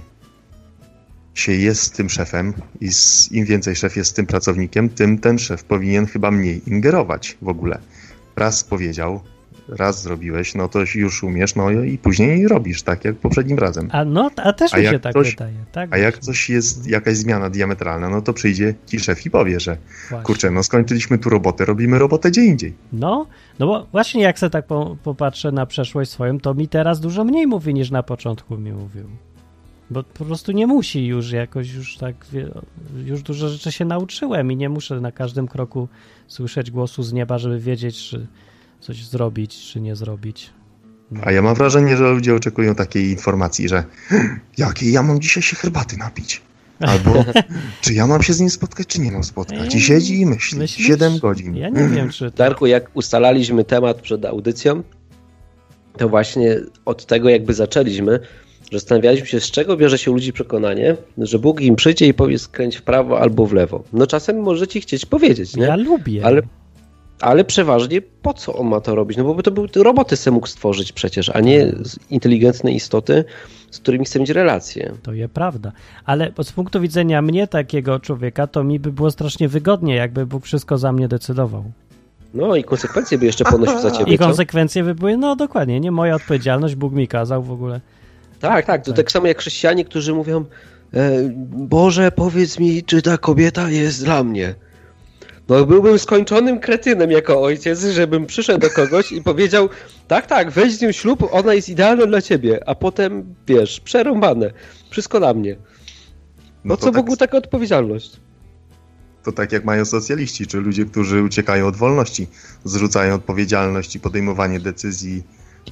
się 1.34 1.52
jest 1.52 1.82
z 1.82 1.90
tym 1.90 2.10
szefem 2.10 2.54
i 2.80 2.92
z, 2.92 3.32
im 3.32 3.44
więcej 3.44 3.76
szef 3.76 3.96
jest 3.96 4.16
tym 4.16 4.26
pracownikiem, 4.26 4.88
tym 4.88 5.18
ten 5.18 5.38
szef 5.38 5.64
powinien 5.64 6.06
chyba 6.06 6.30
mniej 6.30 6.62
ingerować 6.66 7.36
w 7.42 7.48
ogóle. 7.48 7.78
Raz 8.36 8.64
powiedział, 8.64 9.20
raz 9.68 10.02
zrobiłeś, 10.02 10.54
no 10.54 10.68
to 10.68 10.80
już 10.94 11.22
umiesz, 11.22 11.54
no 11.54 11.70
i 11.70 11.98
później 11.98 12.48
robisz, 12.48 12.82
tak 12.82 13.04
jak 13.04 13.16
poprzednim 13.16 13.58
razem. 13.58 13.88
A 13.92 14.04
no, 14.04 14.30
a 14.36 14.52
też 14.52 14.74
A 14.74 14.78
mi 14.78 14.84
się 14.86 15.00
tak 15.00 15.12
ktoś- 15.12 15.30
wydaje. 15.30 15.54
Tak 15.72 15.94
A 15.94 15.98
jak 15.98 16.18
coś 16.18 16.50
jest, 16.50 16.86
jakaś 16.86 17.16
zmiana 17.16 17.50
diametralna, 17.50 18.08
no 18.08 18.22
to 18.22 18.32
przyjdzie 18.32 18.74
ci 18.86 19.00
szef 19.00 19.26
i 19.26 19.30
powie, 19.30 19.60
że 19.60 19.76
właśnie. 20.10 20.26
kurczę, 20.26 20.50
no 20.50 20.62
skończyliśmy 20.62 21.18
tu 21.18 21.30
robotę, 21.30 21.64
robimy 21.64 21.98
robotę 21.98 22.30
gdzie 22.30 22.44
indziej. 22.44 22.74
No, 22.92 23.26
no 23.58 23.66
bo 23.66 23.86
właśnie 23.92 24.22
jak 24.22 24.38
sobie 24.38 24.50
tak 24.50 24.66
po, 24.66 24.96
popatrzę 25.02 25.52
na 25.52 25.66
przeszłość 25.66 26.10
swoją, 26.10 26.40
to 26.40 26.54
mi 26.54 26.68
teraz 26.68 27.00
dużo 27.00 27.24
mniej 27.24 27.46
mówi 27.46 27.74
niż 27.74 27.90
na 27.90 28.02
początku 28.02 28.56
mi 28.58 28.72
mówił. 28.72 29.04
Bo 29.90 30.02
po 30.02 30.24
prostu 30.24 30.52
nie 30.52 30.66
musi 30.66 31.06
już 31.06 31.32
jakoś 31.32 31.72
już 31.72 31.96
tak, 31.96 32.26
już 33.04 33.22
dużo 33.22 33.48
rzeczy 33.48 33.72
się 33.72 33.84
nauczyłem 33.84 34.52
i 34.52 34.56
nie 34.56 34.68
muszę 34.68 35.00
na 35.00 35.12
każdym 35.12 35.48
kroku 35.48 35.88
słyszeć 36.26 36.70
głosu 36.70 37.02
z 37.02 37.12
nieba, 37.12 37.38
żeby 37.38 37.60
wiedzieć, 37.60 38.08
czy 38.08 38.26
coś 38.80 39.06
zrobić, 39.06 39.56
czy 39.72 39.80
nie 39.80 39.96
zrobić. 39.96 40.50
No. 41.10 41.20
A 41.24 41.32
ja 41.32 41.42
mam 41.42 41.54
wrażenie, 41.54 41.96
że 41.96 42.10
ludzie 42.10 42.34
oczekują 42.34 42.74
takiej 42.74 43.10
informacji, 43.10 43.68
że 43.68 43.84
jakiej 44.58 44.92
ja 44.92 45.02
mam 45.02 45.20
dzisiaj 45.20 45.42
się 45.42 45.56
herbaty 45.56 45.96
napić? 45.96 46.42
Albo 46.80 47.24
czy 47.80 47.94
ja 47.94 48.06
mam 48.06 48.22
się 48.22 48.32
z 48.32 48.40
nim 48.40 48.50
spotkać, 48.50 48.86
czy 48.86 49.00
nie 49.00 49.12
mam 49.12 49.24
spotkać? 49.24 49.74
I 49.74 49.80
siedzi 49.80 50.20
i 50.20 50.26
myśli. 50.26 50.58
Myślisz? 50.58 50.86
7 50.86 51.18
godzin. 51.18 51.56
Ja 51.56 51.68
nie 51.68 51.88
wiem, 51.88 52.10
czy 52.10 52.30
to... 52.30 52.36
Darku, 52.36 52.66
jak 52.66 52.90
ustalaliśmy 52.94 53.64
temat 53.64 54.00
przed 54.00 54.24
audycją, 54.24 54.82
to 55.96 56.08
właśnie 56.08 56.60
od 56.84 57.06
tego 57.06 57.28
jakby 57.28 57.54
zaczęliśmy, 57.54 58.20
zastanawialiśmy 58.72 59.26
się, 59.26 59.40
z 59.40 59.50
czego 59.50 59.76
bierze 59.76 59.98
się 59.98 60.10
u 60.10 60.14
ludzi 60.14 60.32
przekonanie, 60.32 60.96
że 61.18 61.38
Bóg 61.38 61.60
im 61.60 61.76
przyjdzie 61.76 62.06
i 62.06 62.14
powie 62.14 62.38
skręć 62.38 62.76
w 62.76 62.82
prawo 62.82 63.20
albo 63.20 63.46
w 63.46 63.52
lewo. 63.52 63.84
No 63.92 64.06
czasem 64.06 64.40
może 64.40 64.66
ci 64.66 64.80
chcieć 64.80 65.06
powiedzieć, 65.06 65.56
nie? 65.56 65.64
Ja 65.64 65.76
lubię. 65.76 66.26
Ale, 66.26 66.42
ale 67.20 67.44
przeważnie 67.44 68.02
po 68.02 68.34
co 68.34 68.54
on 68.54 68.66
ma 68.66 68.80
to 68.80 68.94
robić? 68.94 69.18
No 69.18 69.24
bo 69.24 69.34
by 69.34 69.42
to 69.42 69.50
był 69.50 69.66
roboty 69.76 70.16
se 70.16 70.30
mógł 70.30 70.46
stworzyć 70.46 70.92
przecież, 70.92 71.30
a 71.30 71.40
nie 71.40 71.72
inteligentne 72.10 72.72
istoty, 72.72 73.24
z 73.70 73.78
którymi 73.78 74.04
chce 74.04 74.20
mieć 74.20 74.30
relacje. 74.30 74.92
To 75.02 75.12
je 75.12 75.28
prawda. 75.28 75.72
Ale 76.04 76.32
z 76.42 76.52
punktu 76.52 76.80
widzenia 76.80 77.22
mnie, 77.22 77.48
takiego 77.48 78.00
człowieka, 78.00 78.46
to 78.46 78.64
mi 78.64 78.80
by 78.80 78.92
było 78.92 79.10
strasznie 79.10 79.48
wygodnie, 79.48 79.94
jakby 79.94 80.26
Bóg 80.26 80.44
wszystko 80.44 80.78
za 80.78 80.92
mnie 80.92 81.08
decydował. 81.08 81.64
No 82.34 82.56
i 82.56 82.64
konsekwencje 82.64 83.18
by 83.18 83.26
jeszcze 83.26 83.44
ponosił 83.44 83.80
za 83.80 83.90
ciebie. 83.90 84.14
I 84.14 84.18
co? 84.18 84.24
konsekwencje 84.24 84.84
by 84.84 84.94
były, 84.94 85.16
no 85.16 85.36
dokładnie, 85.36 85.80
nie 85.80 85.90
moja 85.90 86.14
odpowiedzialność, 86.14 86.74
Bóg 86.74 86.92
mi 86.92 87.08
kazał 87.08 87.42
w 87.42 87.50
ogóle. 87.50 87.80
Tak, 88.40 88.66
tak. 88.66 88.84
To 88.84 88.90
Tak. 88.90 88.96
tak 88.96 89.12
samo 89.12 89.26
jak 89.26 89.38
chrześcijanie, 89.38 89.84
którzy 89.84 90.14
mówią 90.14 90.44
e, 90.94 91.10
Boże, 91.46 92.12
powiedz 92.12 92.58
mi, 92.58 92.82
czy 92.82 93.02
ta 93.02 93.18
kobieta 93.18 93.70
jest 93.70 94.04
dla 94.04 94.24
mnie. 94.24 94.54
No 95.48 95.66
byłbym 95.66 95.98
skończonym 95.98 96.60
kretynem 96.60 97.10
jako 97.10 97.42
ojciec, 97.42 97.84
żebym 97.84 98.26
przyszedł 98.26 98.60
do 98.60 98.70
kogoś 98.70 99.12
i 99.12 99.22
powiedział 99.22 99.68
tak, 100.08 100.26
tak, 100.26 100.50
weź 100.50 100.74
z 100.74 100.82
nią 100.82 100.92
ślub, 100.92 101.28
ona 101.32 101.54
jest 101.54 101.68
idealna 101.68 102.06
dla 102.06 102.22
ciebie, 102.22 102.60
a 102.66 102.74
potem, 102.74 103.34
wiesz, 103.46 103.80
przerąbane. 103.80 104.50
Wszystko 104.90 105.20
na 105.20 105.34
mnie. 105.34 105.56
No, 106.64 106.76
to 106.76 106.80
co 106.80 106.86
tak, 106.86 106.94
Bogu 106.94 107.16
taka 107.16 107.38
odpowiedzialność? 107.38 108.20
To 109.22 109.32
tak 109.32 109.52
jak 109.52 109.64
mają 109.64 109.84
socjaliści, 109.84 110.46
czy 110.46 110.60
ludzie, 110.60 110.84
którzy 110.84 111.22
uciekają 111.22 111.66
od 111.66 111.76
wolności, 111.76 112.26
zrzucają 112.64 113.14
odpowiedzialność 113.14 113.96
i 113.96 114.00
podejmowanie 114.00 114.60
decyzji 114.60 115.22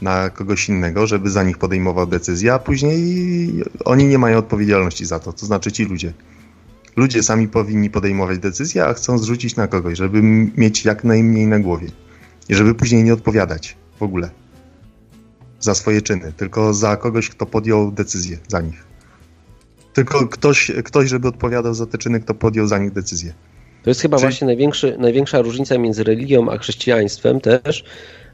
na 0.02 0.31
kogoś 0.31 0.68
innego, 0.68 1.07
żeby 1.07 1.31
za 1.31 1.42
nich 1.42 1.59
podejmował 1.59 2.07
decyzję, 2.07 2.55
a 2.55 2.59
później 2.59 3.52
oni 3.85 4.05
nie 4.05 4.18
mają 4.18 4.38
odpowiedzialności 4.38 5.07
za 5.07 5.18
to, 5.18 5.33
to 5.33 5.46
znaczy 5.46 5.72
ci 5.72 5.85
ludzie. 5.85 6.12
Ludzie 6.96 7.22
sami 7.22 7.48
powinni 7.48 7.90
podejmować 7.90 8.38
decyzje, 8.38 8.85
a 8.85 8.92
chcą 8.92 9.18
zrzucić 9.18 9.57
na 9.57 9.66
kogoś, 9.68 9.98
żeby 9.98 10.22
mieć 10.57 10.85
jak 10.85 11.05
najmniej 11.05 11.46
na 11.46 11.59
głowie. 11.59 11.88
I 12.48 12.55
żeby 12.55 12.74
później 12.74 13.05
nie 13.05 13.12
odpowiadać 13.14 13.76
w 13.98 14.02
ogóle 14.02 14.31
za 15.61 15.74
swoje 15.74 16.02
czyny, 16.02 16.33
tylko 16.37 16.74
za 16.74 16.96
kogoś, 16.96 17.28
kto 17.28 17.46
podjął 17.46 17.92
decyzję 17.92 18.38
za 18.48 18.61
nich. 18.61 18.85
Tylko 19.92 20.26
ktoś, 20.26 20.72
ktoś, 20.85 21.09
żeby 21.09 21.28
odpowiadał 21.28 21.74
za 21.74 21.87
te 21.87 21.98
czyny, 21.98 22.20
kto 22.20 22.35
podjął 22.35 22.66
za 22.66 22.78
nich 22.78 22.92
decyzję. 22.92 23.33
To 23.83 23.90
jest 23.90 24.00
chyba 24.00 24.16
Czy- 24.16 24.20
właśnie 24.20 24.46
największy, 24.46 24.96
największa 24.98 25.42
różnica 25.42 25.78
między 25.78 26.05
religią 26.05 26.50
a 26.50 26.59
chrześcijaństwem 26.59 27.40
też, 27.40 27.85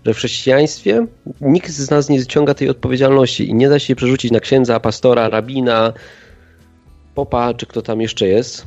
że 0.08 0.14
w 0.14 0.16
chrześcijaństwie 0.16 1.06
nikt 1.40 1.70
z 1.70 1.90
nas 1.90 2.08
nie 2.08 2.18
wyciąga 2.18 2.54
tej 2.54 2.68
odpowiedzialności 2.68 3.48
i 3.48 3.54
nie 3.54 3.68
da 3.68 3.78
się 3.78 3.96
przerzucić 3.96 4.32
na 4.32 4.40
księdza, 4.40 4.80
pastora, 4.80 5.28
rabina, 5.28 5.92
popa, 7.14 7.54
czy 7.54 7.66
kto 7.66 7.82
tam 7.82 8.00
jeszcze 8.00 8.28
jest. 8.28 8.66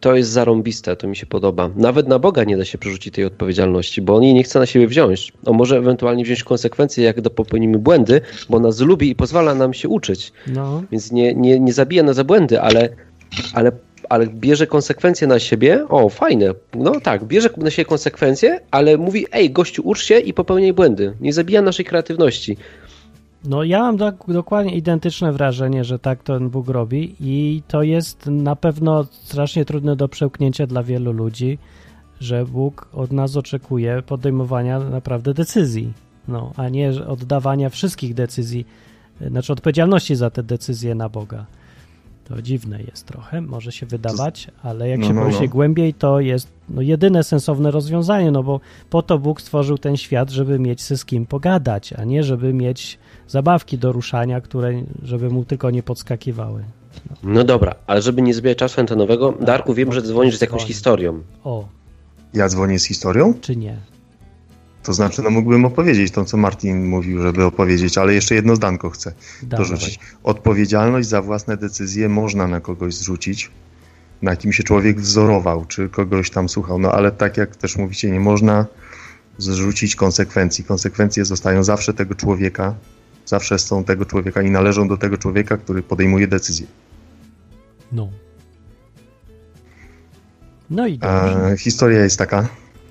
To 0.00 0.14
jest 0.14 0.30
zarąbiste, 0.30 0.96
to 0.96 1.08
mi 1.08 1.16
się 1.16 1.26
podoba. 1.26 1.70
Nawet 1.76 2.08
na 2.08 2.18
Boga 2.18 2.44
nie 2.44 2.56
da 2.56 2.64
się 2.64 2.78
przerzucić 2.78 3.14
tej 3.14 3.24
odpowiedzialności, 3.24 4.02
bo 4.02 4.16
on 4.16 4.22
jej 4.22 4.34
nie 4.34 4.42
chce 4.42 4.58
na 4.58 4.66
siebie 4.66 4.86
wziąć. 4.86 5.32
On 5.44 5.56
może 5.56 5.76
ewentualnie 5.76 6.24
wziąć 6.24 6.44
konsekwencje, 6.44 7.04
jak 7.04 7.20
do 7.20 7.30
popełnimy 7.30 7.78
błędy, 7.78 8.20
bo 8.48 8.60
nas 8.60 8.80
lubi 8.80 9.10
i 9.10 9.14
pozwala 9.14 9.54
nam 9.54 9.74
się 9.74 9.88
uczyć. 9.88 10.32
No, 10.46 10.82
Więc 10.92 11.12
nie, 11.12 11.34
nie, 11.34 11.60
nie 11.60 11.72
zabija 11.72 12.02
nas 12.02 12.16
za 12.16 12.24
błędy, 12.24 12.60
ale, 12.60 12.88
ale, 13.54 13.72
ale 14.08 14.26
bierze 14.26 14.66
konsekwencje 14.66 15.26
na 15.26 15.38
siebie. 15.38 15.86
O, 15.88 16.08
fajne. 16.08 16.54
No 16.74 17.00
tak, 17.00 17.24
bierze 17.24 17.50
na 17.56 17.70
siebie 17.70 17.84
konsekwencje, 17.86 18.60
ale 18.70 18.96
mówi, 18.96 19.26
ej, 19.32 19.50
gościu, 19.50 19.82
ucz 19.84 20.02
się 20.04 20.18
i 20.18 20.34
popełniaj 20.34 20.72
błędy. 20.72 21.14
Nie 21.20 21.32
zabija 21.32 21.62
naszej 21.62 21.84
kreatywności. 21.84 22.56
no 23.44 23.64
ja 23.64 23.78
mam 23.80 23.96
dok- 23.96 24.32
dokładnie 24.32 24.76
identyczne 24.76 25.32
wrażenie, 25.32 25.84
że 25.84 25.98
tak 25.98 26.22
ten 26.22 26.48
Bóg 26.50 26.68
robi 26.68 27.14
i 27.20 27.62
to 27.68 27.82
jest 27.82 28.26
na 28.26 28.56
pewno 28.56 29.04
strasznie 29.04 29.64
trudne 29.64 29.96
do 29.96 30.08
przełknięcia 30.08 30.66
dla 30.66 30.82
wielu 30.82 31.12
ludzi, 31.12 31.58
że 32.20 32.44
Bóg 32.44 32.88
od 32.92 33.12
nas 33.12 33.36
oczekuje 33.36 34.02
podejmowania 34.06 34.78
naprawdę 34.80 35.34
decyzji, 35.34 35.92
no, 36.28 36.52
a 36.56 36.68
nie 36.68 36.90
oddawania 37.06 37.68
wszystkich 37.70 38.14
decyzji, 38.14 38.66
znaczy 39.30 39.52
odpowiedzialności 39.52 40.16
za 40.16 40.30
te 40.30 40.42
decyzje 40.42 40.94
na 40.94 41.08
Boga. 41.08 41.46
To 42.28 42.42
dziwne 42.42 42.82
jest 42.82 43.06
trochę, 43.06 43.40
może 43.40 43.72
się 43.72 43.86
wydawać, 43.86 44.48
ale 44.62 44.88
jak 44.88 45.00
No, 45.00 45.06
się 45.06 45.14
no, 45.14 45.28
no. 45.40 45.48
głębiej, 45.48 45.94
to 45.94 46.20
jest 46.20 46.48
no, 46.68 46.82
jedyne 46.82 47.24
sensowne 47.24 47.70
rozwiązanie, 47.70 48.30
no 48.30 48.42
bo 48.42 48.60
po 48.90 49.02
to 49.02 49.18
Bóg 49.18 49.40
stworzył 49.40 49.78
ten 49.78 49.96
świat, 49.96 50.30
żeby 50.30 50.58
mieć 50.58 50.82
ze 50.82 50.96
z 50.96 51.04
kim 51.04 51.26
pogadać, 51.26 51.92
a 51.92 52.04
nie 52.04 52.22
żeby 52.24 52.52
mieć 52.54 52.98
zabawki 53.28 53.78
do 53.78 53.92
ruszania, 53.92 54.40
które 54.40 54.72
żeby 55.02 55.30
mu 55.30 55.44
tylko 55.44 55.70
nie 55.70 55.82
podskakiwały. 55.82 56.64
No 57.22 57.44
dobra, 57.44 57.74
ale 57.86 58.02
żeby 58.02 58.22
nie 58.22 58.34
zabijać 58.34 58.58
czasu 58.58 58.80
antenowego, 58.80 59.34
Darku, 59.40 59.74
wiem, 59.74 59.92
że 59.92 60.02
dzwonisz 60.02 60.36
z 60.38 60.40
jakąś 60.40 60.58
dzwoni. 60.60 60.68
historią. 60.74 61.22
O, 61.44 61.68
Ja 62.34 62.48
dzwonię 62.48 62.78
z 62.78 62.84
historią? 62.84 63.34
czy 63.40 63.56
nie? 63.56 63.76
To 64.88 64.94
znaczy, 64.94 65.22
no 65.22 65.30
mógłbym 65.30 65.64
opowiedzieć 65.64 66.12
to, 66.12 66.24
co 66.24 66.36
Martin 66.36 66.86
mówił, 66.86 67.22
żeby 67.22 67.44
opowiedzieć, 67.44 67.98
ale 67.98 68.14
jeszcze 68.14 68.34
jedno 68.34 68.56
zdanko 68.56 68.90
chcę 68.90 69.12
Dawaj. 69.42 69.68
dorzucić. 69.68 69.98
Odpowiedzialność 70.22 71.08
za 71.08 71.22
własne 71.22 71.56
decyzje 71.56 72.08
można 72.08 72.46
na 72.46 72.60
kogoś 72.60 72.94
zrzucić, 72.94 73.50
na 74.22 74.36
kim 74.36 74.52
się 74.52 74.62
człowiek 74.62 75.00
wzorował, 75.00 75.64
czy 75.64 75.88
kogoś 75.88 76.30
tam 76.30 76.48
słuchał, 76.48 76.78
no 76.78 76.92
ale 76.92 77.10
tak 77.10 77.36
jak 77.36 77.56
też 77.56 77.76
mówicie, 77.76 78.10
nie 78.10 78.20
można 78.20 78.66
zrzucić 79.38 79.96
konsekwencji. 79.96 80.64
Konsekwencje 80.64 81.24
zostają 81.24 81.64
zawsze 81.64 81.94
tego 81.94 82.14
człowieka, 82.14 82.74
zawsze 83.26 83.58
są 83.58 83.84
tego 83.84 84.04
człowieka 84.04 84.42
i 84.42 84.50
należą 84.50 84.88
do 84.88 84.96
tego 84.96 85.18
człowieka, 85.18 85.56
który 85.56 85.82
podejmuje 85.82 86.28
decyzję. 86.28 86.66
No. 87.92 88.08
No 90.70 90.86
i 90.86 90.98
dobrze. 90.98 91.52
A, 91.52 91.56
historia 91.56 92.00
jest 92.04 92.18
taka. 92.18 92.48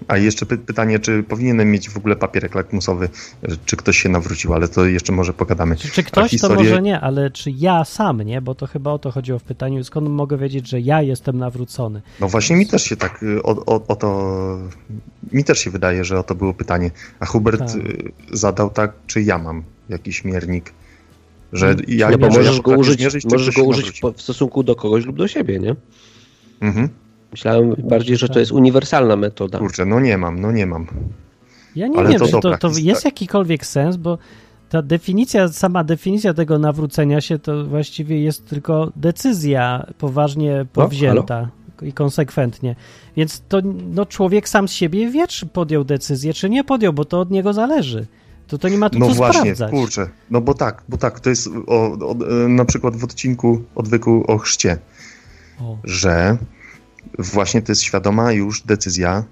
A 0.07 0.17
jeszcze 0.17 0.45
py 0.45 0.57
pytanie, 0.57 0.99
czy 0.99 1.23
powinienem 1.23 1.71
mieć 1.71 1.89
w 1.89 1.97
ogóle 1.97 2.15
papierek 2.15 2.55
lakmusowy, 2.55 3.09
czy 3.65 3.77
ktoś 3.77 3.97
się 3.97 4.09
nawrócił, 4.09 4.53
ale 4.53 4.67
to 4.67 4.85
jeszcze 4.85 5.13
może 5.13 5.33
pogadamy. 5.33 5.75
Czy, 5.75 5.89
czy 5.89 6.03
ktoś, 6.03 6.31
historię- 6.31 6.57
to 6.57 6.63
może 6.63 6.81
nie, 6.81 6.99
ale 6.99 7.31
czy 7.31 7.51
ja 7.51 7.85
sam, 7.85 8.21
nie? 8.21 8.41
Bo 8.41 8.55
to 8.55 8.67
chyba 8.67 8.91
o 8.91 8.99
to 8.99 9.11
chodziło 9.11 9.39
w 9.39 9.43
pytaniu. 9.43 9.83
Skąd 9.83 10.09
mogę 10.09 10.37
wiedzieć, 10.37 10.69
że 10.69 10.79
ja 10.79 11.01
jestem 11.01 11.37
nawrócony? 11.37 12.01
No 12.19 12.27
właśnie 12.27 12.55
mi 12.55 12.67
też 12.67 12.83
się 12.83 12.95
tak 12.97 13.23
y, 13.23 13.43
o, 13.43 13.65
o, 13.65 13.87
o 13.87 13.95
to, 13.95 14.37
mi 15.31 15.43
też 15.43 15.59
się 15.59 15.71
wydaje, 15.71 16.03
że 16.03 16.19
o 16.19 16.23
to 16.23 16.35
było 16.35 16.53
pytanie. 16.53 16.91
A 17.19 17.25
Hubert 17.25 17.59
Tak. 17.59 17.75
y, 17.75 18.11
zadał 18.31 18.69
tak, 18.69 18.91
czy 19.07 19.21
ja 19.21 19.37
mam 19.37 19.63
jakiś 19.89 20.23
miernik, 20.23 20.73
że 21.53 21.67
Mm, 21.67 21.79
ja, 21.87 22.05
nie, 22.07 22.11
Nie, 22.11 22.17
bo 22.17 22.27
ja 22.27 22.33
możesz 22.33 22.57
go 22.61 22.63
potrafię 22.75 22.79
użyć, 23.07 23.25
możesz 23.25 23.55
go 23.55 23.63
użyć 23.63 23.85
nawrócił. 23.85 24.01
po- 24.01 24.17
w 24.17 24.21
stosunku 24.21 24.63
do 24.63 24.75
kogoś 24.75 25.05
lub 25.05 25.15
do 25.17 25.27
siebie, 25.27 25.59
nie? 25.59 25.75
Mhm. 26.61 26.89
Myślałem 27.31 27.75
bardziej, 27.83 28.17
że 28.17 28.27
to 28.27 28.33
tak. 28.33 28.39
jest 28.39 28.51
uniwersalna 28.51 29.15
metoda. 29.15 29.59
Kurczę, 29.59 29.85
no 29.85 29.99
nie 29.99 30.17
mam, 30.17 30.39
no 30.41 30.51
nie 30.51 30.65
mam. 30.65 30.87
Ja 31.75 31.87
nie 31.87 31.97
Ale 31.99 32.09
wiem, 32.09 32.19
to 32.19 32.25
czy 32.25 32.31
to, 32.31 32.39
dobra 32.39 32.57
to 32.57 32.71
jest 32.77 33.05
jakikolwiek 33.05 33.65
sens, 33.65 33.97
bo 33.97 34.17
ta 34.69 34.81
definicja, 34.81 35.47
sama 35.47 35.83
definicja 35.83 36.33
tego 36.33 36.59
nawrócenia 36.59 37.21
się 37.21 37.39
to 37.39 37.65
właściwie 37.65 38.21
jest 38.23 38.45
tylko 38.47 38.91
decyzja 38.95 39.85
poważnie 39.97 40.65
powzięta 40.73 41.49
i 41.81 41.93
konsekwentnie. 41.93 42.75
Więc 43.17 43.43
to 43.49 43.57
no, 43.93 44.05
człowiek 44.05 44.49
sam 44.49 44.67
z 44.67 44.71
siebie 44.71 45.09
wie, 45.11 45.27
czy 45.27 45.45
podjął 45.45 45.83
decyzję, 45.83 46.33
czy 46.33 46.49
nie 46.49 46.63
podjął, 46.63 46.93
bo 46.93 47.05
to 47.05 47.19
od 47.19 47.31
niego 47.31 47.53
zależy. 47.53 48.05
To 48.47 48.57
to 48.57 48.69
nie 48.69 48.77
ma 48.77 48.89
tu 48.89 48.99
No 48.99 49.07
co 49.07 49.13
właśnie, 49.13 49.41
sprawdzać. 49.55 49.71
kurczę, 49.71 50.09
no 50.31 50.41
bo 50.41 50.53
tak, 50.53 50.83
bo 50.89 50.97
tak, 50.97 51.19
to 51.19 51.29
jest 51.29 51.49
o, 51.67 51.91
o, 51.91 52.15
na 52.47 52.65
przykład 52.65 52.95
w 52.95 53.03
odcinku 53.03 53.61
odwyku 53.75 54.23
o 54.27 54.37
chrzcie, 54.37 54.77
O, 55.61 55.77
że 55.83 56.37
właśnie 57.19 57.61
to 57.61 57.71
jest 57.71 57.81
świadoma 57.81 58.31
już 58.31 58.61
decyzja 58.61 59.23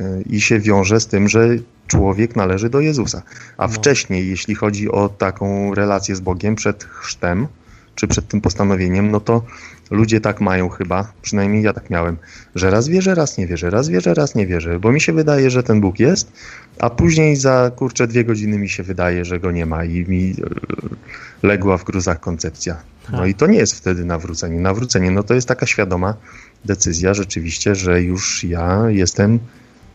y, 0.00 0.22
i 0.30 0.40
się 0.40 0.60
wiąże 0.60 1.00
z 1.00 1.06
tym, 1.06 1.28
że 1.28 1.48
człowiek 1.86 2.36
należy 2.36 2.70
do 2.70 2.80
Jezusa. 2.80 3.22
A 3.56 3.66
No. 3.66 3.72
wcześniej, 3.72 4.28
jeśli 4.28 4.54
chodzi 4.54 4.90
o 4.90 5.08
taką 5.08 5.74
relację 5.74 6.16
z 6.16 6.20
Bogiem 6.20 6.54
przed 6.54 6.84
chrztem, 6.84 7.46
czy 7.94 8.08
przed 8.08 8.28
tym 8.28 8.40
postanowieniem, 8.40 9.10
no 9.10 9.20
to 9.20 9.42
ludzie 9.90 10.20
tak 10.20 10.40
mają 10.40 10.68
chyba, 10.68 11.12
przynajmniej 11.22 11.62
ja 11.62 11.72
tak 11.72 11.90
miałem, 11.90 12.16
że 12.54 12.70
raz 12.70 12.88
wierzę, 12.88 13.14
raz 13.14 13.38
nie 13.38 13.46
wierzę, 13.46 13.70
raz 13.70 13.88
wierzę, 13.88 14.14
raz 14.14 14.34
nie 14.34 14.46
wierzę, 14.46 14.78
bo 14.80 14.92
mi 14.92 15.00
się 15.00 15.12
wydaje, 15.12 15.50
że 15.50 15.62
ten 15.62 15.80
Bóg 15.80 15.98
jest, 16.00 16.32
a 16.78 16.90
później 16.90 17.36
za 17.36 17.70
kurczę 17.76 18.06
dwie 18.06 18.24
godziny 18.24 18.58
mi 18.58 18.68
się 18.68 18.82
wydaje, 18.82 19.24
że 19.24 19.40
go 19.40 19.50
nie 19.52 19.66
ma 19.66 19.84
i 19.84 20.04
mi 20.08 20.30
y, 20.30 21.46
legła 21.46 21.78
w 21.78 21.84
gruzach 21.84 22.20
koncepcja. 22.20 22.76
No 23.12 23.18
Ha. 23.18 23.26
i 23.26 23.34
to 23.34 23.46
nie 23.46 23.58
jest 23.58 23.74
wtedy 23.74 24.04
nawrócenie. 24.04 24.60
Nawrócenie, 24.60 25.10
no 25.10 25.22
to 25.22 25.34
jest 25.34 25.48
taka 25.48 25.66
świadoma 25.66 26.14
decyzja 26.66 27.14
rzeczywiście, 27.14 27.74
że 27.74 28.02
już 28.02 28.44
ja 28.44 28.90
jestem 28.90 29.38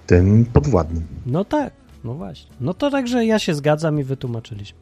tym 0.07 0.45
podwładnym. 0.45 1.03
no 1.25 1.45
tak, 1.45 1.73
no 2.03 2.13
właśnie. 2.13 2.51
No 2.61 2.73
to 2.73 2.91
także 2.91 3.25
ja 3.25 3.39
się 3.39 3.55
zgadzam 3.55 3.99
i 3.99 4.03
wytłumaczyliśmy. 4.03 4.79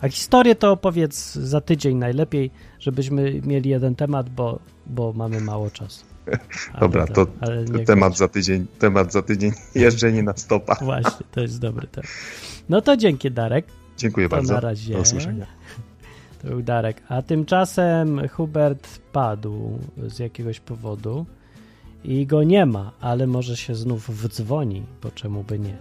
A 0.00 0.08
historię 0.08 0.54
to 0.54 0.72
opowiedz 0.72 1.34
za 1.34 1.60
tydzień 1.60 1.96
najlepiej, 1.96 2.50
żebyśmy 2.78 3.40
mieli 3.46 3.70
jeden 3.70 3.94
temat, 3.94 4.30
bo, 4.30 4.58
bo 4.86 5.12
mamy 5.12 5.40
mało 5.40 5.70
czasu. 5.70 6.04
Ale 6.72 6.80
Dobra, 6.80 7.06
to 7.06 7.26
ale 7.40 7.64
niech 7.64 7.86
temat 7.86 8.16
za 8.16 8.28
tydzień, 8.28 8.66
temat 8.78 9.12
za 9.12 9.22
tydzień, 9.22 9.52
jeżdżenie 9.74 10.22
na 10.22 10.36
stopa. 10.36 10.74
Właśnie, 10.74 11.26
to 11.32 11.40
jest 11.40 11.60
dobry 11.60 11.86
temat. 11.86 12.10
No 12.68 12.80
to 12.80 12.96
dzięki, 12.96 13.30
Darek. 13.30 13.66
Dziękuję 13.96 14.28
To 14.28 14.36
bardzo. 14.36 14.54
na 14.54 14.60
razie. 14.60 14.94
Do 14.94 15.00
usłyszenia. 15.00 15.46
To 16.42 16.48
był 16.48 16.62
Darek. 16.62 17.02
A 17.08 17.22
tymczasem 17.22 18.28
Hubert 18.28 18.98
padł 19.12 19.78
z 20.06 20.18
jakiegoś 20.18 20.60
powodu 20.60 21.26
i 22.04 22.26
go 22.26 22.42
nie 22.42 22.66
ma, 22.66 22.92
ale 23.00 23.26
może 23.26 23.56
się 23.56 23.74
znów 23.74 24.10
wdzwoni, 24.10 24.82
bo 25.02 25.10
czemu 25.10 25.44
by 25.44 25.58
nie. 25.58 25.76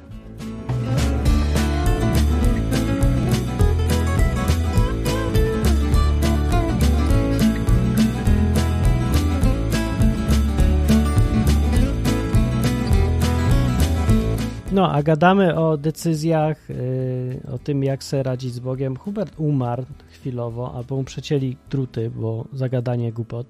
No, 14.71 14.91
a 14.91 15.03
gadamy 15.03 15.55
o 15.55 15.77
decyzjach, 15.77 16.69
yy, 16.69 17.41
o 17.53 17.57
tym, 17.57 17.83
jak 17.83 18.03
sobie 18.03 18.23
radzić 18.23 18.53
z 18.53 18.59
Bogiem. 18.59 18.97
Hubert 18.97 19.33
umarł 19.37 19.85
chwilowo, 20.09 20.73
albo 20.75 20.95
mu 20.95 21.03
przecięli 21.03 21.57
druty, 21.69 22.11
bo 22.15 22.45
zagadanie 22.53 23.13
głupot, 23.13 23.47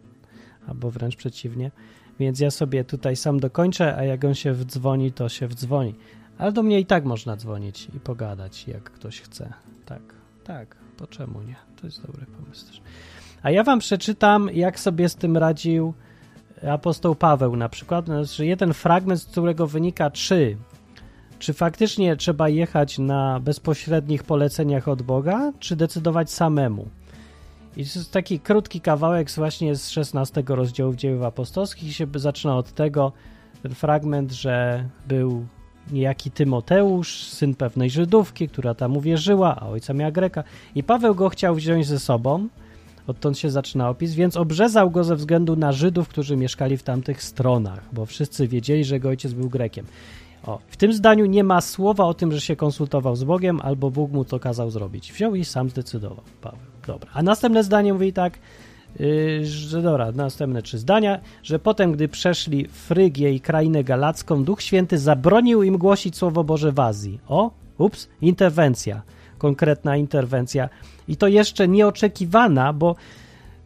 albo 0.68 0.92
wręcz 0.92 1.16
przeciwnie. 1.16 1.72
Więc 2.20 2.40
ja 2.40 2.52
sobie 2.52 2.84
tutaj 2.84 3.16
sam 3.16 3.40
dokończę, 3.40 3.96
a 3.98 4.04
jak 4.04 4.24
on 4.24 4.34
się 4.34 4.54
wdzwoni, 4.54 5.12
to 5.12 5.30
się 5.30 5.48
wdzwoni. 5.48 5.96
Ale 6.38 6.52
do 6.52 6.64
mnie 6.64 6.80
i 6.80 6.86
tak 6.86 7.06
można 7.06 7.36
dzwonić 7.36 7.88
i 7.96 8.00
pogadać, 8.00 8.68
jak 8.68 8.84
ktoś 8.84 9.22
chce. 9.22 9.54
Tak, 9.86 10.02
tak, 10.44 10.76
to 10.98 11.08
czemu 11.08 11.42
nie? 11.42 11.56
To 11.82 11.88
jest 11.88 12.06
dobry 12.08 12.26
pomysł 12.26 12.68
też. 12.68 12.82
A 13.44 13.52
ja 13.52 13.64
wam 13.64 13.80
przeczytam, 13.80 14.50
jak 14.54 14.80
sobie 14.80 15.10
z 15.10 15.16
tym 15.16 15.38
radził 15.38 15.94
apostoł 16.72 17.16
Paweł 17.16 17.56
na 17.56 17.70
przykład. 17.70 18.06
Znaczy 18.06 18.46
jeden 18.46 18.74
fragment, 18.74 19.22
z 19.22 19.26
którego 19.26 19.68
wynika, 19.68 20.12
czy 20.12 20.58
czy 21.40 21.54
faktycznie 21.54 22.16
trzeba 22.16 22.50
jechać 22.50 23.00
na 23.00 23.40
bezpośrednich 23.40 24.24
poleceniach 24.24 24.88
od 24.88 25.02
Boga, 25.02 25.52
czy 25.60 25.76
decydować 25.76 26.32
samemu? 26.32 26.88
I 27.78 27.86
to 27.86 28.00
jest 28.00 28.12
taki 28.12 28.40
krótki 28.40 28.82
kawałek 28.82 29.32
właśnie 29.32 29.76
z 29.76 29.90
16 29.90 30.44
rozdziału 30.48 30.96
dziejów 30.96 31.24
apostolskich 31.24 31.90
i 31.90 31.94
się 31.94 32.08
zaczyna 32.16 32.58
od 32.58 32.72
tego, 32.72 33.12
ten 33.64 33.76
fragment, 33.76 34.32
że 34.32 34.86
był 35.08 35.46
niejaki 35.92 36.32
Tymoteusz, 36.32 37.24
syn 37.24 37.56
pewnej 37.56 37.90
Żydówki, 37.90 38.50
która 38.50 38.74
tam 38.74 38.98
uwierzyła, 38.98 39.56
a 39.60 39.68
ojca 39.68 39.94
miała 39.94 40.12
Greka. 40.12 40.44
I 40.76 40.84
Paweł 40.84 41.16
go 41.16 41.30
chciał 41.30 41.56
wziąć 41.56 41.88
ze 41.88 42.00
sobą, 42.00 42.48
odtąd 43.08 43.38
się 43.38 43.50
zaczyna 43.50 43.90
opis, 43.90 44.14
więc 44.14 44.38
obrzezał 44.38 44.92
go 44.92 45.04
ze 45.04 45.16
względu 45.16 45.56
na 45.56 45.72
Żydów, 45.72 46.08
którzy 46.08 46.38
mieszkali 46.38 46.78
w 46.78 46.84
tamtych 46.84 47.24
stronach, 47.24 47.84
bo 47.94 48.06
wszyscy 48.06 48.48
wiedzieli, 48.48 48.86
że 48.86 48.96
jego 48.96 49.10
ojciec 49.10 49.34
był 49.34 49.50
Grekiem. 49.50 49.86
O, 50.46 50.60
w 50.68 50.78
tym 50.78 50.94
zdaniu 50.94 51.26
nie 51.26 51.44
ma 51.44 51.62
słowa 51.62 52.06
o 52.06 52.14
tym, 52.14 52.32
że 52.32 52.42
się 52.42 52.56
konsultował 52.56 53.16
z 53.16 53.24
Bogiem, 53.24 53.60
albo 53.64 53.92
Bóg 53.92 54.12
mu 54.12 54.26
to 54.26 54.40
kazał 54.40 54.72
zrobić. 54.72 55.14
Wziął 55.14 55.36
i 55.36 55.46
sam 55.46 55.70
zdecydował. 55.70 56.24
Paweł. 56.42 56.60
Dobra. 56.88 57.12
A 57.14 57.24
następne 57.24 57.64
zdanie 57.64 57.94
mówi 57.94 58.14
tak, 58.14 58.40
yy, 59.00 59.46
że 59.46 59.82
dobra, 59.82 60.12
następne 60.12 60.62
trzy 60.62 60.78
zdania, 60.78 61.20
że 61.44 61.60
potem, 61.60 61.92
gdy 61.92 62.08
przeszli 62.08 62.68
Frygię 62.68 63.32
i 63.32 63.40
krainę 63.40 63.84
galacką, 63.84 64.44
Duch 64.44 64.62
Święty 64.62 64.98
zabronił 64.98 65.64
im 65.64 65.78
głosić 65.78 66.18
Słowo 66.18 66.44
Boże 66.44 66.72
w 66.72 66.80
Azji. 66.80 67.20
O, 67.28 67.52
ups, 67.78 68.10
interwencja, 68.22 69.02
konkretna 69.38 69.98
interwencja. 69.98 70.70
I 71.08 71.18
to 71.18 71.28
jeszcze 71.28 71.68
nieoczekiwana, 71.68 72.74
bo 72.74 72.96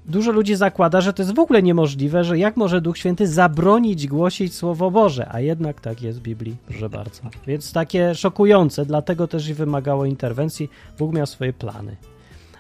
dużo 0.05 0.31
ludzi 0.31 0.55
zakłada, 0.55 1.01
że 1.01 1.13
to 1.13 1.23
jest 1.23 1.35
w 1.35 1.39
ogóle 1.39 1.63
niemożliwe, 1.63 2.23
że 2.23 2.37
jak 2.37 2.57
może 2.57 2.81
Duch 2.81 2.97
Święty 2.97 3.27
zabronić 3.27 4.07
głosić 4.07 4.55
Słowo 4.55 4.91
Boże, 4.91 5.27
a 5.31 5.39
jednak 5.39 5.81
tak 5.81 6.01
jest 6.01 6.19
w 6.19 6.21
Biblii, 6.21 6.55
proszę 6.67 6.89
bardzo. 6.89 7.21
Więc 7.47 7.73
takie 7.73 8.15
szokujące, 8.15 8.85
dlatego 8.85 9.27
też 9.27 9.47
i 9.47 9.53
wymagało 9.53 10.05
interwencji. 10.05 10.69
Bóg 10.99 11.13
miał 11.13 11.25
swoje 11.25 11.53
plany. 11.53 11.95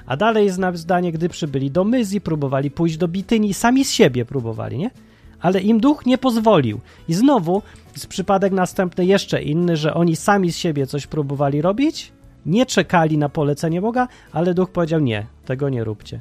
A 0.05 0.17
dalej 0.17 0.45
jest 0.45 0.59
zdanie, 0.73 1.11
gdy 1.11 1.29
przybyli 1.29 1.71
do 1.71 1.83
Myzji, 1.83 2.21
próbowali 2.21 2.71
pójść 2.71 2.97
do 2.97 3.07
Bityni, 3.07 3.53
sami 3.53 3.85
z 3.85 3.91
siebie 3.91 4.25
próbowali, 4.25 4.77
nie? 4.77 4.91
Ale 5.39 5.61
im 5.61 5.79
duch 5.79 6.05
nie 6.05 6.17
pozwolił. 6.17 6.79
I 7.07 7.13
znowu 7.13 7.61
jest 7.93 8.07
przypadek 8.07 8.53
następny 8.53 9.05
jeszcze 9.05 9.43
inny, 9.43 9.77
że 9.77 9.93
oni 9.93 10.15
sami 10.15 10.51
z 10.51 10.57
siebie 10.57 10.87
coś 10.87 11.07
próbowali 11.07 11.61
robić, 11.61 12.11
nie 12.45 12.65
czekali 12.65 13.17
na 13.17 13.29
polecenie 13.29 13.81
Boga, 13.81 14.07
ale 14.31 14.53
duch 14.53 14.69
powiedział 14.69 14.99
nie, 14.99 15.25
tego 15.45 15.69
nie 15.69 15.83
róbcie. 15.83 16.19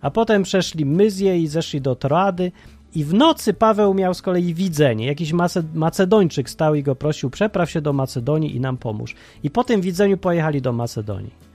A 0.00 0.10
potem 0.10 0.42
przeszli 0.42 0.84
Myzję 0.84 1.38
i 1.38 1.46
zeszli 1.46 1.80
do 1.80 1.96
Troady 1.96 2.52
i 2.94 3.04
w 3.04 3.14
nocy 3.14 3.54
Paweł 3.54 3.94
miał 3.94 4.14
z 4.14 4.22
kolei 4.22 4.54
widzenie. 4.54 5.06
Jakiś 5.06 5.32
Macedończyk 5.74 6.50
stał 6.50 6.74
i 6.74 6.82
go 6.82 6.96
prosił, 6.96 7.30
przepraw 7.30 7.70
się 7.70 7.80
do 7.80 7.92
Macedonii 7.92 8.56
i 8.56 8.60
nam 8.60 8.76
pomóż. 8.76 9.14
I 9.42 9.50
po 9.50 9.64
tym 9.64 9.80
widzeniu 9.80 10.18
pojechali 10.18 10.62
do 10.62 10.72
Macedonii. 10.72 11.48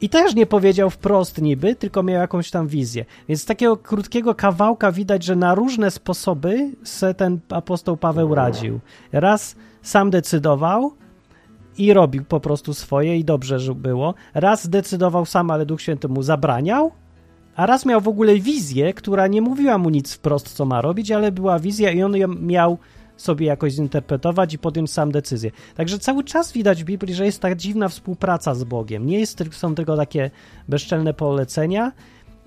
I 0.00 0.08
też 0.08 0.34
nie 0.34 0.46
powiedział 0.46 0.90
wprost 0.90 1.42
niby, 1.42 1.74
tylko 1.74 2.02
miał 2.02 2.20
jakąś 2.20 2.50
tam 2.50 2.68
wizję. 2.68 3.04
Więc 3.28 3.42
z 3.42 3.44
takiego 3.44 3.76
krótkiego 3.76 4.34
kawałka 4.34 4.92
widać, 4.92 5.24
że 5.24 5.36
na 5.36 5.54
różne 5.54 5.90
sposoby 5.90 6.70
se 6.84 7.14
ten 7.14 7.40
apostoł 7.48 7.96
Paweł 7.96 8.34
radził. 8.34 8.80
Raz 9.12 9.56
sam 9.82 10.10
decydował 10.10 10.92
i 11.78 11.92
robił 11.92 12.24
po 12.24 12.40
prostu 12.40 12.74
swoje 12.74 13.16
i 13.16 13.24
dobrze 13.24 13.74
było. 13.74 14.14
Raz 14.34 14.68
decydował 14.68 15.26
sam, 15.26 15.50
ale 15.50 15.66
Duch 15.66 15.82
Święty 15.82 16.08
mu 16.08 16.22
zabraniał, 16.22 16.92
a 17.56 17.66
raz 17.66 17.86
miał 17.86 18.00
w 18.00 18.08
ogóle 18.08 18.34
wizję, 18.34 18.94
która 18.94 19.26
nie 19.26 19.42
mówiła 19.42 19.78
mu 19.78 19.90
nic 19.90 20.12
wprost, 20.12 20.52
co 20.52 20.64
ma 20.64 20.80
robić, 20.80 21.10
ale 21.10 21.32
była 21.32 21.58
wizja 21.58 21.90
i 21.90 22.02
on 22.02 22.16
ją 22.16 22.28
miał 22.28 22.78
sobie 23.16 23.46
jakoś 23.46 23.72
zinterpretować 23.72 24.54
i 24.54 24.58
podjąć 24.58 24.90
sam 24.90 25.12
decyzję. 25.12 25.50
Także 25.74 25.98
cały 25.98 26.24
czas 26.24 26.52
widać 26.52 26.82
w 26.82 26.86
Biblii, 26.86 27.14
że 27.14 27.24
jest 27.24 27.40
tak 27.40 27.56
dziwna 27.56 27.88
współpraca 27.88 28.54
z 28.54 28.64
Bogiem. 28.64 29.06
Nie 29.06 29.20
jest, 29.20 29.44
są 29.50 29.74
tylko 29.74 29.96
takie 29.96 30.30
bezczelne 30.68 31.14
polecenia. 31.14 31.92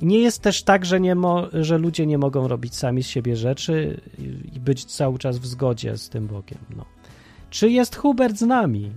Nie 0.02 0.20
jest 0.20 0.42
też 0.42 0.64
tak, 0.64 0.86
że, 0.86 1.00
nie 1.00 1.16
mo, 1.16 1.48
że 1.54 1.78
ludzie 1.78 2.06
nie 2.06 2.18
mogą 2.18 2.48
robić 2.48 2.76
sami 2.76 3.04
z 3.04 3.08
siebie 3.08 3.36
rzeczy 3.36 4.02
i 4.56 4.60
być 4.60 4.86
cały 4.86 5.20
czas 5.20 5.40
w 5.40 5.46
zgodzie 5.46 5.98
z 5.98 6.10
tym 6.10 6.28
Bogiem. 6.28 6.60
No. 6.78 6.86
Czy 7.50 7.70
jest 7.70 7.96
Hubert 7.96 8.38
z 8.38 8.42
nami? 8.42 8.92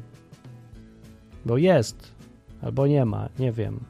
Bo 1.46 1.56
jest, 1.56 2.12
albo 2.62 2.86
nie 2.86 3.04
ma, 3.04 3.28
nie 3.38 3.52
wiem. 3.52 3.80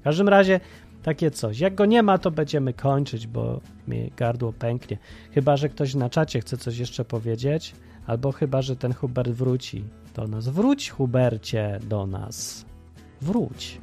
W 0.00 0.02
każdym 0.02 0.28
razie 0.28 0.60
takie 1.02 1.30
coś. 1.30 1.58
Jak 1.58 1.74
go 1.74 1.86
nie 1.86 2.02
ma, 2.02 2.18
to 2.18 2.30
będziemy 2.30 2.72
kończyć, 2.72 3.26
bo 3.26 3.60
mi 3.88 4.12
gardło 4.16 4.52
pęknie. 4.52 4.98
Chyba, 5.32 5.56
że 5.56 5.68
ktoś 5.68 5.94
na 5.94 6.10
czacie 6.10 6.40
chce 6.40 6.56
coś 6.56 6.78
jeszcze 6.78 7.04
powiedzieć, 7.04 7.74
albo 8.06 8.32
chyba, 8.32 8.62
że 8.62 8.76
ten 8.76 8.94
Hubert 8.94 9.30
wróci 9.30 9.84
do 10.14 10.26
nas. 10.26 10.48
Wróć, 10.48 10.90
Hubercie, 10.90 11.80
do 11.88 12.06
nas. 12.06 12.64
Wróć. 13.20 13.80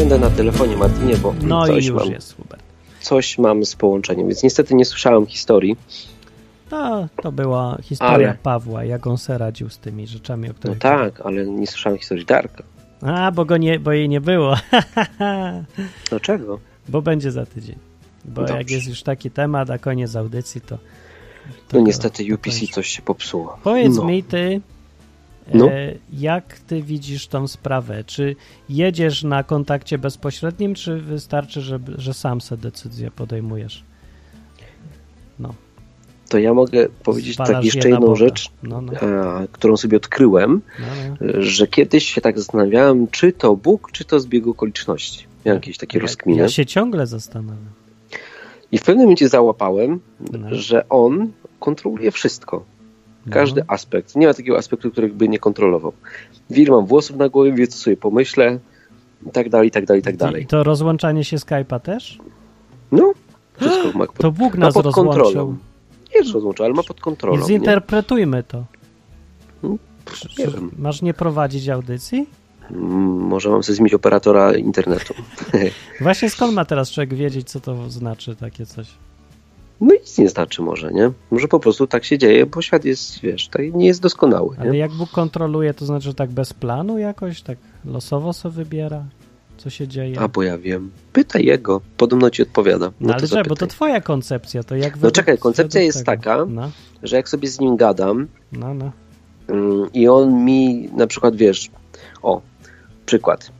Będę 0.00 0.18
na 0.18 0.30
telefonie, 0.30 0.76
Martinie, 0.76 1.16
bo 1.16 1.34
no 1.42 1.66
coś 1.66 1.84
i 1.84 1.88
już 1.88 1.96
mam, 1.96 2.10
jest, 2.12 2.36
Hubert. 2.36 2.62
coś 3.00 3.38
mam 3.38 3.64
z 3.64 3.74
połączeniem, 3.76 4.26
więc 4.28 4.42
niestety 4.42 4.74
nie 4.74 4.84
słyszałem 4.84 5.26
historii. 5.26 5.76
No, 6.70 7.08
to 7.22 7.32
była 7.32 7.78
historia 7.82 8.28
Ale- 8.28 8.38
Pawła, 8.42 8.84
jak 8.84 9.06
on 9.06 9.18
se 9.18 9.38
radził 9.38 9.68
z 9.70 9.78
tymi 9.78 10.06
rzeczami, 10.06 10.44
o 10.48 10.48
No 10.48 10.54
których... 10.54 10.78
tak, 10.78 11.20
ale 11.20 11.46
nie 11.46 11.66
słyszałem 11.66 11.98
historii 11.98 12.24
Darka. 12.26 12.62
A, 13.02 13.32
bo, 13.32 13.44
go 13.44 13.56
nie, 13.56 13.78
bo 13.80 13.92
jej 13.92 14.08
nie 14.08 14.20
było. 14.20 14.56
Dlaczego? 16.10 16.58
bo 16.88 17.02
będzie 17.02 17.32
za 17.32 17.46
tydzień. 17.46 17.76
Bo 18.24 18.40
Dobrze. 18.40 18.56
jak 18.56 18.70
jest 18.70 18.88
już 18.88 19.02
taki 19.02 19.30
temat, 19.30 19.70
a 19.70 19.78
koniec 19.78 20.16
audycji, 20.16 20.60
to... 20.60 20.78
to 21.68 21.78
No 21.78 21.80
niestety 21.80 22.34
UPC 22.34 22.66
coś 22.72 22.88
się 22.88 23.02
popsuło. 23.02 23.58
Powiedz 23.64 23.96
no. 23.96 24.04
mi 24.04 24.22
ty, 24.22 24.60
No. 25.54 25.70
e, 25.70 25.94
jak 26.12 26.58
ty 26.58 26.82
widzisz 26.82 27.26
tą 27.26 27.48
sprawę? 27.48 28.04
Czy 28.04 28.36
jedziesz 28.68 29.22
na 29.22 29.44
kontakcie 29.44 29.98
bezpośrednim, 29.98 30.74
czy 30.74 30.96
wystarczy, 31.00 31.60
że, 31.60 31.78
że 31.98 32.14
sam 32.14 32.40
se 32.40 32.56
decyzję 32.56 33.10
podejmujesz? 33.10 33.84
No, 35.38 35.54
To 36.28 36.38
ja 36.38 36.54
mogę 36.54 36.88
powiedzieć 36.88 37.36
tak 37.36 37.46
Spalasz 37.46 37.64
je 37.64 37.68
jeszcze 37.74 37.88
jedną 37.90 38.16
rzecz, 38.16 38.50
No, 38.62 38.80
no, 38.80 38.92
a, 39.00 39.42
którą 39.52 39.76
sobie 39.76 39.96
odkryłem, 39.96 40.60
no, 40.80 40.86
no. 41.20 41.42
że 41.42 41.66
kiedyś 41.66 42.14
się 42.14 42.20
tak 42.20 42.38
zastanawiałem, 42.38 43.08
czy 43.08 43.32
to 43.32 43.56
Bóg, 43.56 43.92
czy 43.92 44.04
to 44.04 44.20
zbieg 44.20 44.46
okoliczności. 44.46 45.26
Miałem 45.46 45.56
jakieś 45.56 45.78
takie 45.78 45.98
Ja, 45.98 46.02
rozkminy. 46.02 46.40
ja 46.42 46.48
się 46.48 46.66
ciągle 46.66 47.06
zastanawiam. 47.06 47.70
I 48.72 48.78
w 48.78 48.82
pewnym 48.82 49.02
momencie 49.04 49.28
załapałem, 49.28 50.00
No. 50.32 50.48
że 50.50 50.88
On 50.88 51.32
kontroluje 51.60 52.10
wszystko. 52.10 52.64
Każdy 53.30 53.60
No. 53.60 53.66
aspekt. 53.68 54.16
Nie 54.16 54.26
ma 54.26 54.34
takiego 54.34 54.58
aspektu, 54.58 54.90
którego 54.90 55.14
by 55.14 55.28
nie 55.28 55.38
kontrolował. 55.38 55.92
Wil 56.50 56.68
mam 56.70 56.86
włosów 56.86 57.16
na 57.16 57.28
głowie, 57.28 57.52
wie 57.52 57.66
co 57.66 57.78
sobie 57.78 57.96
pomyślę, 57.96 58.58
i 59.26 59.30
tak 59.30 59.48
dalej, 59.48 59.68
i 59.68 59.70
tak 59.70 59.86
dalej, 59.86 60.00
i 60.00 60.04
tak 60.04 60.14
I 60.14 60.18
dalej. 60.18 60.46
to 60.46 60.62
rozłączanie 60.62 61.24
się 61.24 61.36
Skype'a 61.36 61.80
też? 61.80 62.18
No, 62.92 63.12
wszystko 63.56 63.98
ma 63.98 64.06
To 64.06 64.32
Bóg 64.32 64.54
ma 64.54 64.60
nas 64.66 64.74
pod 64.74 64.84
rozłączył. 64.84 65.14
kontrolą. 65.22 65.56
Nie 66.14 66.18
jest 66.20 66.32
rozłączał, 66.32 66.64
ale 66.66 66.74
ma 66.74 66.82
pod 66.82 66.98
I 66.98 67.00
kontrolą. 67.00 67.36
Nie? 67.40 67.44
zinterpretujmy 67.46 68.42
to. 68.42 68.64
Hmm, 69.62 69.78
Czy- 70.14 70.28
nie 70.42 70.46
wiem. 70.52 70.70
Masz 70.78 71.02
nie 71.02 71.14
prowadzić 71.14 71.68
audycji? 71.68 72.26
Mm, 72.70 72.82
Może 73.30 73.50
mam 73.50 73.62
sobie 73.62 73.76
zmienić 73.76 73.94
operatora 73.94 74.52
internetu. 74.56 75.14
Właśnie 76.00 76.30
skąd 76.30 76.54
ma 76.54 76.64
teraz 76.64 76.90
człowiek 76.90 77.14
wiedzieć, 77.14 77.50
co 77.50 77.60
to 77.60 77.90
znaczy 77.90 78.36
takie 78.36 78.66
coś? 78.66 78.88
No 79.80 79.94
nic 79.94 80.18
nie 80.18 80.28
znaczy 80.28 80.62
może, 80.62 80.92
nie? 80.92 81.10
Może 81.30 81.48
po 81.48 81.60
prostu 81.60 81.86
tak 81.86 82.04
się 82.04 82.18
dzieje, 82.18 82.46
bo 82.46 82.62
świat 82.62 82.84
jest, 82.84 83.20
wiesz, 83.20 83.48
tak 83.48 83.74
nie 83.74 83.86
jest 83.86 84.02
doskonały, 84.02 84.56
Ale 84.58 84.70
nie? 84.70 84.78
jak 84.78 84.90
Bóg 84.92 85.10
kontroluje, 85.10 85.74
to 85.74 85.86
znaczy, 85.86 86.04
że 86.04 86.14
tak 86.14 86.30
bez 86.30 86.52
planu 86.54 86.98
jakoś, 86.98 87.42
tak 87.42 87.58
losowo 87.84 88.32
sobie 88.32 88.54
wybiera, 88.54 89.04
co 89.56 89.70
się 89.70 89.88
dzieje? 89.88 90.20
A 90.20 90.28
bo 90.28 90.42
ja 90.42 90.58
wiem. 90.58 90.90
Pytaj 91.12 91.44
jego, 91.44 91.80
podobno 91.96 92.30
ci 92.30 92.42
odpowiada. 92.42 92.86
No, 92.86 92.92
no 93.00 93.14
ale 93.14 93.28
czekaj, 93.28 93.44
bo 93.48 93.56
to 93.56 93.66
twoja 93.66 94.00
koncepcja, 94.00 94.62
to 94.62 94.76
jak 94.76 94.94
według- 94.98 95.14
czekaj, 95.14 95.38
koncepcja 95.38 95.80
jest 95.80 95.98
tego? 96.06 96.22
taka- 96.22 96.44
No, 96.48 96.70
Że 97.02 97.16
jak 97.16 97.28
sobie 97.28 97.48
z 97.48 97.60
nim 97.60 97.76
gadam 97.76 98.26
no, 98.52 98.74
no. 98.74 98.92
mm, 99.48 99.92
i 99.94 100.08
on 100.08 100.44
mi 100.44 100.88
na 100.96 101.06
przykład, 101.06 101.36
wiesz, 101.36 101.70
o, 102.22 102.40
przykład. 103.06 103.50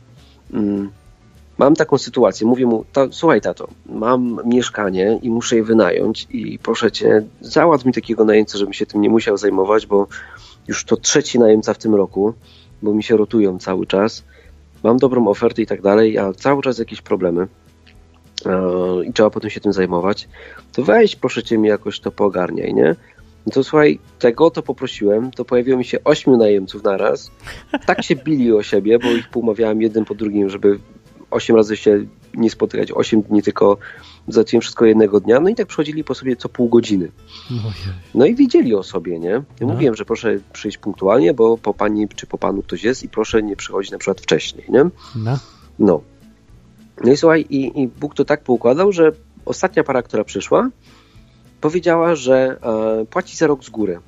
Mam 1.61 1.75
taką 1.75 1.97
sytuację, 1.97 2.47
mówię 2.47 2.65
mu, 2.65 2.85
słuchaj 3.11 3.41
tato, 3.41 3.67
mam 3.85 4.41
mieszkanie 4.45 5.19
i 5.21 5.29
muszę 5.29 5.55
je 5.55 5.63
wynająć 5.63 6.27
i 6.29 6.59
proszę 6.59 6.91
cię, 6.91 7.23
załatw 7.41 7.85
mi 7.85 7.93
takiego 7.93 8.25
najemcę, 8.25 8.57
żebym 8.57 8.73
się 8.73 8.85
tym 8.85 9.01
nie 9.01 9.09
musiał 9.09 9.37
zajmować, 9.37 9.85
bo 9.85 10.07
już 10.67 10.85
to 10.85 10.97
trzeci 10.97 11.39
najemca 11.39 11.73
w 11.73 11.77
tym 11.77 11.95
roku, 11.95 12.33
bo 12.81 12.93
mi 12.93 13.03
się 13.03 13.17
rotują 13.17 13.59
cały 13.59 13.87
czas. 13.87 14.23
Mam 14.83 14.97
dobrą 14.97 15.27
ofertę 15.27 15.61
i 15.61 15.65
tak 15.65 15.81
dalej, 15.81 16.17
a 16.17 16.33
cały 16.33 16.61
czas 16.61 16.79
jakieś 16.79 17.01
problemy 17.01 17.47
e, 18.45 19.05
i 19.05 19.13
trzeba 19.13 19.29
potem 19.29 19.49
się 19.49 19.59
tym 19.59 19.73
zajmować. 19.73 20.29
To 20.73 20.83
weź 20.83 21.15
proszę 21.15 21.43
cię 21.43 21.57
mi 21.57 21.69
jakoś 21.69 21.99
to 21.99 22.11
poogarniaj, 22.11 22.73
nie? 22.73 22.95
No 23.45 23.51
to 23.51 23.63
słuchaj, 23.63 23.99
tego 24.19 24.51
to 24.51 24.63
poprosiłem, 24.63 25.31
to 25.31 25.45
pojawiło 25.45 25.77
mi 25.77 25.85
się 25.85 26.03
ośmiu 26.03 26.37
najemców 26.37 26.83
naraz. 26.83 27.31
Tak 27.85 28.03
się 28.03 28.15
bili 28.15 28.53
o 28.53 28.63
siebie, 28.63 28.99
bo 28.99 29.07
ich 29.07 29.29
poumawiałem 29.29 29.81
jeden 29.81 30.05
po 30.05 30.15
drugim, 30.15 30.49
żeby 30.49 30.79
osiem 31.31 31.55
razy 31.55 31.77
się 31.77 32.05
nie 32.33 32.49
spotykać 32.49 32.91
8 32.91 33.21
dni, 33.21 33.43
tylko 33.43 33.77
załatwiłem 34.27 34.61
wszystko 34.61 34.85
jednego 34.85 35.19
dnia, 35.19 35.39
no 35.39 35.49
i 35.49 35.55
tak 35.55 35.67
przychodzili 35.67 36.03
po 36.03 36.15
sobie 36.15 36.35
co 36.35 36.49
pół 36.49 36.69
godziny. 36.69 37.11
No 38.15 38.25
i 38.25 38.35
wiedzieli 38.35 38.75
o 38.75 38.83
sobie, 38.83 39.19
nie? 39.19 39.29
Ja 39.29 39.43
No. 39.61 39.67
mówiłem, 39.67 39.95
że 39.95 40.05
proszę 40.05 40.37
przyjść 40.53 40.77
punktualnie, 40.77 41.33
bo 41.33 41.57
po 41.57 41.73
pani 41.73 42.07
czy 42.09 42.27
po 42.27 42.37
panu 42.37 42.61
ktoś 42.61 42.83
jest 42.83 43.03
i 43.03 43.09
proszę 43.09 43.43
nie 43.43 43.55
przychodzić 43.55 43.91
na 43.91 43.97
przykład 43.97 44.21
wcześniej, 44.21 44.65
nie? 44.69 44.83
No. 45.15 45.39
No. 45.79 46.01
No 47.03 47.11
i 47.11 47.17
słuchaj, 47.17 47.45
i, 47.49 47.81
i 47.81 47.87
Bóg 47.87 48.15
to 48.15 48.25
tak 48.25 48.43
poukładał, 48.43 48.91
że 48.91 49.11
ostatnia 49.45 49.83
para, 49.83 50.01
która 50.01 50.23
przyszła, 50.23 50.69
powiedziała, 51.61 52.15
że 52.15 52.57
e, 53.01 53.05
płaci 53.05 53.37
za 53.37 53.47
rok 53.47 53.63
z 53.63 53.69
góry. 53.69 53.99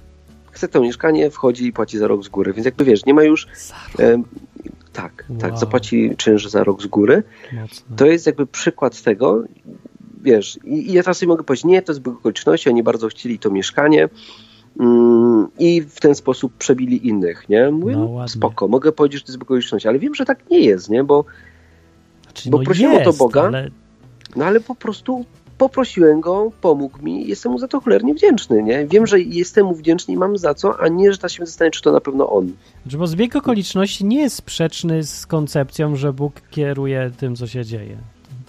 Chce 0.52 0.68
to 0.68 0.82
mieszkanie, 0.82 1.30
wchodzi 1.30 1.66
i 1.68 1.74
płaci 1.74 1.98
za 1.98 2.08
rok 2.08 2.24
z 2.24 2.28
góry. 2.30 2.54
Więc 2.54 2.66
jakby 2.66 2.86
wiesz, 2.86 3.06
nie 3.06 3.14
ma 3.14 3.24
już. 3.24 3.48
E, 4.00 4.24
tak, 4.94 5.26
tak, 5.40 5.52
Wow. 5.52 5.60
zapłaci 5.60 6.14
czynsz 6.18 6.48
za 6.48 6.64
rok 6.64 6.82
z 6.82 6.88
góry. 6.88 7.24
Mocno. 7.54 7.96
To 7.98 8.06
jest 8.06 8.26
jakby 8.26 8.48
przykład 8.48 9.02
tego, 9.02 9.44
wiesz, 10.22 10.60
i, 10.64 10.90
i 10.90 10.94
ja 10.94 11.04
teraz 11.04 11.18
sobie 11.18 11.28
mogę 11.28 11.44
powiedzieć, 11.44 11.66
nie, 11.66 11.82
to 11.82 11.92
jest 11.92 12.02
zbieg 12.02 12.16
okoliczności, 12.16 12.70
oni 12.70 12.84
bardzo 12.84 13.08
chcieli 13.08 13.40
to 13.40 13.50
mieszkanie 13.50 14.10
mm, 14.80 15.48
i 15.60 15.82
w 15.82 16.00
ten 16.00 16.16
sposób 16.16 16.54
przebili 16.58 17.08
innych, 17.08 17.50
nie? 17.50 17.72
Mówię, 17.72 17.96
No, 17.96 18.10
no, 18.16 18.28
spoko, 18.28 18.68
mogę 18.68 18.92
powiedzieć, 18.92 19.20
że 19.20 19.26
to 19.26 19.28
jest 19.28 19.36
zbieg 19.36 19.44
okoliczności, 19.44 19.88
ale 19.88 20.00
wiem, 20.00 20.16
że 20.16 20.26
tak 20.26 20.50
nie 20.50 20.60
jest, 20.60 20.90
nie? 20.90 21.04
Bo 21.04 21.26
Znaczy, 22.24 22.50
bo 22.50 22.60
prosiłem 22.60 23.02
o 23.02 23.04
to 23.06 23.14
Boga. 23.14 23.44
Ale 23.44 23.70
no 24.36 24.46
ale 24.46 24.60
po 24.60 24.76
prostu 24.76 25.26
poprosiłem 25.58 26.22
go, 26.22 26.52
pomógł 26.62 27.02
mi 27.02 27.28
jestem 27.28 27.52
mu 27.52 27.60
za 27.60 27.68
to 27.68 27.82
cholernie 27.82 28.14
wdzięczny, 28.14 28.64
nie? 28.64 28.88
Wiem, 28.88 29.08
że 29.08 29.20
jestem 29.20 29.66
mu 29.66 29.76
wdzięczny 29.76 30.14
i 30.14 30.18
mam 30.18 30.38
za 30.38 30.54
co, 30.54 30.80
a 30.80 30.88
nie, 30.88 31.12
że 31.12 31.18
ta 31.18 31.30
się 31.30 31.46
zastanawiam, 31.46 31.72
czy 31.72 31.82
to 31.82 31.92
na 31.92 32.02
pewno 32.02 32.30
on. 32.30 32.52
Znaczy, 32.82 32.98
bo 32.98 33.08
zbieg 33.08 33.36
okoliczności 33.36 34.06
nie 34.06 34.22
jest 34.22 34.36
sprzeczny 34.36 35.04
z 35.04 35.26
koncepcją, 35.26 35.96
że 35.96 36.14
Bóg 36.14 36.42
kieruje 36.52 37.12
tym, 37.18 37.36
co 37.36 37.48
się 37.48 37.66
dzieje. 37.66 37.98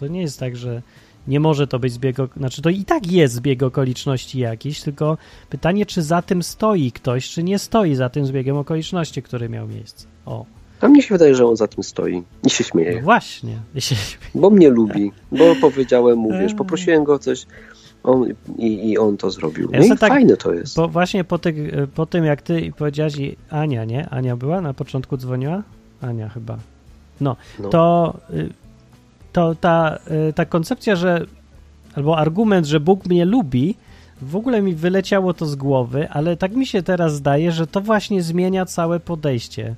To 0.00 0.06
nie 0.06 0.20
jest 0.20 0.40
tak, 0.40 0.56
że 0.56 0.82
nie 1.28 1.40
może 1.40 1.66
to 1.66 1.78
być 1.78 1.92
zbieg, 1.92 2.16
znaczy 2.36 2.62
to 2.62 2.70
i 2.70 2.84
tak 2.84 3.12
jest 3.12 3.34
zbieg 3.34 3.62
okoliczności 3.62 4.38
jakiś, 4.38 4.82
tylko 4.82 5.18
pytanie, 5.50 5.86
czy 5.86 6.02
za 6.02 6.22
tym 6.22 6.42
stoi 6.42 6.92
ktoś, 6.92 7.30
czy 7.30 7.42
nie 7.42 7.58
stoi 7.58 7.94
za 7.94 8.08
tym 8.08 8.26
zbiegiem 8.26 8.56
okoliczności, 8.56 9.22
który 9.22 9.48
miał 9.48 9.68
miejsce. 9.68 10.06
O, 10.26 10.44
A 10.80 10.88
mnie 10.88 11.02
się 11.02 11.14
wydaje, 11.14 11.34
że 11.34 11.46
on 11.46 11.56
za 11.56 11.68
tym 11.68 11.84
stoi 11.84 12.22
i 12.46 12.50
się 12.50 12.64
no 12.64 12.68
śmieje, 12.70 13.02
właśnie. 13.02 13.56
Ja 13.74 13.80
się- 13.80 13.96
bo 14.34 14.50
mnie 14.50 14.68
lubi, 14.70 15.12
bo 15.32 15.44
powiedziałem 15.60 16.18
mu, 16.18 16.32
wiesz, 16.32 16.52
Eee. 16.52 16.58
poprosiłem 16.58 17.04
go 17.04 17.14
o 17.14 17.18
coś 17.18 17.46
on, 18.04 18.28
i, 18.58 18.90
i 18.90 18.98
on 18.98 19.16
to 19.16 19.30
zrobił. 19.30 19.70
Ja 19.72 19.80
No 19.88 19.96
tak- 19.96 20.08
fajne 20.12 20.36
to 20.36 20.52
jest. 20.52 20.76
Po, 20.76 20.88
właśnie 20.88 21.24
po, 21.24 21.38
tych, 21.38 21.56
po 21.94 22.06
tym, 22.06 22.24
jak 22.24 22.42
ty 22.42 22.72
powiedziałaś 22.76 23.16
i 23.16 23.36
Ania, 23.50 23.84
nie? 23.84 24.08
Ania 24.08 24.36
była? 24.36 24.60
Na 24.60 24.74
początku 24.74 25.16
dzwoniła? 25.16 25.62
Ania 26.00 26.28
chyba. 26.28 26.58
No. 27.20 27.36
to, 27.70 28.14
y, 28.34 28.48
to 29.32 29.54
ta, 29.54 29.98
y, 30.28 30.32
ta 30.32 30.44
koncepcja, 30.44 30.96
że 30.96 31.26
albo 31.94 32.18
argument, 32.18 32.66
że 32.66 32.80
Bóg 32.80 33.06
mnie 33.06 33.24
lubi, 33.24 33.76
w 34.22 34.36
ogóle 34.36 34.62
mi 34.62 34.74
wyleciało 34.74 35.34
to 35.34 35.46
z 35.46 35.54
głowy, 35.56 36.08
ale 36.10 36.36
tak 36.36 36.52
mi 36.56 36.66
się 36.66 36.82
teraz 36.82 37.14
zdaje, 37.14 37.52
że 37.52 37.66
to 37.66 37.80
właśnie 37.80 38.22
zmienia 38.22 38.66
całe 38.66 39.00
podejście. 39.00 39.74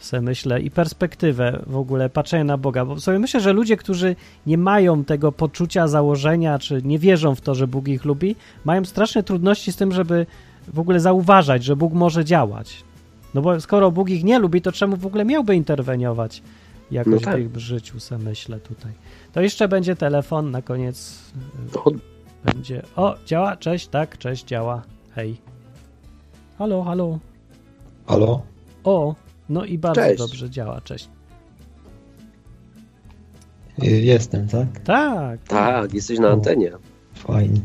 Se 0.00 0.20
myślę 0.20 0.60
i 0.60 0.70
perspektywę 0.70 1.62
w 1.66 1.76
ogóle 1.76 2.10
patrzenia 2.10 2.44
na 2.44 2.56
Boga, 2.58 2.84
bo 2.84 3.00
sobie 3.00 3.18
myślę, 3.18 3.40
że 3.40 3.52
ludzie, 3.52 3.76
którzy 3.76 4.16
nie 4.46 4.58
mają 4.58 5.04
tego 5.04 5.32
poczucia 5.32 5.88
założenia, 5.88 6.58
czy 6.58 6.82
nie 6.84 6.98
wierzą 6.98 7.34
w 7.34 7.40
to, 7.40 7.54
że 7.54 7.66
Bóg 7.66 7.88
ich 7.88 8.04
lubi, 8.04 8.36
mają 8.64 8.84
straszne 8.84 9.22
trudności 9.22 9.72
z 9.72 9.76
tym, 9.76 9.92
żeby 9.92 10.26
w 10.68 10.78
ogóle 10.78 11.00
zauważać, 11.00 11.64
że 11.64 11.76
Bóg 11.76 11.92
może 11.92 12.24
działać. 12.24 12.84
No 13.34 13.42
bo 13.42 13.60
skoro 13.60 13.90
Bóg 13.90 14.10
ich 14.10 14.24
nie 14.24 14.38
lubi, 14.38 14.62
to 14.62 14.72
czemu 14.72 14.96
w 14.96 15.06
ogóle 15.06 15.24
miałby 15.24 15.56
interweniować 15.56 16.42
jakoś 16.90 17.12
No 17.12 17.20
tak. 17.20 17.36
w 17.36 17.56
ich 17.56 17.56
życiu, 17.60 18.00
se 18.00 18.18
myślę 18.18 18.60
tutaj. 18.60 18.92
To 19.32 19.40
jeszcze 19.40 19.68
będzie 19.68 19.96
telefon 19.96 20.50
na 20.50 20.62
koniec. 20.62 21.18
y, 21.86 21.98
Będzie. 22.44 22.82
O, 22.96 23.14
działa? 23.26 23.56
Cześć, 23.56 23.88
tak, 23.88 24.18
cześć, 24.18 24.44
działa. 24.44 24.82
Hej. 25.14 25.36
Halo, 26.58 26.82
halo. 26.82 27.18
Halo? 28.06 28.42
O, 28.84 29.14
no 29.50 29.64
i 29.64 29.78
bardzo 29.78 30.00
Cześć. 30.00 30.18
dobrze 30.18 30.50
działa, 30.50 30.80
cześć. 30.80 31.08
Y, 33.84 33.86
Jestem, 33.86 34.48
tak? 34.48 34.80
Tak, 34.80 35.42
Tak, 35.42 35.94
jesteś 35.94 36.18
na 36.18 36.28
antenie. 36.28 36.72
Fajnie. 37.14 37.60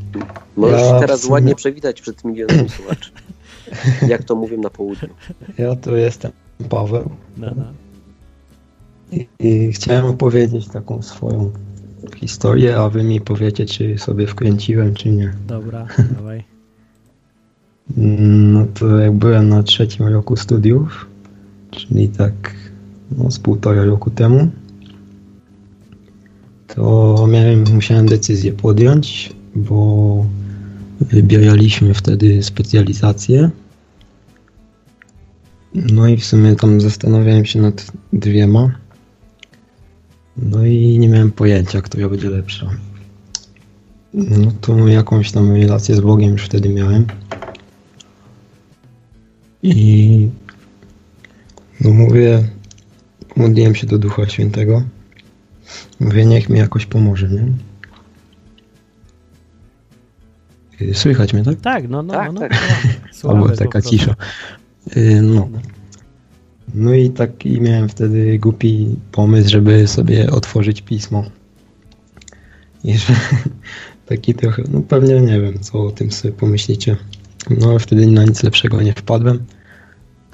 Możesz 0.58 0.82
Ja 0.82 0.94
się 0.94 1.00
teraz 1.00 1.22
sumie- 1.22 1.32
ładnie 1.32 1.56
przywitać 1.56 2.02
przed 2.02 2.24
milionami 2.26 2.70
słuchaczy. 2.70 3.12
Jak 4.08 4.24
to 4.24 4.36
mówią 4.36 4.62
na 4.62 4.70
południu. 4.70 5.10
Ja 5.58 5.76
tu 5.76 5.96
jestem 5.96 6.32
Paweł 6.70 7.10
no, 7.38 7.48
no. 7.56 7.64
i, 9.12 9.28
i 9.40 9.72
chciałem 9.74 10.06
opowiedzieć 10.06 10.68
taką 10.68 11.02
swoją 11.02 11.52
historię, 12.16 12.78
a 12.78 12.90
wy 12.90 13.04
mi 13.04 13.22
powiecie, 13.22 13.66
czy 13.66 13.98
sobie 13.98 14.28
wkręciłem, 14.28 14.94
czy 14.94 15.10
nie. 15.12 15.34
Dobra, 15.48 15.88
dawaj. 16.18 16.44
Mm, 17.98 18.54
No 18.54 18.66
to 18.74 18.98
jak 19.00 19.12
byłem 19.12 19.50
na 19.50 19.64
trzecim 19.64 20.08
roku 20.08 20.36
studiów, 20.36 21.08
czyli 21.76 22.10
tak 22.10 22.56
no, 23.18 23.32
z 23.32 23.40
półtora 23.40 23.86
roku 23.86 24.10
temu, 24.10 24.52
to 26.68 27.28
miałem, 27.30 27.64
musiałem 27.74 28.06
decyzję 28.06 28.52
podjąć, 28.54 29.34
bo 29.56 30.26
wybieraliśmy 31.02 31.94
wtedy 31.94 32.44
specjalizację. 32.44 33.50
No 35.74 36.08
i 36.08 36.18
w 36.18 36.26
sumie 36.26 36.56
tam 36.56 36.82
zastanawiałem 36.82 37.46
się 37.46 37.62
nad 37.62 37.92
dwiema. 38.14 38.72
No 40.38 40.66
i 40.66 41.00
nie 41.00 41.10
miałem 41.10 41.32
pojęcia, 41.32 41.82
która 41.82 42.10
będzie 42.10 42.30
lepsza. 42.30 42.70
No 44.14 44.52
to 44.62 44.88
jakąś 44.88 45.32
tam 45.32 45.52
relację 45.52 45.96
z 45.96 46.00
Bogiem 46.00 46.32
już 46.32 46.46
wtedy 46.46 46.70
miałem. 46.70 47.06
I 49.64 50.30
no 51.82 51.92
mówię, 51.92 52.44
modliłem 53.36 53.76
się 53.76 53.88
do 53.88 53.98
Ducha 53.98 54.30
Świętego. 54.30 54.84
Mówię, 56.00 56.26
niech 56.26 56.50
mi 56.50 56.60
jakoś 56.60 56.86
pomoże, 56.86 57.30
nie? 57.30 57.48
Y, 60.82 60.94
Słychać 60.94 61.34
mnie, 61.34 61.44
tak? 61.44 61.62
Tak, 61.62 61.90
no, 61.90 62.04
no, 62.04 62.14
Tak, 62.14 62.28
no. 62.28 62.34
no. 62.34 62.40
tak. 62.40 62.54
Po 63.22 63.50
taka 63.50 63.82
cisza. 63.82 64.16
Y, 64.98 65.22
No. 65.22 65.50
No 66.74 66.94
i 66.94 67.10
taki 67.10 67.62
miałem 67.62 67.90
wtedy 67.90 68.40
głupi 68.40 68.96
pomysł, 69.12 69.50
żeby 69.50 69.88
sobie 69.88 70.32
otworzyć 70.32 70.82
pismo. 70.82 71.26
I 72.84 72.98
że 72.98 73.14
taki 74.06 74.34
trochę, 74.34 74.64
no 74.72 74.82
pewnie 74.82 75.22
nie 75.22 75.42
wiem, 75.42 75.60
co 75.60 75.84
o 75.84 75.92
tym 75.92 76.12
sobie 76.12 76.34
pomyślicie. 76.34 76.96
No 77.50 77.70
ale 77.70 77.80
wtedy 77.80 78.08
na 78.08 78.24
nic 78.24 78.44
lepszego 78.44 78.82
nie 78.82 78.94
wpadłem. 78.94 79.46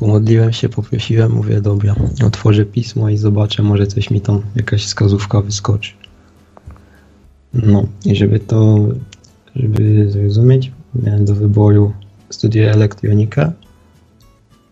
Pomodliłem 0.02 0.54
się, 0.54 0.70
poprosiłem, 0.70 1.32
mówię, 1.32 1.62
dobra, 1.62 1.96
otworzę 2.26 2.66
pismo 2.66 3.10
i 3.10 3.18
zobaczę, 3.18 3.64
może 3.64 3.88
coś 3.88 4.10
mi 4.10 4.22
tam, 4.22 4.42
jakaś 4.56 4.86
wskazówka 4.86 5.42
wyskoczy. 5.42 5.94
No 7.54 7.86
i 8.06 8.16
żeby 8.16 8.40
to, 8.40 8.78
żeby 9.56 10.12
zrozumieć, 10.12 10.72
miałem 10.96 11.26
do 11.26 11.36
wyboru 11.36 11.94
studiuję 12.30 12.72
elektronikę 12.72 13.52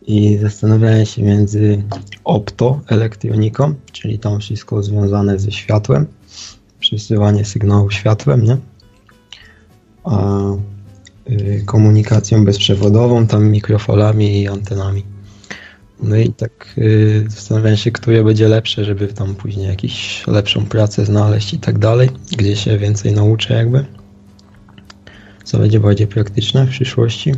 i 0.08 0.38
zastanawiałem 0.38 1.06
się 1.06 1.24
między 1.24 1.84
optoelektroniką, 2.24 3.74
czyli 3.92 4.20
tam 4.20 4.40
wszystko 4.40 4.84
związane 4.84 5.40
ze 5.40 5.52
światłem, 5.52 6.06
przesyłanie 6.80 7.46
sygnału 7.46 7.92
światłem, 7.92 8.44
nie? 8.44 8.58
A 10.04 10.40
y, 11.30 11.64
komunikacją 11.66 12.46
bezprzewodową, 12.46 13.28
tam 13.28 13.50
mikrofalami 13.50 14.42
i 14.42 14.48
antenami. 14.48 15.19
No 16.04 16.16
i 16.16 16.34
tak 16.34 16.76
y, 16.78 17.26
zastanawiałem 17.30 17.78
się, 17.78 17.92
które 17.92 18.24
będzie 18.24 18.48
lepsze, 18.48 18.86
żeby 18.86 19.08
tam 19.08 19.36
później 19.36 19.68
jakąś 19.68 20.24
lepszą 20.28 20.66
pracę 20.66 21.06
znaleźć 21.06 21.54
i 21.54 21.60
tak 21.60 21.80
dalej, 21.80 22.10
gdzie 22.38 22.56
się 22.56 22.78
więcej 22.78 23.14
nauczę 23.14 23.54
jakby. 23.54 23.86
Co 25.44 25.60
będzie 25.60 25.80
bardziej 25.80 26.08
praktyczne 26.08 26.66
w 26.66 26.70
przyszłości. 26.70 27.34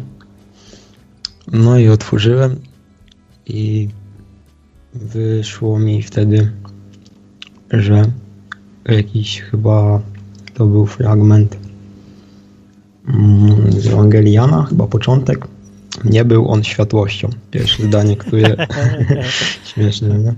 No 1.52 1.78
i 1.78 1.90
otworzyłem 1.90 2.56
i 3.48 3.90
wyszło 4.94 5.80
mi 5.80 6.04
wtedy, 6.04 6.52
że 7.72 8.12
jakiś 8.86 9.42
chyba 9.42 10.02
to 10.54 10.66
był 10.66 10.86
fragment 10.86 11.58
mm, 13.08 13.72
z 13.82 13.88
Ewangeliana, 13.88 14.64
chyba 14.64 14.88
początek. 14.88 15.48
Nie 16.06 16.26
był 16.26 16.52
on 16.52 16.64
światłością. 16.64 17.30
Pierwsze 17.52 17.84
zdanie, 17.84 18.16
które... 18.16 18.68
Śmieszne, 19.74 20.20
nie? 20.20 20.34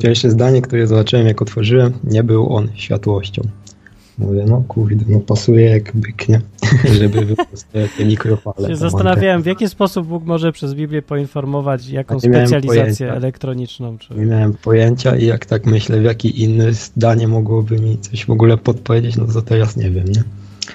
Pierwsze 0.00 0.30
zdanie, 0.30 0.62
które 0.62 0.86
zobaczyłem, 0.86 1.26
jak 1.26 1.42
otworzyłem, 1.42 1.92
nie 2.04 2.24
był 2.24 2.56
on 2.56 2.68
światłością. 2.74 3.42
Mówię, 4.18 4.44
no 4.48 4.64
kurde, 4.68 5.04
no 5.08 5.20
pasuje 5.20 5.70
jak 5.70 5.96
byk, 5.96 6.28
nie? 6.28 6.40
Żeby 7.00 7.24
wyprostować 7.24 7.90
te 7.98 8.04
mikrofale. 8.04 8.68
Się 8.68 8.76
zastanawiałem, 8.76 9.42
w 9.42 9.46
jaki 9.46 9.68
sposób 9.68 10.06
Bóg 10.06 10.24
może 10.24 10.52
przez 10.52 10.74
Biblię 10.74 11.02
poinformować, 11.02 11.88
jaką 11.88 12.20
specjalizację 12.20 13.12
elektroniczną. 13.12 13.98
Czy... 13.98 14.14
Nie 14.14 14.26
miałem 14.26 14.54
pojęcia 14.54 15.16
i 15.16 15.26
jak 15.26 15.46
tak 15.46 15.66
myślę, 15.66 16.00
w 16.00 16.04
jaki 16.04 16.42
inny 16.42 16.72
zdanie 16.72 17.28
mogłoby 17.28 17.78
mi 17.78 17.98
coś 17.98 18.26
w 18.26 18.30
ogóle 18.30 18.56
podpowiedzieć, 18.56 19.16
no 19.16 19.26
to 19.26 19.42
teraz 19.42 19.76
nie 19.76 19.90
wiem, 19.90 20.04
nie? 20.04 20.22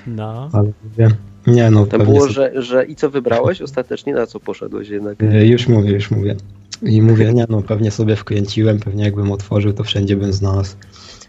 No, 0.08 0.50
Ale 0.54 0.72
mówię, 0.84 1.10
nie 1.48 1.72
no, 1.72 1.86
Tam 1.86 2.04
było, 2.04 2.20
sobie- 2.22 2.32
że, 2.34 2.62
że 2.62 2.86
i 2.86 2.96
co 2.96 3.10
wybrałeś 3.10 3.62
ostatecznie, 3.62 4.14
na 4.14 4.28
co 4.28 4.40
poszedłeś 4.40 4.90
jednak? 4.90 5.24
E, 5.24 5.46
Już 5.46 5.68
mówię, 5.68 5.92
już 5.92 6.12
mówię. 6.12 6.36
I 6.84 7.02
mówię, 7.02 7.34
nie 7.34 7.46
no, 7.50 7.62
pewnie 7.62 7.92
sobie 7.92 8.16
wkręciłem, 8.16 8.80
pewnie 8.80 9.04
jakbym 9.04 9.32
otworzył, 9.32 9.74
to 9.74 9.84
wszędzie 9.84 10.16
bym 10.16 10.34
znalazł, 10.34 10.76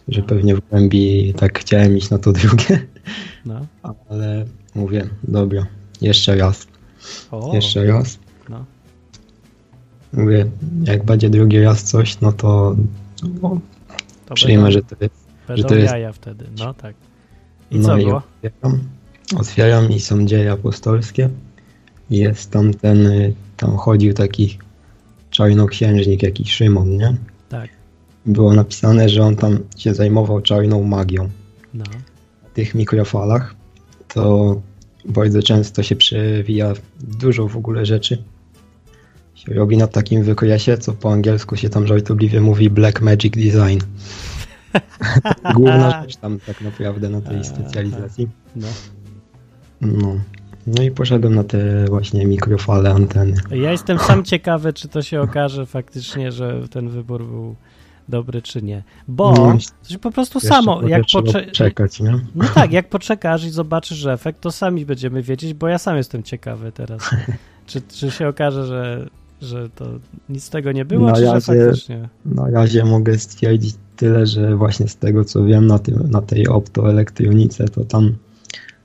że 0.08 0.22
pewnie 0.22 0.54
w 0.56 0.60
głębi 0.70 1.34
tak 1.36 1.58
chciałem 1.58 1.96
iść 1.96 2.10
na 2.10 2.18
to 2.18 2.32
drugie, 2.32 2.86
no. 3.46 3.66
ale 4.08 4.44
mówię, 4.74 5.08
dobra, 5.24 5.66
jeszcze 6.00 6.36
raz, 6.36 6.66
O, 7.30 7.50
jeszcze 7.54 7.84
raz. 7.86 8.18
no. 8.48 8.64
Mówię, 10.12 10.46
jak 10.84 11.04
będzie 11.04 11.30
drugi 11.30 11.60
raz 11.60 11.82
coś, 11.82 12.20
no 12.20 12.32
to 12.32 12.76
no, 13.42 13.60
To 14.26 14.34
przyjmę, 14.34 14.62
będą, 14.62 14.70
że 14.72 14.82
to 14.82 14.96
jest. 15.04 15.14
będą 15.48 15.68
to 15.68 15.74
jest- 15.74 15.92
jaja 15.92 16.12
wtedy, 16.12 16.44
no 16.58 16.74
tak. 16.74 16.94
I 17.70 17.78
no 17.78 17.84
co 17.88 17.98
i 17.98 18.04
było? 18.04 18.22
Otwieram, 18.44 18.78
otwieram 19.36 19.90
i 19.90 20.00
są 20.00 20.26
dzieje 20.26 20.52
apostolskie. 20.52 21.30
Jest 22.10 22.50
tam 22.50 22.74
ten, 22.74 23.06
y, 23.06 23.34
tam 23.56 23.76
chodził 23.76 24.14
taki 24.14 24.58
czarnoksiężnik, 25.30 26.22
jakiś 26.22 26.52
Szymon, 26.52 26.96
nie? 26.96 27.16
Tak, 27.48 27.70
Było 28.26 28.54
napisane, 28.54 29.08
że 29.08 29.22
on 29.22 29.36
tam 29.36 29.58
się 29.76 29.94
zajmował 29.94 30.40
czarną 30.40 30.82
magią. 30.84 31.28
no. 31.74 31.84
Na 32.42 32.50
tych 32.54 32.74
mikrofalach 32.74 33.54
to 34.14 34.60
bardzo 35.04 35.42
często 35.42 35.82
się 35.82 35.96
przewija 35.96 36.72
dużo 37.00 37.48
w 37.48 37.56
ogóle 37.56 37.86
rzeczy. 37.86 38.22
Się 39.34 39.54
robi 39.54 39.76
na 39.76 39.86
takim 39.86 40.22
wykresie, 40.22 40.78
co 40.78 40.92
po 40.92 41.12
angielsku 41.12 41.56
się 41.56 41.68
tam 41.68 41.86
żartobliwie 41.86 42.40
mówi 42.40 42.70
Black 42.70 43.00
Magic 43.00 43.34
Design. 43.34 43.78
Główna 45.54 46.02
rzecz 46.02 46.16
tam 46.16 46.40
tak 46.46 46.60
naprawdę 46.60 47.08
na 47.08 47.20
tej 47.20 47.44
specjalizacji. 47.44 48.28
no. 48.56 48.66
No. 49.80 50.14
No 50.66 50.82
i 50.82 50.90
poszedłem 50.90 51.34
na 51.34 51.44
te 51.44 51.84
właśnie 51.88 52.26
mikrofale, 52.26 52.90
anteny. 52.90 53.36
Ja 53.50 53.72
jestem 53.72 53.98
sam 53.98 54.24
ciekawy, 54.24 54.72
czy 54.72 54.88
to 54.88 55.02
się 55.02 55.20
okaże 55.20 55.66
faktycznie, 55.66 56.32
że 56.32 56.68
ten 56.70 56.88
wybór 56.88 57.24
był 57.26 57.54
dobry, 58.08 58.42
czy 58.42 58.62
nie. 58.62 58.82
Bo 59.08 59.32
No, 59.32 59.58
po 60.00 60.10
prostu 60.10 60.40
samo, 60.40 60.88
jak 60.88 61.04
trzeba 61.06 61.24
pocze... 61.26 61.46
czekać, 61.46 62.00
nie? 62.00 62.18
No 62.34 62.44
tak, 62.54 62.72
jak 62.72 62.88
poczekasz 62.88 63.44
i 63.44 63.50
zobaczysz 63.50 64.06
efekt, 64.06 64.40
to 64.40 64.52
sami 64.52 64.86
będziemy 64.86 65.22
wiedzieć, 65.22 65.54
bo 65.54 65.68
ja 65.68 65.78
sam 65.78 65.96
jestem 65.96 66.22
ciekawy 66.22 66.72
teraz. 66.72 67.10
Czy, 67.66 67.82
czy 67.88 68.10
się 68.10 68.28
okaże, 68.28 68.66
że, 68.66 69.06
że 69.42 69.68
to 69.68 69.86
nic 70.28 70.44
z 70.44 70.50
tego 70.50 70.72
nie 70.72 70.84
było, 70.84 71.06
Na 71.06 71.12
czy 71.12 71.20
że 71.20 71.26
razie- 71.32 71.46
faktycznie? 71.66 72.08
Na 72.24 72.50
razie 72.50 72.84
mogę 72.84 73.18
stwierdzić 73.18 73.74
tyle, 73.96 74.26
że 74.26 74.56
właśnie 74.56 74.88
z 74.88 74.96
tego 74.96 75.24
co 75.24 75.44
wiem 75.44 75.66
na, 75.66 75.78
tym, 75.78 76.10
na 76.10 76.22
tej 76.22 76.48
optoelektronice, 76.48 77.68
to 77.68 77.84
tam 77.84 78.14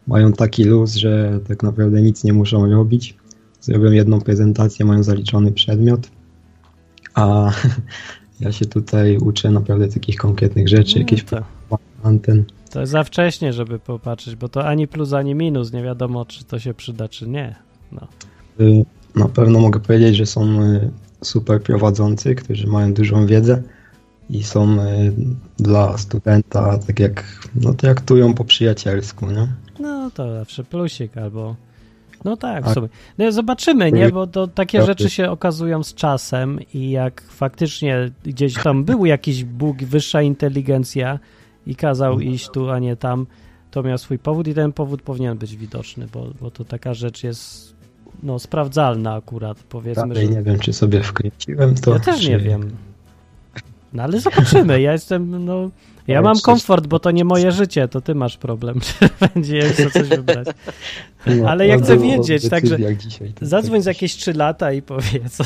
mają 0.08 0.34
taki 0.34 0.64
luz, 0.64 0.96
że 0.96 1.40
tak 1.48 1.64
naprawdę 1.64 2.02
nic 2.02 2.24
nie 2.24 2.34
muszą 2.34 2.70
robić. 2.72 3.16
Zrobią 3.62 3.92
jedną 3.92 4.22
prezentację, 4.22 4.86
mają 4.86 5.04
zaliczony 5.04 5.52
przedmiot, 5.52 6.10
a 7.14 7.52
ja 8.40 8.52
się 8.52 8.66
tutaj 8.66 9.18
uczę 9.18 9.52
naprawdę 9.52 9.88
takich 9.88 10.16
konkretnych 10.18 10.68
rzeczy, 10.68 10.94
No 10.96 11.00
jakieś 11.00 11.24
to, 11.24 11.38
anten. 12.04 12.44
to 12.72 12.80
jest 12.80 12.92
za 12.92 13.04
wcześnie, 13.04 13.54
żeby 13.54 13.80
popatrzeć, 13.80 14.36
bo 14.36 14.50
to 14.50 14.66
ani 14.68 14.88
plus, 14.88 15.14
ani 15.14 15.36
minus. 15.36 15.74
Nie 15.74 15.84
wiadomo, 15.84 16.26
czy 16.26 16.44
to 16.46 16.60
się 16.60 16.74
przyda, 16.74 17.08
czy 17.10 17.28
nie. 17.30 17.56
No. 17.92 18.08
Y, 18.60 18.86
Na 19.16 19.28
pewno 19.30 19.60
mogę 19.60 19.80
powiedzieć, 19.80 20.16
że 20.16 20.26
są 20.26 20.62
y, 20.64 20.90
super 21.24 21.62
prowadzący, 21.64 22.36
którzy 22.36 22.68
mają 22.68 22.94
dużą 22.94 23.26
wiedzę 23.26 23.64
i 24.30 24.44
są 24.44 24.82
y, 24.82 25.14
dla 25.58 25.98
studenta 25.98 26.78
tak 26.78 27.00
jak, 27.00 27.24
no 27.56 27.74
traktują 27.74 28.34
po 28.34 28.46
przyjacielsku, 28.46 29.32
nie? 29.32 29.48
No 29.80 30.12
to 30.12 30.34
zawsze 30.34 30.64
plusik 30.64 31.18
albo. 31.18 31.56
No 32.26 32.38
tak, 32.38 32.66
w 32.66 32.74
sumie. 32.74 32.88
No, 33.18 33.32
zobaczymy, 33.32 33.92
nie? 33.92 34.10
Bo 34.10 34.28
to 34.28 34.48
takie 34.48 34.82
rzeczy 34.82 35.10
się 35.10 35.32
okazują 35.32 35.84
z 35.84 35.94
czasem 35.94 36.60
i 36.74 36.90
jak 36.90 37.22
faktycznie 37.22 38.12
gdzieś 38.24 38.54
tam 38.64 38.84
był 38.84 39.06
jakiś 39.06 39.44
Bóg, 39.44 39.78
wyższa 39.78 40.22
inteligencja 40.22 41.20
i 41.68 41.76
kazał 41.76 42.20
iść 42.20 42.50
tu, 42.50 42.70
a 42.70 42.80
nie 42.80 42.96
tam, 42.96 43.28
to 43.72 43.84
miał 43.84 43.98
swój 43.98 44.20
powód 44.20 44.48
i 44.48 44.54
ten 44.54 44.74
powód 44.74 45.02
powinien 45.02 45.38
być 45.38 45.56
widoczny, 45.56 46.08
bo, 46.14 46.28
bo 46.42 46.52
to 46.52 46.66
taka 46.66 46.94
rzecz 46.94 47.24
jest 47.24 47.76
no, 48.24 48.40
sprawdzalna 48.40 49.14
akurat, 49.14 49.64
powiedzmy, 49.70 50.08
Dalej 50.08 50.28
że... 50.28 50.34
nie 50.34 50.42
wiem, 50.42 50.60
czy 50.60 50.74
sobie 50.74 51.04
wkręciłem 51.04 51.76
to. 51.76 51.94
Ja 51.94 52.00
też 52.00 52.28
nie 52.28 52.38
wiem. 52.38 52.70
No 53.94 54.04
ale 54.04 54.20
zobaczymy, 54.20 54.82
ja 54.82 54.92
jestem, 54.92 55.46
no... 55.46 55.70
Ja 56.08 56.22
mam 56.22 56.40
komfort, 56.40 56.88
bo 56.88 57.00
to 57.00 57.12
nie 57.12 57.26
moje 57.26 57.52
życie, 57.52 57.88
to 57.88 58.02
ty 58.02 58.16
masz 58.16 58.38
problem, 58.38 58.80
czy 58.86 59.10
będzie 59.34 59.58
jak 59.58 59.74
za 59.74 59.90
coś 59.90 60.08
wybrać. 60.08 60.48
No, 61.28 61.50
Ale 61.50 61.68
ja 61.68 61.78
chcę 61.78 61.98
wiedzieć, 61.98 62.50
także 62.50 62.96
dzisiaj, 62.96 63.34
to 63.34 63.46
Zadzwoń 63.46 63.80
tak 63.80 63.84
za 63.84 63.90
jakieś 63.90 64.16
3 64.16 64.34
lata 64.34 64.72
i 64.72 64.82
powiedz. 64.82 65.38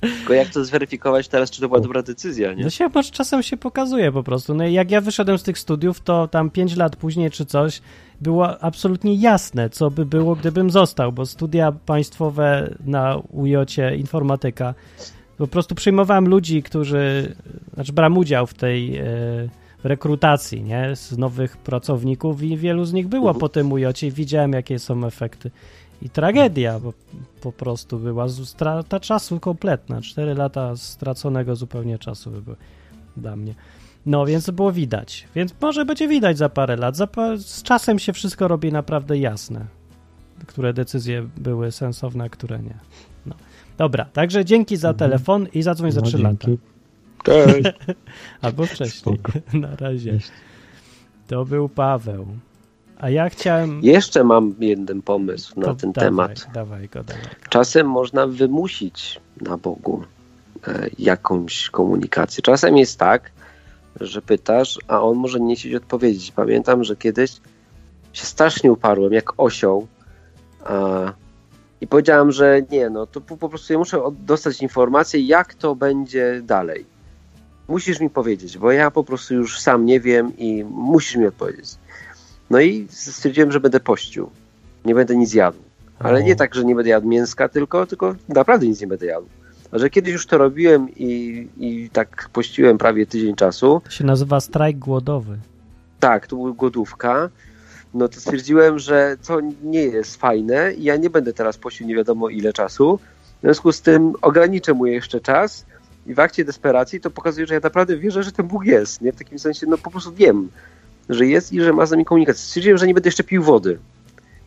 Tylko 0.00 0.34
jak 0.34 0.48
to 0.48 0.64
zweryfikować 0.64 1.28
teraz, 1.28 1.50
czy 1.50 1.60
to 1.60 1.68
była 1.68 1.80
dobra 1.80 2.02
decyzja, 2.02 2.54
nie? 2.54 2.64
No 2.64 2.70
się 2.70 2.88
może 2.94 3.10
czasem 3.10 3.42
się 3.42 3.56
pokazuje 3.56 4.12
po 4.12 4.22
prostu. 4.22 4.54
No 4.54 4.66
jak 4.66 4.90
ja 4.90 5.00
wyszedłem 5.00 5.38
z 5.38 5.42
tych 5.42 5.58
studiów, 5.58 6.00
to 6.00 6.28
tam 6.28 6.50
5 6.50 6.76
lat 6.76 6.96
później 6.96 7.30
czy 7.30 7.46
coś 7.46 7.80
było 8.20 8.62
absolutnie 8.62 9.14
jasne, 9.14 9.70
co 9.70 9.90
by 9.90 10.06
było, 10.06 10.36
gdybym 10.36 10.70
został, 10.70 11.12
bo 11.12 11.26
studia 11.26 11.72
państwowe 11.72 12.74
na 12.84 13.16
UJ 13.32 13.56
informatyka 13.96 14.74
po 15.40 15.46
prostu 15.48 15.74
przyjmowałem 15.74 16.28
ludzi, 16.28 16.62
którzy, 16.62 17.34
znaczy 17.74 17.92
brałem 17.92 18.18
udział 18.18 18.46
w 18.46 18.54
tej 18.54 18.96
e, 18.96 19.04
rekrutacji, 19.84 20.62
nie, 20.62 20.96
z 20.96 21.18
nowych 21.18 21.56
pracowników 21.56 22.42
i 22.42 22.56
wielu 22.56 22.84
z 22.84 22.92
nich 22.92 23.08
było 23.08 23.28
Mhm. 23.28 23.40
po 23.40 23.48
tym 23.48 23.72
UJ 23.72 23.84
i 24.02 24.10
widziałem, 24.12 24.52
jakie 24.52 24.78
są 24.78 25.06
efekty. 25.06 25.50
I 26.02 26.10
tragedia, 26.10 26.80
bo 26.80 26.92
po 27.40 27.52
prostu 27.52 27.98
była 27.98 28.28
strata 28.28 29.00
czasu 29.00 29.40
kompletna. 29.40 30.00
Cztery 30.00 30.34
lata 30.34 30.76
straconego 30.76 31.56
zupełnie 31.56 31.98
czasu 31.98 32.30
by 32.30 32.42
były 32.42 32.56
dla 33.16 33.36
mnie. 33.36 33.54
No, 34.06 34.26
więc 34.26 34.50
było 34.50 34.72
widać. 34.72 35.28
Więc 35.34 35.54
może 35.60 35.84
będzie 35.84 36.08
widać 36.08 36.38
za 36.38 36.48
parę 36.48 36.76
lat. 36.76 36.96
Za 36.96 37.06
pa- 37.06 37.36
z 37.36 37.62
czasem 37.62 37.98
się 37.98 38.12
wszystko 38.12 38.48
robi 38.48 38.72
naprawdę 38.72 39.18
jasne. 39.18 39.66
Które 40.46 40.72
decyzje 40.72 41.28
były 41.36 41.72
sensowne, 41.72 42.24
a 42.24 42.28
które 42.28 42.58
nie. 42.58 42.74
No. 43.26 43.34
Dobra, 43.80 44.04
także 44.04 44.44
dzięki 44.44 44.76
za 44.76 44.88
Mhm. 44.88 44.98
telefon 45.10 45.46
i 45.54 45.62
zadzwoń 45.62 45.92
za 45.92 46.00
No, 46.00 46.06
trzy 46.06 46.18
lata. 46.18 46.48
Cześć. 47.24 47.68
Albo 48.42 48.66
wcześniej. 48.66 49.18
Spoko. 49.18 49.32
Na 49.66 49.76
razie. 49.76 50.12
Cześć. 50.12 50.30
To 51.26 51.44
był 51.44 51.68
Paweł. 51.68 52.26
A 52.98 53.10
ja 53.10 53.28
chciałem... 53.28 53.80
Jeszcze 53.82 54.24
mam 54.24 54.54
jeden 54.60 55.02
pomysł 55.02 55.60
na 55.60 55.66
to 55.66 55.74
ten 55.74 55.92
dawaj, 55.92 56.08
temat. 56.08 56.46
Dawaj 56.54 56.88
go, 56.88 57.04
dawaj 57.04 57.22
go. 57.22 57.48
Czasem 57.48 57.90
można 57.90 58.26
wymusić 58.26 59.20
na 59.40 59.56
Bogu 59.56 60.04
e, 60.66 60.86
jakąś 60.98 61.70
komunikację. 61.70 62.42
Czasem 62.42 62.76
jest 62.76 62.98
tak, 62.98 63.30
że 64.00 64.22
pytasz, 64.22 64.78
a 64.88 65.02
on 65.02 65.16
może 65.16 65.40
nie 65.40 65.56
chcieć 65.56 65.74
odpowiedzieć. 65.74 66.32
Pamiętam, 66.32 66.84
że 66.84 66.96
kiedyś 66.96 67.30
się 68.12 68.26
strasznie 68.26 68.72
uparłem, 68.72 69.12
jak 69.12 69.40
osioł 69.40 69.86
a, 70.64 71.12
i 71.80 71.86
powiedziałem, 71.86 72.32
że 72.32 72.62
nie, 72.70 72.90
no 72.90 73.06
to 73.06 73.20
po, 73.20 73.48
prostu 73.48 73.72
ja 73.72 73.78
muszę 73.78 74.00
dostać 74.26 74.62
informację, 74.62 75.20
jak 75.20 75.54
to 75.54 75.74
będzie 75.74 76.40
dalej. 76.44 76.86
Musisz 77.68 78.00
mi 78.00 78.10
powiedzieć, 78.10 78.58
bo 78.58 78.72
ja 78.72 78.90
po 78.90 79.04
prostu 79.04 79.34
już 79.34 79.60
sam 79.60 79.86
nie 79.86 80.00
wiem 80.00 80.32
i 80.38 80.64
musisz 80.70 81.16
mi 81.16 81.26
odpowiedzieć. 81.26 81.74
No 82.50 82.60
i 82.60 82.86
stwierdziłem, 82.90 83.52
że 83.52 83.60
będę 83.60 83.80
pościł. 83.80 84.30
Nie 84.84 84.94
będę 84.94 85.16
nic 85.16 85.34
jadł. 85.34 85.58
Ale 85.98 86.18
O. 86.18 86.22
nie 86.22 86.36
tak, 86.36 86.54
że 86.54 86.64
nie 86.64 86.74
będę 86.74 86.90
jadł 86.90 87.08
mięska, 87.08 87.48
tylko, 87.48 87.86
tylko 87.86 88.14
naprawdę 88.28 88.66
nic 88.66 88.80
nie 88.80 88.86
będę 88.86 89.06
jadł. 89.06 89.26
A 89.72 89.78
że 89.78 89.90
kiedyś 89.90 90.12
już 90.12 90.26
to 90.26 90.38
robiłem 90.38 90.88
i, 90.96 91.48
i 91.58 91.90
tak 91.92 92.28
pościłem 92.32 92.78
prawie 92.78 93.06
tydzień 93.06 93.34
czasu, 93.36 93.80
To 93.84 93.90
się 93.90 94.04
nazywa 94.04 94.40
strajk 94.40 94.78
głodowy. 94.78 95.38
tak, 96.00 96.26
to 96.26 96.36
była 96.36 96.52
głodówka, 96.52 97.28
no 97.94 98.08
to 98.08 98.20
stwierdziłem, 98.20 98.78
że 98.78 99.16
to 99.26 99.40
nie 99.62 99.82
jest 99.82 100.16
fajne 100.16 100.72
i 100.72 100.82
ja 100.82 100.96
nie 100.96 101.10
będę 101.10 101.32
teraz 101.32 101.58
pościł 101.58 101.86
nie 101.86 101.94
wiadomo 101.94 102.28
ile 102.28 102.52
czasu. 102.52 102.98
W 103.38 103.40
związku 103.40 103.72
z 103.72 103.80
tym 103.80 104.12
ograniczę 104.22 104.74
mu 104.74 104.86
jeszcze 104.86 105.20
czas 105.20 105.66
i 106.06 106.14
w 106.14 106.20
akcie 106.20 106.44
desperacji 106.44 107.00
to 107.00 107.10
pokazuje, 107.10 107.46
że 107.46 107.54
ja 107.54 107.60
naprawdę 107.62 107.96
wierzę, 107.96 108.22
że 108.22 108.32
ten 108.32 108.46
Bóg 108.46 108.64
jest. 108.64 109.00
Nie? 109.00 109.12
W 109.12 109.16
takim 109.16 109.38
sensie, 109.38 109.66
no 109.66 109.78
po 109.78 109.90
prostu 109.90 110.12
wiem, 110.12 110.48
że 111.08 111.26
jest 111.26 111.52
i 111.52 111.60
że 111.60 111.72
ma 111.72 111.86
z 111.86 111.90
nami 111.90 112.04
komunikację. 112.04 112.42
Stwierdziłem, 112.42 112.78
że 112.78 112.86
nie 112.86 112.94
będę 112.94 113.08
jeszcze 113.08 113.24
pił 113.24 113.42
wody. 113.42 113.78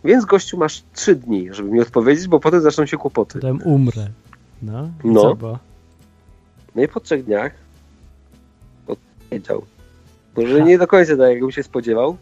Więc 0.04 0.26
gościu 0.26 0.58
masz 0.58 0.84
trzy 0.94 1.16
dni, 1.16 1.50
żeby 1.52 1.72
mi 1.72 1.82
odpowiedzieć, 1.82 2.28
bo 2.28 2.40
potem 2.40 2.62
zaczną 2.62 2.86
się 2.86 2.98
kłopoty. 2.98 3.40
Potem 3.40 3.62
umrę. 3.64 4.08
No, 4.62 4.90
No. 5.04 5.38
No 6.76 6.84
i 6.84 6.88
po 6.88 7.00
trzech 7.00 7.26
dniach 7.26 7.52
odpowiedział. 8.88 9.64
Może 10.38 10.62
nie 10.62 10.78
do 10.78 10.88
końca 10.88 11.18
tak, 11.18 11.30
jakbym 11.30 11.52
się 11.52 11.64
spodziewał, 11.64 12.18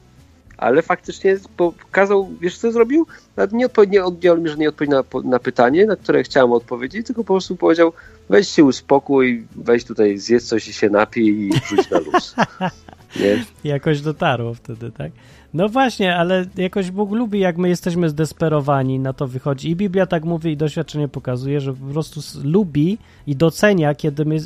ale 0.61 0.81
faktycznie 0.81 1.37
pokazał, 1.57 2.29
wiesz 2.41 2.57
co 2.57 2.71
zrobił? 2.71 3.07
Nawet 3.35 3.51
nie, 3.53 4.03
oddział 4.03 4.41
mi, 4.41 4.49
że 4.49 4.57
nie 4.57 4.69
odpowiedź 4.69 4.91
na, 4.91 5.03
na 5.23 5.39
pytanie, 5.39 5.85
na 5.85 5.95
które 5.95 6.23
chciałem 6.23 6.51
odpowiedzieć, 6.51 7.07
tylko 7.07 7.23
po 7.23 7.33
prostu 7.33 7.55
powiedział, 7.55 7.93
weź 8.29 8.47
się 8.47 8.63
uspokój, 8.63 9.47
weź 9.55 9.85
tutaj 9.85 10.17
zjedz 10.17 10.47
coś 10.47 10.67
i 10.67 10.73
się 10.73 10.89
napij 10.89 11.25
i 11.25 11.51
rzuć 11.67 11.89
na 11.89 11.99
luz. 11.99 12.35
Nie? 13.19 13.45
Jakoś 13.63 14.01
dotarło 14.01 14.53
wtedy, 14.53 14.91
tak? 14.91 15.11
No 15.53 15.69
właśnie, 15.69 16.15
ale 16.15 16.45
jakoś 16.57 16.91
Bóg 16.91 17.11
lubi, 17.11 17.39
jak 17.39 17.57
my 17.57 17.69
jesteśmy 17.69 18.09
zdesperowani, 18.09 18.99
na 18.99 19.13
to 19.13 19.27
wychodzi. 19.27 19.69
I 19.69 19.75
Biblia 19.75 20.05
tak 20.05 20.25
mówi 20.25 20.51
i 20.51 20.57
doświadczenie 20.57 21.07
pokazuje, 21.07 21.61
że 21.61 21.73
po 21.73 21.85
prostu 21.85 22.19
lubi 22.43 22.97
i 23.27 23.35
docenia, 23.35 23.95
kiedy 23.95 24.25
my 24.25 24.37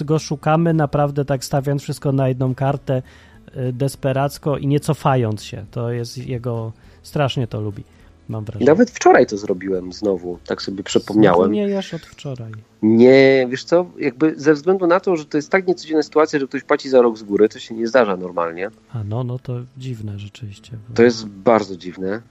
go 0.00 0.18
szukamy, 0.18 0.74
naprawdę 0.74 1.24
tak 1.24 1.44
stawiając 1.44 1.82
wszystko 1.82 2.12
na 2.12 2.28
jedną 2.28 2.54
kartę, 2.54 3.02
desperacko 3.72 4.58
i 4.58 4.66
nie 4.66 4.80
cofając 4.80 5.42
się. 5.42 5.64
To 5.70 5.90
jest 5.90 6.18
jego, 6.18 6.72
strasznie 7.02 7.46
to 7.46 7.60
lubi 7.60 7.84
mam 8.28 8.44
wrażenie. 8.44 8.66
Nawet 8.66 8.90
wczoraj 8.90 9.26
to 9.26 9.38
zrobiłem 9.38 9.92
znowu, 9.92 10.38
tak 10.46 10.62
sobie 10.62 10.82
przypomniałem. 10.82 11.52
nie 11.52 11.68
jesz 11.68 11.94
od 11.94 12.02
wczoraj. 12.02 12.52
Nie, 12.82 13.46
wiesz 13.50 13.64
co, 13.64 13.86
jakby 13.98 14.34
ze 14.36 14.54
względu 14.54 14.86
na 14.86 15.00
to, 15.00 15.16
że 15.16 15.24
to 15.24 15.38
jest 15.38 15.50
tak 15.50 15.66
niecodzienna 15.66 16.02
sytuacja, 16.02 16.38
że 16.38 16.46
ktoś 16.46 16.62
płaci 16.62 16.88
za 16.88 17.02
rok 17.02 17.18
z 17.18 17.22
góry, 17.22 17.48
to 17.48 17.58
się 17.58 17.74
nie 17.74 17.86
zdarza 17.86 18.16
normalnie. 18.16 18.70
A 18.92 19.04
no, 19.04 19.24
no 19.24 19.38
to 19.38 19.60
dziwne 19.78 20.18
rzeczywiście. 20.18 20.72
To 20.94 21.02
jest 21.02 21.26
bardzo 21.26 21.76
dziwne. 21.76 22.22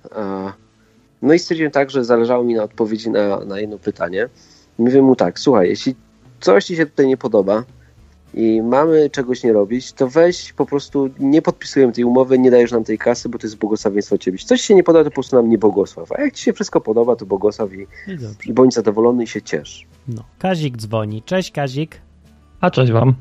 No 1.21 1.33
i 1.33 1.39
stwierdziłem 1.39 1.71
tak, 1.71 1.91
że 1.91 2.03
zależało 2.05 2.43
mi 2.43 2.53
na 2.53 2.63
odpowiedzi 2.63 3.09
na, 3.09 3.45
na 3.45 3.59
jedno 3.59 3.77
pytanie. 3.77 4.29
Mówię 4.77 5.01
mu 5.01 5.15
tak, 5.15 5.39
słuchaj, 5.39 5.69
jeśli 5.69 5.95
coś 6.39 6.65
ci 6.65 6.75
się 6.75 6.85
tutaj 6.85 7.07
nie 7.07 7.17
podoba, 7.17 7.63
i 8.33 8.61
mamy 8.61 9.09
czegoś 9.09 9.43
nie 9.43 9.53
robić, 9.53 9.93
to 9.93 10.07
weź 10.07 10.53
po 10.53 10.65
prostu 10.65 11.09
nie 11.19 11.41
podpisujemy 11.41 11.93
tej 11.93 12.03
umowy, 12.03 12.39
nie 12.39 12.51
dajesz 12.51 12.71
nam 12.71 12.83
tej 12.83 12.97
kasy, 12.97 13.29
bo 13.29 13.37
to 13.37 13.47
jest 13.47 13.57
błogosławieństwo 13.57 14.17
ciebie. 14.17 14.35
Jeśli 14.35 14.47
coś 14.47 14.61
się 14.61 14.75
nie 14.75 14.83
podoba, 14.83 15.03
to 15.03 15.09
po 15.09 15.13
prostu 15.13 15.35
nam 15.35 15.49
nie 15.49 15.57
błogosław. 15.57 16.11
A 16.11 16.21
jak 16.21 16.33
ci 16.33 16.43
się 16.43 16.53
wszystko 16.53 16.81
podoba, 16.81 17.15
to 17.15 17.25
błogosław 17.25 17.73
i, 17.73 17.81
I, 17.81 17.87
i 18.49 18.53
bądź 18.53 18.73
zadowolony 18.73 19.23
i 19.23 19.27
się 19.27 19.41
ciesz. 19.41 19.85
No. 20.07 20.23
Kazik 20.39 20.77
dzwoni. 20.77 21.21
Cześć 21.21 21.51
Kazik. 21.51 22.01
A 22.61 22.71
cześć 22.71 22.91
wam. 22.91 23.13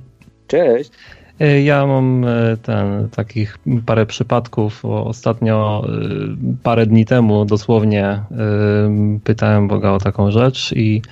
Cześć. 0.47 0.91
E, 1.41 1.63
ja 1.63 1.87
mam 1.87 2.25
e, 2.25 2.57
ten, 2.57 3.09
takich 3.09 3.59
parę 3.87 4.07
przypadków. 4.07 4.85
Ostatnio, 4.85 5.87
e, 5.89 6.57
parę 6.63 6.87
dni 6.87 7.05
temu 7.05 7.45
dosłownie 7.45 8.23
pytałem 9.25 9.69
Boga 9.69 9.91
o 9.91 9.99
taką 9.99 10.31
rzecz 10.31 10.73
i 10.77 11.03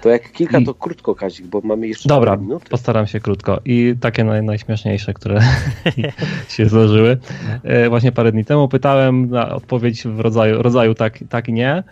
to 0.00 0.08
jak 0.08 0.32
kilka, 0.32 0.60
to 0.60 0.74
krótko, 0.74 1.14
Kazik, 1.14 1.46
bo 1.46 1.60
mamy 1.64 1.88
jeszcze 1.88 2.08
Dobra, 2.08 2.36
minuty. 2.36 2.70
postaram 2.70 3.06
się 3.06 3.20
krótko. 3.20 3.60
I 3.64 3.94
takie 4.00 4.24
naj, 4.24 4.42
najśmieszniejsze, 4.42 5.14
które 5.14 5.40
się 6.48 6.66
zdarzyły. 6.66 7.18
No. 7.64 7.90
Właśnie 7.90 8.12
parę 8.12 8.32
dni 8.32 8.44
temu 8.44 8.68
pytałem 8.68 9.30
na 9.30 9.54
odpowiedź 9.54 10.02
w 10.04 10.20
rodzaju, 10.20 10.62
rodzaju 10.62 10.94
tak, 10.94 11.18
tak 11.28 11.48
i 11.48 11.52
nie. 11.52 11.82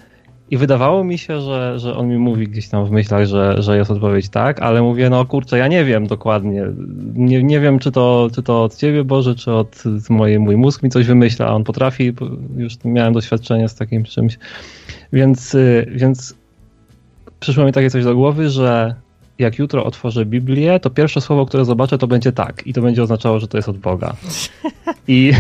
I 0.51 0.57
wydawało 0.57 1.05
mi 1.05 1.19
się, 1.19 1.41
że, 1.41 1.79
że 1.79 1.97
on 1.97 2.09
mi 2.09 2.19
mówi 2.19 2.49
gdzieś 2.49 2.69
tam 2.69 2.87
w 2.87 2.91
myślach, 2.91 3.27
że, 3.27 3.63
że 3.63 3.77
jest 3.77 3.91
odpowiedź 3.91 4.29
tak, 4.29 4.61
ale 4.61 4.83
mówię, 4.83 5.11
no 5.11 5.27
kurczę, 5.27 5.59
ja 5.59 5.69
nie 5.69 5.85
wiem 5.85 6.07
dokładnie. 6.07 6.65
Nie, 7.15 7.43
nie 7.43 7.61
wiem, 7.61 7.79
czy 7.79 7.93
to, 7.93 8.29
czy 8.35 8.43
to 8.43 8.65
od 8.65 8.77
ciebie, 8.77 9.05
Boże, 9.05 9.35
czy 9.35 9.53
od 9.53 9.83
mojej, 10.11 10.39
mój 10.39 10.57
mózg 10.57 10.83
mi 10.83 10.91
coś 10.91 11.07
wymyśla, 11.07 11.47
a 11.47 11.53
on 11.55 11.65
potrafi, 11.65 12.13
już 12.57 12.75
miałem 12.85 13.13
doświadczenie 13.13 13.69
z 13.69 13.75
takim 13.75 14.05
czymś. 14.05 14.39
Więc, 15.13 15.55
y, 15.55 15.87
więc 15.95 16.35
przyszło 17.41 17.65
mi 17.65 17.73
takie 17.73 17.91
coś 17.91 18.05
do 18.05 18.15
głowy, 18.15 18.51
że 18.51 18.95
jak 19.39 19.59
jutro 19.59 19.85
otworzę 19.85 20.25
Biblię, 20.25 20.81
to 20.81 20.91
pierwsze 20.91 21.21
słowo, 21.21 21.47
które 21.47 21.65
zobaczę, 21.65 21.99
to 21.99 22.07
będzie 22.07 22.33
tak. 22.33 22.67
I 22.67 22.73
to 22.73 22.83
będzie 22.83 23.03
oznaczało, 23.03 23.41
że 23.41 23.49
to 23.49 23.59
jest 23.59 23.69
od 23.69 23.79
Boga. 23.79 24.17
I 25.09 25.33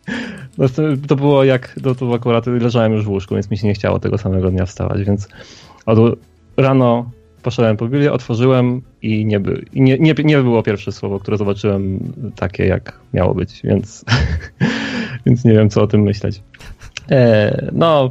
no, 0.58 0.66
to 1.08 1.16
było 1.16 1.44
jak, 1.44 1.76
to, 1.82 1.94
to 1.94 2.14
akurat 2.14 2.46
leżałem 2.46 2.92
już 2.92 3.04
w 3.04 3.08
łóżku, 3.08 3.34
więc 3.34 3.50
mi 3.50 3.58
się 3.58 3.66
nie 3.66 3.74
chciało 3.74 3.98
tego 3.98 4.18
samego 4.18 4.50
dnia 4.50 4.66
wstawać, 4.66 5.04
więc 5.04 5.28
od 5.86 5.98
rano 6.56 7.10
poszedłem 7.42 7.76
po 7.76 7.88
Biblię, 7.88 8.12
otworzyłem 8.12 8.82
i 9.02 9.26
nie, 9.26 9.40
by, 9.40 9.64
nie, 9.74 9.98
nie, 9.98 10.14
nie 10.24 10.38
było 10.38 10.62
pierwsze 10.62 10.92
słowo, 10.92 11.20
które 11.20 11.36
zobaczyłem 11.36 11.98
takie, 12.36 12.66
jak 12.66 12.98
miało 13.14 13.34
być, 13.34 13.60
więc, 13.64 14.04
więc 15.26 15.44
nie 15.44 15.52
wiem, 15.52 15.70
co 15.70 15.82
o 15.82 15.86
tym 15.86 16.02
myśleć. 16.02 16.42
E, 17.10 17.70
no, 17.72 18.10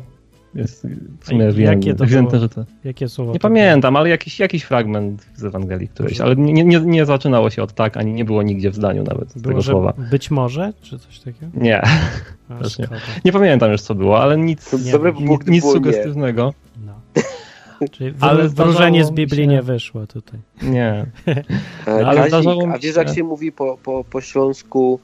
jest 0.56 0.88
w 1.20 1.28
sumie 1.28 1.52
jakie 1.58 1.96
to 1.96 2.04
ewidentne, 2.04 2.40
że 2.40 2.50
to... 2.50 2.66
Jakie 2.84 3.10
słowo? 3.10 3.34
Nie 3.34 3.40
pamiętam, 3.40 3.96
ale 3.96 4.10
jakiś, 4.10 4.40
jakiś 4.40 4.64
fragment 4.64 5.26
z 5.36 5.44
Ewangelii 5.44 5.88
którejś, 5.88 6.22
ale 6.22 6.36
nie, 6.36 6.64
nie, 6.64 6.80
nie 6.80 7.06
zaczynało 7.06 7.50
się 7.50 7.64
od 7.64 7.74
tak, 7.74 7.98
ani 7.98 8.14
nie 8.14 8.26
było 8.26 8.44
nigdzie 8.44 8.72
w 8.72 8.76
zdaniu 8.76 9.04
nawet 9.04 9.34
było, 9.34 9.44
tego 9.44 9.64
słowa. 9.64 9.94
Być 10.12 10.32
może, 10.32 10.74
czy 10.82 11.00
coś 11.00 11.20
takiego? 11.20 11.52
Nie. 11.54 11.82
A, 11.82 12.54
nie. 12.80 12.88
nie. 13.26 13.32
pamiętam 13.32 13.72
już 13.72 13.82
co 13.82 13.96
było, 13.96 14.22
ale 14.22 14.38
nic, 14.38 14.74
nie, 14.74 15.28
nic, 15.28 15.48
nic 15.48 15.64
sugestywnego. 15.64 16.54
No. 16.86 16.94
Czyli 17.92 18.14
ale 18.20 18.50
wróżenie 18.50 19.06
z 19.06 19.12
Biblii 19.12 19.44
się... 19.44 19.48
nie 19.48 19.62
wyszło 19.62 20.08
tutaj. 20.08 20.40
Nie. 20.62 21.06
no, 21.88 21.94
ale 21.94 22.30
Kazik, 22.30 22.50
a 22.74 22.78
wiesz 22.78 22.96
jak 22.96 23.10
się 23.10 23.24
mówi 23.24 23.52
po, 23.52 23.78
po, 23.84 24.04
po 24.04 24.22
śląsku 24.22 25.00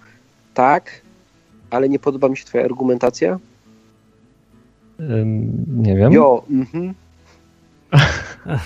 tak, 0.54 1.02
ale 1.70 1.90
nie 1.90 2.00
podoba 2.00 2.30
mi 2.30 2.38
się 2.38 2.46
twoja 2.46 2.66
argumentacja? 2.66 3.40
Nie 5.68 5.96
wiem. 5.96 6.12
Jo, 6.12 6.44
mhm. 6.50 6.94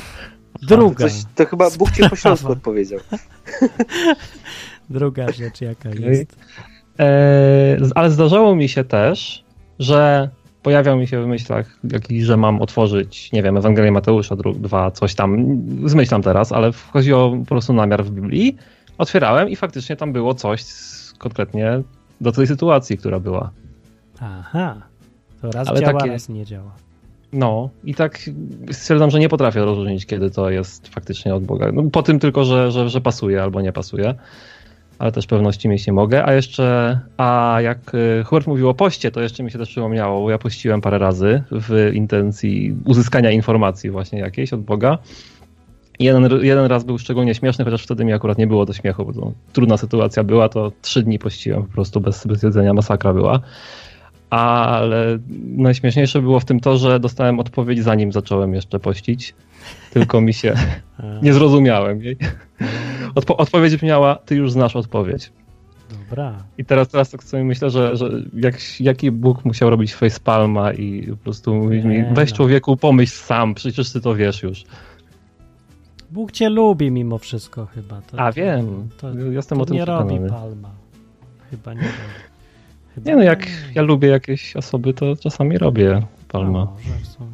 Druga. 0.62 1.10
Coś, 1.10 1.24
to 1.36 1.46
chyba 1.46 1.70
Bóg 1.70 1.92
cię 1.92 2.10
po 2.10 2.16
śląsku 2.16 2.52
odpowiedział. 2.52 3.00
Druga 4.90 5.32
rzecz 5.32 5.62
jaka 5.62 5.90
okay. 5.90 6.02
jest. 6.02 6.36
E, 7.00 7.78
ale 7.96 8.12
zdarzało 8.12 8.56
mi 8.56 8.70
się 8.70 8.84
też, 8.84 9.44
że 9.80 10.30
pojawiał 10.64 10.98
mi 10.98 11.08
się 11.08 11.24
w 11.24 11.28
myślach, 11.28 11.80
jakiś, 11.92 12.24
że 12.24 12.38
mam 12.38 12.62
otworzyć, 12.62 13.32
nie 13.32 13.44
wiem, 13.44 13.58
Ewangelię 13.58 13.92
Mateusza, 13.92 14.36
dwa, 14.36 14.92
coś 14.92 15.16
tam, 15.16 15.62
zmyślam 15.86 16.22
teraz, 16.22 16.52
ale 16.52 16.72
chodziło 16.92 17.38
po 17.38 17.46
prostu 17.46 17.74
namiar 17.74 18.04
w 18.04 18.12
Biblii. 18.12 18.58
Otwierałem 18.98 19.50
i 19.50 19.56
faktycznie 19.56 19.96
tam 19.96 20.14
było 20.14 20.34
coś 20.34 20.64
konkretnie 21.18 21.82
do 22.22 22.32
tej 22.32 22.48
sytuacji, 22.48 22.98
która 22.98 23.20
była. 23.20 23.52
Aha. 24.20 24.82
Raz 25.52 25.68
Ale 25.68 25.80
działa, 25.80 26.00
takie... 26.00 26.12
raz 26.12 26.30
nie 26.30 26.46
działa. 26.46 26.72
No 27.34 27.70
i 27.84 27.96
tak 27.96 28.30
stwierdzam, 28.72 29.12
że 29.12 29.20
nie 29.20 29.30
potrafię 29.30 29.60
rozróżnić, 29.60 30.06
kiedy 30.06 30.32
to 30.32 30.50
jest 30.50 30.88
faktycznie 30.88 31.36
od 31.36 31.44
Boga. 31.44 31.72
No, 31.72 31.84
po 31.84 32.04
tym 32.04 32.20
tylko, 32.20 32.46
że, 32.46 32.72
że, 32.72 32.90
że 32.90 33.02
pasuje 33.02 33.44
albo 33.44 33.62
nie 33.62 33.72
pasuje, 33.72 34.16
ale 35.00 35.12
też 35.12 35.28
pewności 35.28 35.70
mieć 35.70 35.88
nie 35.88 35.94
mogę. 35.94 36.26
A 36.26 36.34
jeszcze, 36.34 37.00
a 37.18 37.58
jak 37.62 37.96
y, 37.96 38.24
Hubert 38.24 38.48
mówił 38.48 38.70
o 38.70 38.74
poście, 38.74 39.12
to 39.12 39.22
jeszcze 39.22 39.44
mi 39.44 39.52
się 39.52 39.58
też 39.58 39.70
przypomniało, 39.70 40.22
bo 40.22 40.32
ja 40.32 40.38
pościłem 40.38 40.82
parę 40.82 40.98
razy 40.98 41.44
w 41.52 41.92
intencji 41.94 42.76
uzyskania 42.86 43.32
informacji 43.32 43.90
właśnie 43.90 44.20
jakiejś 44.20 44.54
od 44.54 44.62
Boga. 44.62 44.98
Jeden, 46.00 46.30
jeden 46.42 46.66
raz 46.66 46.84
był 46.84 46.98
szczególnie 46.98 47.36
śmieszny, 47.36 47.66
chociaż 47.66 47.84
wtedy 47.84 48.06
mi 48.06 48.14
akurat 48.14 48.38
nie 48.38 48.48
było 48.48 48.66
do 48.66 48.74
śmiechu, 48.74 49.06
bo 49.06 49.32
trudna 49.54 49.78
sytuacja 49.78 50.24
była, 50.24 50.50
to 50.50 50.72
trzy 50.82 51.04
dni 51.04 51.20
pościłem 51.20 51.64
po 51.64 51.74
prostu 51.74 52.02
bez, 52.02 52.28
bez 52.28 52.44
jedzenia, 52.44 52.74
masakra 52.74 53.14
była 53.14 53.40
ale 54.36 55.20
najśmieszniejsze 55.58 56.22
było 56.22 56.40
w 56.40 56.46
tym 56.46 56.60
to, 56.60 56.78
że 56.78 57.00
dostałem 57.00 57.40
odpowiedź 57.40 57.84
zanim 57.84 58.12
zacząłem 58.12 58.54
jeszcze 58.54 58.80
pościć, 58.80 59.36
tylko 59.92 60.22
mi 60.22 60.34
się 60.34 60.54
nie 61.24 61.34
zrozumiałem 61.34 62.04
jej. 62.04 62.18
Odpo 63.16 63.38
odpowiedź 63.38 63.76
brzmiała, 63.76 64.16
ty 64.16 64.36
już 64.36 64.52
znasz 64.52 64.76
odpowiedź. 64.76 65.32
Dobra. 65.90 66.44
I 66.58 66.66
teraz, 66.66 66.90
teraz 66.90 67.10
tak 67.10 67.24
sobie 67.24 67.44
myślę, 67.44 67.70
że, 67.70 67.98
że 67.98 68.10
jak, 68.34 68.56
jaki 68.80 69.12
Bóg 69.12 69.46
musiał 69.46 69.70
robić 69.70 69.96
facepalma 69.96 70.74
i 70.74 71.08
po 71.12 71.18
prostu 71.18 71.56
mówić 71.56 71.86
mi, 71.86 72.04
weź 72.14 72.30
no. 72.32 72.36
człowieku, 72.38 72.78
pomyśl 72.78 73.14
sam, 73.14 73.54
przecież 73.54 73.92
ty 73.92 74.02
to 74.02 74.16
wiesz 74.16 74.44
już. 74.44 74.64
Bóg 76.12 76.32
cię 76.32 76.50
lubi 76.50 76.92
mimo 76.92 77.18
wszystko 77.18 77.66
chyba. 77.66 78.02
To, 78.02 78.20
A 78.20 78.32
wiem, 78.32 78.90
to, 78.98 79.12
to, 79.12 79.18
jestem 79.18 79.62
o 79.62 79.66
tym 79.66 79.76
nie 79.76 79.84
przekonany. 79.84 80.18
robi 80.18 80.30
palma. 80.30 80.70
Chyba 81.52 81.74
nie 81.74 81.82
robi. 81.82 82.35
Chyba 82.96 83.10
nie 83.10 83.16
no, 83.16 83.24
jak 83.24 83.48
ja 83.76 83.82
lubię 83.82 84.08
jakieś 84.08 84.56
osoby, 84.56 84.94
to 84.94 85.16
czasami 85.16 85.58
robię 85.58 86.02
palma. 86.28 86.68
No, 87.20 87.28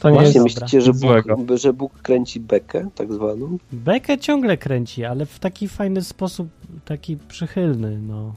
to 0.00 0.10
nie 0.10 0.14
Właśnie 0.14 0.40
jest 0.40 0.44
myślicie, 0.44 0.80
że 0.80 0.92
Bóg, 0.92 1.58
że 1.58 1.72
Bóg 1.72 2.02
kręci 2.02 2.40
bekę, 2.40 2.88
tak 2.94 3.12
zwaną? 3.12 3.58
Bekę 3.72 4.18
ciągle 4.18 4.56
kręci, 4.56 5.04
ale 5.04 5.26
w 5.26 5.38
taki 5.38 5.68
fajny 5.68 6.02
sposób, 6.02 6.48
taki 6.84 7.16
przychylny, 7.16 7.98
no. 7.98 8.34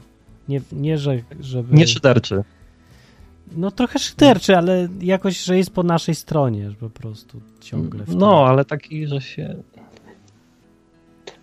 Nie, 0.48 0.60
nie 0.72 0.98
że, 0.98 1.18
żeby... 1.40 1.76
Nie 1.76 1.86
szyderczy. 1.86 2.44
No 3.56 3.70
trochę 3.70 3.98
szyderczy, 3.98 4.56
ale 4.56 4.88
jakoś, 5.00 5.44
że 5.44 5.56
jest 5.56 5.70
po 5.70 5.82
naszej 5.82 6.14
stronie, 6.14 6.70
po 6.80 6.90
prostu 6.90 7.40
ciągle. 7.60 8.04
No, 8.08 8.46
ale 8.46 8.64
taki, 8.64 9.06
że 9.06 9.20
się... 9.20 9.56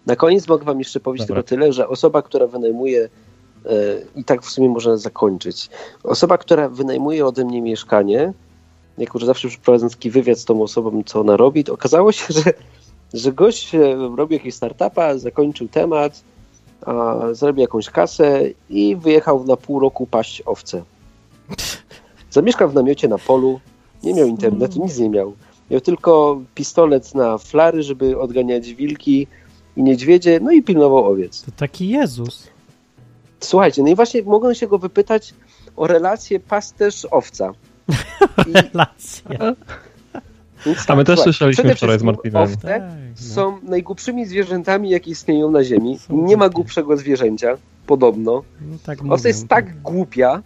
Na 0.05 0.15
koniec 0.15 0.47
mogę 0.47 0.65
wam 0.65 0.79
jeszcze 0.79 0.99
powiedzieć 0.99 1.27
Dobra. 1.27 1.43
tylko 1.43 1.61
tyle, 1.61 1.73
że 1.73 1.87
osoba, 1.87 2.21
która 2.21 2.47
wynajmuje 2.47 3.09
i 4.15 4.23
tak 4.23 4.41
w 4.41 4.49
sumie 4.49 4.69
można 4.69 4.97
zakończyć. 4.97 5.69
Osoba, 6.03 6.37
która 6.37 6.69
wynajmuje 6.69 7.25
ode 7.25 7.45
mnie 7.45 7.61
mieszkanie, 7.61 8.33
jako 8.97 9.19
że 9.19 9.25
zawsze 9.25 9.47
przeprowadzam 9.47 9.89
taki 9.89 10.11
wywiad 10.11 10.39
z 10.39 10.45
tą 10.45 10.61
osobą, 10.61 11.03
co 11.05 11.19
ona 11.19 11.37
robi, 11.37 11.63
to 11.63 11.73
okazało 11.73 12.11
się, 12.11 12.33
że, 12.43 12.53
że 13.13 13.33
gość 13.33 13.75
e, 13.75 13.95
robi 14.17 14.35
jakieś 14.35 14.55
startupa, 14.55 15.17
zakończył 15.17 15.67
temat 15.67 16.23
a, 16.85 17.15
zarobił 17.31 17.61
jakąś 17.61 17.89
kasę 17.89 18.43
i 18.69 18.95
wyjechał 18.95 19.43
na 19.43 19.57
pół 19.57 19.79
roku 19.79 20.07
paść 20.07 20.43
owce. 20.45 20.83
Zamieszkał 22.31 22.69
w 22.69 22.73
namiocie 22.73 23.07
na 23.07 23.17
polu, 23.17 23.59
nie 24.03 24.13
miał 24.13 24.27
internetu, 24.27 24.83
nic 24.83 24.99
nie 24.99 25.09
miał. 25.09 25.33
Miał 25.71 25.81
tylko 25.81 26.41
pistolet 26.55 27.15
na 27.15 27.37
flary, 27.37 27.83
żeby 27.83 28.19
odganiać 28.19 28.73
wilki 28.73 29.27
i 29.77 29.83
niedźwiedzie, 29.83 30.39
no 30.39 30.51
i 30.51 30.63
pilnował 30.63 31.05
owiec. 31.05 31.41
To 31.41 31.51
taki 31.51 31.89
Jezus. 31.89 32.47
Słuchajcie, 33.39 33.83
no 33.83 33.89
i 33.89 33.95
właśnie 33.95 34.23
mogą 34.23 34.53
się 34.53 34.67
go 34.67 34.77
wypytać 34.77 35.33
o 35.75 35.87
relację 35.87 36.39
pasterz-owca. 36.39 37.51
I, 38.47 38.53
Relacja. 38.53 39.55
więc 40.65 40.89
A 40.89 40.95
my 40.95 41.03
też 41.03 41.15
słuchaj, 41.15 41.33
słyszeliśmy 41.33 41.75
wczoraj 41.75 41.99
z 41.99 42.03
Martinem. 42.03 42.43
Owce 42.43 42.67
Tak, 42.67 42.81
no. 42.81 43.33
są 43.33 43.59
najgłupszymi 43.63 44.25
zwierzętami, 44.25 44.89
jakie 44.89 45.11
istnieją 45.11 45.51
na 45.51 45.63
Ziemi. 45.63 45.99
Są 45.99 46.25
Nie 46.25 46.37
ma 46.37 46.49
głupszego 46.49 46.97
zwierzęcia, 46.97 47.57
podobno. 47.87 48.43
No, 48.61 48.77
tak 48.85 48.99
Owca 49.09 49.27
jest 49.27 49.47
tak 49.47 49.81
głupia, 49.81 50.41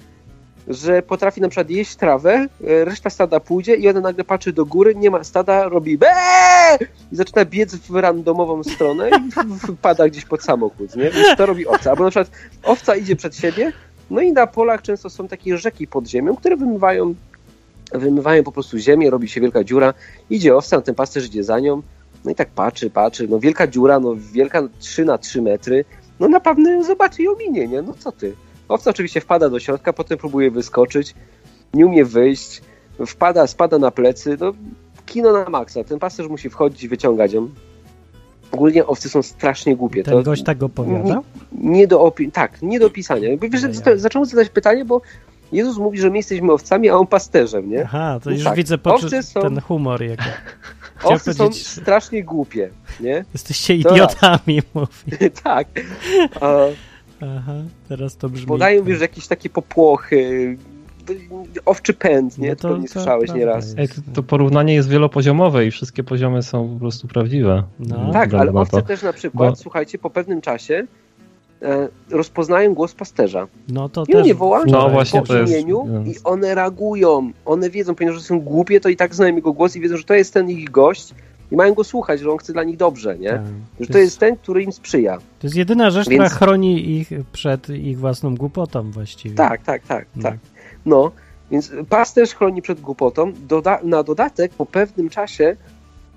że 0.67 1.01
potrafi 1.01 1.41
na 1.41 1.49
przykład 1.49 1.69
jeść 1.69 1.95
trawę, 1.95 2.47
e, 2.67 2.85
reszta 2.85 3.09
stada 3.09 3.39
pójdzie 3.39 3.75
i 3.75 3.89
ona 3.89 3.99
nagle 3.99 4.23
patrzy 4.23 4.53
do 4.53 4.65
góry, 4.65 4.95
nie 4.95 5.11
ma 5.11 5.23
stada, 5.23 5.69
robi 5.69 5.97
be 5.97 6.07
i 7.11 7.15
zaczyna 7.15 7.45
biec 7.45 7.75
w 7.75 7.95
randomową 7.95 8.63
stronę 8.63 9.09
i 9.09 9.31
wpada 9.77 10.07
gdzieś 10.09 10.25
pod 10.25 10.43
samochód, 10.43 10.95
nie? 10.95 11.11
Więc 11.11 11.37
to 11.37 11.45
robi 11.45 11.67
owca. 11.67 11.91
Albo 11.91 12.03
na 12.03 12.09
przykład 12.09 12.31
owca 12.63 12.95
idzie 12.95 13.15
przed 13.15 13.35
siebie, 13.35 13.73
no 14.09 14.21
i 14.21 14.31
na 14.31 14.47
polach 14.47 14.81
często 14.81 15.09
są 15.09 15.27
takie 15.27 15.57
rzeki 15.57 15.87
pod 15.87 16.07
ziemią, 16.07 16.35
które 16.35 16.57
wymywają, 16.57 17.15
wymywają 17.93 18.43
po 18.43 18.51
prostu 18.51 18.77
ziemię, 18.77 19.09
robi 19.09 19.29
się 19.29 19.41
wielka 19.41 19.63
dziura, 19.63 19.93
idzie 20.29 20.55
owca, 20.55 20.81
ten 20.81 20.95
pasterz 20.95 21.25
idzie 21.25 21.43
za 21.43 21.59
nią, 21.59 21.81
no 22.25 22.31
i 22.31 22.35
tak 22.35 22.49
patrzy, 22.49 22.89
patrzy, 22.89 23.27
no 23.27 23.39
wielka 23.39 23.67
dziura, 23.67 23.99
no 23.99 24.15
wielka 24.33 24.61
3 24.79 25.05
na 25.05 25.17
3 25.17 25.41
metry, 25.41 25.85
no 26.19 26.27
na 26.27 26.39
pewno 26.39 26.69
ją 26.69 26.83
zobaczy 26.83 27.23
i 27.23 27.27
ominie, 27.27 27.67
nie? 27.67 27.81
No 27.81 27.93
co 27.99 28.11
ty? 28.11 28.33
Owca 28.71 28.89
oczywiście 28.89 29.21
wpada 29.21 29.49
do 29.49 29.59
środka, 29.59 29.93
potem 29.93 30.17
próbuje 30.17 30.51
wyskoczyć, 30.51 31.15
nie 31.73 31.85
umie 31.85 32.05
wyjść, 32.05 32.61
wpada, 33.07 33.47
spada 33.47 33.77
na 33.77 33.91
plecy, 33.91 34.37
no 34.39 34.53
kino 35.05 35.31
na 35.31 35.49
maksa. 35.49 35.83
Ten 35.83 35.99
pasterz 35.99 36.27
musi 36.27 36.49
wchodzić 36.49 36.83
i 36.83 36.87
wyciągać 36.87 37.33
ją. 37.33 37.49
Ogólnie 38.51 38.85
owce 38.85 39.09
są 39.09 39.21
strasznie 39.23 39.75
głupie. 39.75 40.03
Ten 40.03 40.23
gość 40.23 40.43
tak 40.43 40.63
opowiada? 40.63 41.21
nie 41.51 41.87
do 41.87 41.99
opi- 41.99 42.31
tak, 42.31 42.61
nie 42.61 42.79
do 42.79 42.85
opisania. 42.87 43.29
Wiesz, 43.41 43.61
No 43.63 43.69
ja. 43.69 43.81
to, 43.81 43.97
zacząłem 43.99 44.25
zadać 44.25 44.49
pytanie, 44.49 44.85
bo 44.85 45.01
Jezus 45.51 45.77
mówi, 45.77 45.97
że 45.99 46.09
my 46.09 46.17
jesteśmy 46.17 46.51
owcami, 46.53 46.89
a 46.89 46.95
on 46.95 47.07
pasterzem, 47.07 47.69
nie? 47.69 47.83
Aha, 47.85 48.19
to 48.23 48.29
No 48.29 48.35
już 48.35 48.43
tak. 48.45 48.55
widzę 48.55 48.77
Owce 48.83 49.23
są- 49.23 49.41
ten 49.41 49.61
humor. 49.61 50.01
Chciałem 50.97 51.15
Owce 51.17 51.33
są 51.33 51.53
strasznie 51.53 52.23
głupie, 52.23 52.69
nie? 52.99 53.25
Jesteście 53.33 53.83
To 53.83 53.89
idiotami, 53.89 54.61
mówi. 54.73 55.31
tak. 55.43 55.67
A, 56.41 56.47
Aha, 57.21 57.53
teraz 57.89 58.17
to 58.17 58.29
brzmi. 58.29 58.47
podają, 58.47 58.83
wiesz, 58.83 59.01
jakieś 59.01 59.27
takie 59.27 59.49
popłochy, 59.49 60.57
owczy 61.65 61.93
pęd, 61.93 62.37
nie? 62.37 62.49
No 62.49 62.55
to, 62.55 62.69
to- 62.69 62.77
nie 62.77 62.87
to 62.87 62.93
słyszałeś 62.93 63.33
nieraz. 63.33 63.65
jest. 63.65 63.79
Ej, 63.79 63.87
to, 63.87 63.95
to 64.13 64.23
porównanie 64.23 64.73
jest 64.73 64.89
wielopoziomowe 64.89 65.65
i 65.65 65.71
wszystkie 65.71 66.03
poziomy 66.03 66.43
są 66.43 66.73
po 66.73 66.79
prostu 66.79 67.07
prawdziwe. 67.07 67.63
No. 67.79 68.11
Tak, 68.13 68.33
ale 68.33 68.51
owce 68.53 68.81
też 68.81 69.03
na 69.03 69.13
przykład, 69.13 69.49
Bo- 69.49 69.55
słuchajcie, 69.55 69.97
po 69.99 70.09
pewnym 70.09 70.41
czasie 70.41 70.87
e, 71.61 71.87
rozpoznają 72.09 72.73
głos 72.73 72.93
pasterza. 72.93 73.47
No 73.69 73.89
to 73.89 74.03
I 74.03 74.11
też. 74.13 74.25
nie 74.27 74.35
woła 74.35 74.59
No 74.59 74.65
wczoraj 74.65 74.91
właśnie, 74.91 75.21
po 75.21 75.35
jest- 75.35 75.53
imieniu 75.53 75.85
no. 75.87 76.01
i 76.11 76.15
one 76.23 76.55
reagują. 76.55 77.31
One 77.45 77.69
wiedzą, 77.69 77.95
ponieważ 77.95 78.21
są 78.21 78.39
głupie, 78.39 78.79
to 78.79 78.89
i 78.89 78.95
tak 78.95 79.15
znają 79.15 79.35
jego 79.35 79.53
głos 79.53 79.75
i 79.75 79.79
wiedzą, 79.81 79.97
że 79.97 80.03
to 80.03 80.13
jest 80.13 80.33
ten 80.33 80.49
ich 80.49 80.71
gość 80.71 81.13
i 81.51 81.55
mają 81.55 81.73
go 81.73 81.83
słuchać, 81.83 82.19
że 82.19 82.31
on 82.31 82.37
chce 82.37 82.53
dla 82.53 82.63
nich 82.63 82.77
dobrze, 82.77 83.17
nie? 83.17 83.29
Tak. 83.29 83.41
Że 83.79 83.87
to 83.87 83.97
jest 83.97 84.19
ten, 84.19 84.35
który 84.37 84.63
im 84.63 84.71
sprzyja. 84.71 85.17
To 85.17 85.47
jest 85.47 85.55
jedyna 85.55 85.89
rzecz, 85.91 86.09
Więc- 86.09 86.23
która 86.23 86.29
chroni 86.39 86.89
ich 86.99 87.09
przed 87.31 87.69
ich 87.69 87.99
własną 87.99 88.35
głupotą 88.35 88.91
właściwie. 88.91 89.35
Tak, 89.35 89.63
tak, 89.63 89.83
tak, 89.87 90.05
No. 90.15 90.23
tak. 90.23 90.37
No, 90.85 91.11
więc 91.51 91.71
pasterz 91.89 92.33
chroni 92.35 92.61
przed 92.61 92.81
głupotą. 92.81 93.33
Doda 93.47 93.79
na 93.83 94.03
dodatek, 94.03 94.51
po 94.53 94.65
pewnym 94.65 95.09
czasie 95.09 95.55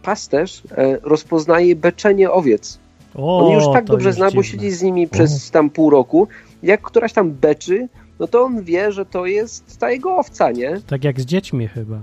pasterz 0.03 0.63
e, 0.77 0.99
rozpoznaje 1.03 1.77
beczenie 1.77 2.31
owiec. 2.31 2.79
O, 3.15 3.47
On 3.47 3.53
już 3.55 3.65
tak 3.73 3.85
to 3.87 3.93
dobrze 3.93 4.13
zna, 4.13 4.25
bo 4.25 4.31
dziwne. 4.31 4.45
siedzi 4.45 4.71
z 4.71 4.83
nimi 4.83 5.09
przez 5.09 5.51
tam 5.51 5.71
pół 5.71 5.91
roku. 5.91 6.29
Jak 6.63 6.83
któraś 6.83 7.13
tam 7.13 7.31
beczy, 7.31 7.89
no 8.19 8.27
to 8.27 8.43
on 8.45 8.63
wie, 8.63 8.93
że 8.93 9.07
to 9.07 9.27
jest 9.27 9.79
ta 9.79 9.91
jego 9.91 10.17
owca, 10.17 10.51
nie? 10.51 10.81
Tak 10.87 11.05
jak 11.05 11.21
z 11.21 11.25
dziećmi 11.25 11.69
chyba. 11.69 11.99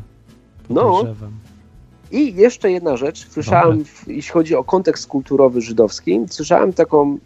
No. 0.70 0.92
Podejrzewam. 0.98 1.32
I 2.12 2.36
jeszcze 2.36 2.72
jedna 2.72 2.97
rzecz. 2.97 3.28
Słyszałem, 3.30 3.86
w, 3.86 4.07
jeśli 4.07 4.32
chodzi 4.32 4.55
o 4.55 4.64
kontekst 4.64 5.07
kulturowy 5.07 5.62
żydowski, 5.62 6.20
słyszałem 6.30 6.74
taką. 6.74 7.18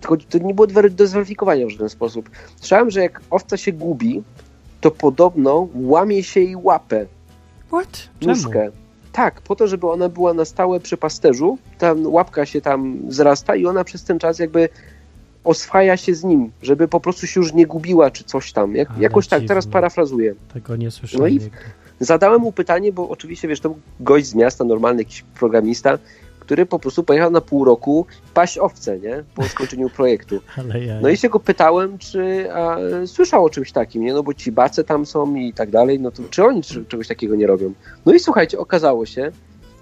tylko 0.00 0.16
To 0.16 0.38
nie 0.38 0.54
było 0.54 0.66
do 0.90 1.06
zweryfikowania 1.06 1.66
w 1.66 1.70
żaden 1.70 1.88
sposób. 1.88 2.30
Słyszałem, 2.56 2.90
że 2.90 3.00
jak 3.00 3.20
owca 3.30 3.56
się 3.56 3.72
gubi, 3.72 4.22
to 4.80 4.90
podobno 4.90 5.68
łamie 5.74 6.22
się 6.22 6.40
jej 6.40 6.56
łapę, 6.56 7.06
What? 7.68 8.08
Czemu? 8.20 8.34
nóżkę. 8.34 8.70
Tak, 9.12 9.40
po 9.40 9.56
to, 9.56 9.66
żeby 9.68 9.90
ona 9.90 10.08
była 10.08 10.34
na 10.34 10.44
stałe 10.44 10.80
przy 10.80 10.96
pasterzu. 10.96 11.58
Tam 11.78 12.06
łapka 12.06 12.46
się 12.46 12.60
tam 12.60 12.98
zrasta 13.08 13.56
i 13.56 13.66
ona 13.66 13.84
przez 13.84 14.04
ten 14.04 14.18
czas 14.18 14.38
jakby 14.38 14.68
oswaja 15.44 15.96
się 15.96 16.14
z 16.14 16.24
nim, 16.24 16.50
żeby 16.62 16.88
po 16.88 17.00
prostu 17.00 17.26
się 17.26 17.40
już 17.40 17.52
nie 17.52 17.66
gubiła 17.66 18.10
czy 18.10 18.24
coś 18.24 18.52
tam. 18.52 18.74
Jak, 18.76 18.98
jakoś 18.98 19.28
tak, 19.28 19.40
dziwne. 19.40 19.48
teraz 19.48 19.66
parafrazuję. 19.66 20.34
Tego 20.54 20.76
nie 20.76 20.90
słyszałem. 20.90 21.22
No 21.22 21.28
i- 21.28 21.32
nigdy. 21.32 21.50
Zadałem 22.00 22.40
mu 22.40 22.52
pytanie, 22.52 22.92
bo 22.92 23.08
oczywiście, 23.08 23.48
wiesz, 23.48 23.60
to 23.60 23.68
był 23.68 23.78
gość 24.00 24.26
z 24.26 24.34
miasta, 24.34 24.64
normalny 24.64 25.02
jakiś 25.02 25.22
programista, 25.22 25.98
który 26.40 26.66
po 26.66 26.78
prostu 26.78 27.02
pojechał 27.02 27.30
na 27.30 27.40
pół 27.40 27.64
roku 27.64 28.06
paść 28.34 28.58
owce, 28.58 28.98
nie? 28.98 29.24
Po 29.34 29.44
skończeniu 29.44 29.90
projektu. 29.96 30.40
No 31.02 31.08
i 31.08 31.16
się 31.16 31.28
go 31.28 31.40
pytałem, 31.40 31.98
czy 31.98 32.52
a, 32.52 32.76
słyszał 33.06 33.44
o 33.44 33.50
czymś 33.50 33.72
takim, 33.72 34.02
nie? 34.02 34.14
No 34.14 34.22
bo 34.22 34.34
ci 34.34 34.52
bace 34.52 34.84
tam 34.84 35.06
są 35.06 35.34
i 35.34 35.52
tak 35.52 35.70
dalej, 35.70 36.00
no 36.00 36.10
to 36.10 36.22
czy 36.30 36.44
oni 36.44 36.62
czegoś 36.88 37.08
takiego 37.08 37.36
nie 37.36 37.46
robią? 37.46 37.72
No 38.06 38.14
i 38.14 38.20
słuchajcie, 38.20 38.58
okazało 38.58 39.06
się, 39.06 39.32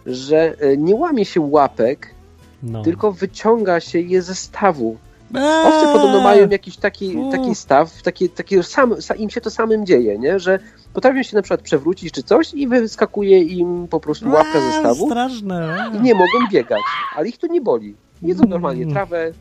że 0.07 0.55
e, 0.61 0.77
nie 0.77 0.95
łamie 0.95 1.25
się 1.25 1.41
łapek, 1.41 2.15
no. 2.63 2.83
tylko 2.83 3.13
wyciąga 3.13 3.81
się 3.81 4.01
je 4.01 4.23
ze 4.23 4.35
stawu. 4.35 4.97
Owce 5.43 5.93
podobno 5.93 6.21
mają 6.23 6.49
jakiś 6.49 6.77
taki, 6.77 7.17
taki 7.33 7.55
staw, 7.55 8.03
taki, 8.03 8.29
taki 8.29 8.63
sam, 8.63 8.91
sa- 8.95 9.17
im 9.17 9.31
się 9.31 9.41
to 9.41 9.51
samym 9.51 9.87
dzieje, 9.87 10.19
nie? 10.19 10.39
Że 10.41 10.59
potrafią 10.93 11.23
się 11.23 11.37
na 11.37 11.43
przykład 11.43 11.63
przewrócić 11.63 12.13
czy 12.15 12.23
coś 12.23 12.55
i 12.55 12.69
wyskakuje 12.69 13.39
im 13.43 13.89
po 13.89 14.01
prostu 14.01 14.31
łapka 14.31 14.61
ze 14.61 14.73
stawu 14.81 15.07
Straszne. 15.07 15.91
i 15.99 16.01
nie 16.01 16.15
mogą 16.15 16.39
biegać, 16.53 16.81
ale 17.17 17.29
ich 17.29 17.39
to 17.39 17.47
nie 17.47 17.61
boli. 17.61 17.95
Jedzą 18.23 18.41
Mm. 18.43 18.51
normalnie 18.51 18.87
trawę 18.87 19.33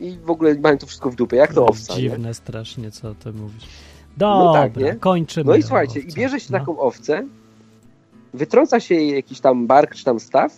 i 0.00 0.18
w 0.24 0.30
ogóle 0.30 0.54
mają 0.54 0.78
to 0.78 0.86
wszystko 0.86 1.10
w 1.10 1.14
dupie, 1.16 1.36
jak 1.36 1.54
to 1.54 1.66
owca, 1.66 1.94
nie? 1.94 2.00
Dziwne 2.00 2.34
strasznie, 2.34 2.90
co 2.90 3.14
ty 3.14 3.32
mówisz. 3.32 3.64
Dobra, 4.16 4.44
No 4.44 4.52
tak, 4.52 4.76
nie? 4.76 4.94
kończymy. 4.94 5.50
No 5.50 5.56
i 5.56 5.62
słuchajcie, 5.62 6.00
i 6.00 6.12
bierze 6.12 6.40
się 6.40 6.52
No. 6.52 6.58
taką 6.58 6.78
owcę, 6.78 7.26
wytrąca 8.34 8.80
się 8.80 8.94
jej 8.94 9.14
jakiś 9.14 9.40
tam 9.40 9.66
bark 9.66 9.94
czy 9.94 10.04
tam 10.04 10.20
staw 10.20 10.52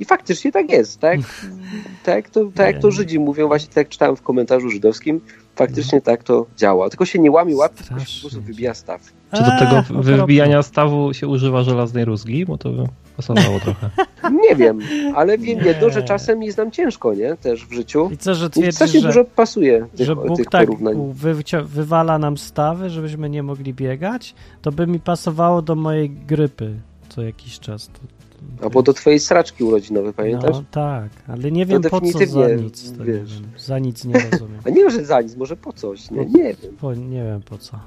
i 0.00 0.04
faktycznie 0.04 0.52
tak 0.52 0.70
jest, 0.70 1.00
tak? 1.00 1.20
tak, 2.04 2.14
jak 2.16 2.30
to, 2.30 2.40
tak 2.54 2.66
jak 2.74 2.82
to. 2.82 2.90
Żydzi 2.90 3.18
mówią, 3.18 3.46
właśnie 3.46 3.68
tak 3.68 3.76
jak 3.76 3.88
czytałem 3.88 4.16
w 4.16 4.22
komentarzu 4.22 4.70
żydowskim, 4.70 5.20
faktycznie 5.56 6.00
tak 6.00 6.22
to 6.24 6.46
działa. 6.56 6.90
Tylko 6.90 7.04
się 7.04 7.18
nie 7.18 7.30
łamie 7.30 7.56
łapki, 7.56 7.84
tylko 7.84 8.04
się 8.04 8.14
po 8.22 8.28
prostu 8.28 8.40
wybija 8.42 8.74
staw. 8.74 9.00
Czy 9.34 9.42
do 9.42 9.50
tego 9.58 9.72
Eee, 9.72 9.78
okropne. 9.80 10.16
wybijania 10.16 10.62
stawu 10.62 11.14
się 11.14 11.28
używa 11.28 11.62
żelaznej 11.62 12.04
rózgi? 12.04 12.46
Bo 12.46 12.58
to 12.58 12.70
by 12.70 12.84
pasowało 13.16 13.60
trochę. 13.64 13.90
Nie 14.32 14.56
wiem, 14.56 14.78
ale 15.14 15.38
wiem 15.38 15.58
Nie. 15.58 15.64
jedno, 15.64 15.90
że 15.90 16.02
czasem 16.02 16.42
jest 16.42 16.58
nam 16.58 16.70
ciężko, 16.70 17.14
nie? 17.14 17.36
Też 17.36 17.66
w 17.66 17.72
życiu. 17.72 18.08
I 18.12 18.16
co, 18.18 18.34
że 18.34 18.46
I 18.46 18.50
twierdzisz, 18.50 18.74
strasznie 18.74 19.00
że, 19.00 19.06
dużo 19.06 19.24
pasuje 19.24 19.86
tych, 19.96 20.06
że 20.06 20.16
tych 20.16 20.26
Bóg 20.26 20.50
tak 20.50 20.66
porównań. 20.66 20.96
wycia- 21.14 21.64
wywala 21.64 22.18
nam 22.18 22.36
stawy, 22.38 22.90
żebyśmy 22.90 23.30
nie 23.30 23.42
mogli 23.42 23.74
biegać? 23.74 24.34
To 24.62 24.72
by 24.72 24.86
mi 24.86 25.00
pasowało 25.00 25.62
do 25.62 25.74
mojej 25.74 26.10
grypy 26.10 26.74
co 27.08 27.22
jakiś 27.22 27.58
czas. 27.58 27.86
To 27.88 28.19
Albo 28.62 28.82
do 28.82 28.92
twojej 28.92 29.20
sraczki 29.20 29.64
urodzinowej, 29.64 30.12
pamiętasz? 30.12 30.56
No 30.56 30.64
tak, 30.70 31.08
ale 31.28 31.50
nie 31.50 31.66
wiem 31.66 31.82
po 31.82 32.00
co 32.00 32.18
za 32.26 32.48
nic. 32.54 32.92
To 32.92 33.04
nie 33.04 33.12
wiesz. 33.12 33.40
wiem. 33.40 33.50
Za 33.58 33.78
nic 33.78 34.04
nie 34.04 34.14
rozumiem. 34.30 34.60
A 34.66 34.70
nie, 34.70 34.90
że 34.90 35.04
za 35.04 35.20
nic, 35.20 35.36
może 35.36 35.56
po 35.56 35.72
coś, 35.72 36.10
nie? 36.10 36.26
Nie 36.26 36.54
wiem. 36.54 36.76
Po, 36.80 36.94
nie 36.94 37.24
wiem 37.24 37.42
po 37.42 37.58
co. 37.58 37.78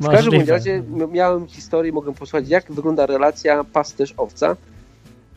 W 0.00 0.08
każdym 0.08 0.48
razie 0.48 0.82
miałem 1.12 1.46
historię, 1.46 1.92
mogę 1.92 2.14
posłuchać, 2.14 2.48
jak 2.48 2.72
wygląda 2.72 3.06
relacja 3.06 3.64
pasterz-owca. 3.64 4.56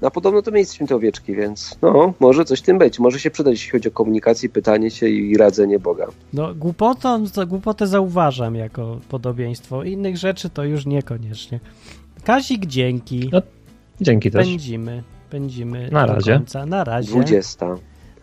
No 0.02 0.12
podobno 0.12 0.42
to 0.42 0.52
my 0.52 0.60
jesteśmy 0.60 0.88
te 0.88 0.96
owieczki, 0.96 1.36
więc 1.36 1.78
no, 1.82 2.14
może 2.20 2.46
coś 2.46 2.62
tym 2.62 2.78
być. 2.78 3.00
Może 3.00 3.20
się 3.20 3.32
przydać, 3.32 3.54
jeśli 3.54 3.72
chodzi 3.72 3.88
o 3.90 3.92
komunikację, 3.92 4.50
pytanie 4.50 4.92
się 4.92 5.08
i 5.08 5.38
radzenie 5.38 5.80
Boga. 5.80 6.08
No 6.34 6.56
głupotą, 6.56 7.26
głupotę 7.48 7.88
zauważam 7.88 8.56
jako 8.56 9.00
podobieństwo. 9.10 9.84
Innych 9.84 10.18
rzeczy 10.18 10.50
to 10.50 10.64
już 10.64 10.86
niekoniecznie. 10.86 11.60
Kazik, 12.28 12.66
dzięki. 12.66 13.30
No, 13.34 13.42
Dzięki 14.02 14.32
też. 14.32 14.48
Pędzimy. 14.48 15.04
Pędzimy 15.30 15.90
Na 15.92 16.08
do 16.08 16.14
razie. 16.14 16.34
końca. 16.34 16.66
Na 16.66 16.84
razie. 16.84 17.12
20, 17.12 17.66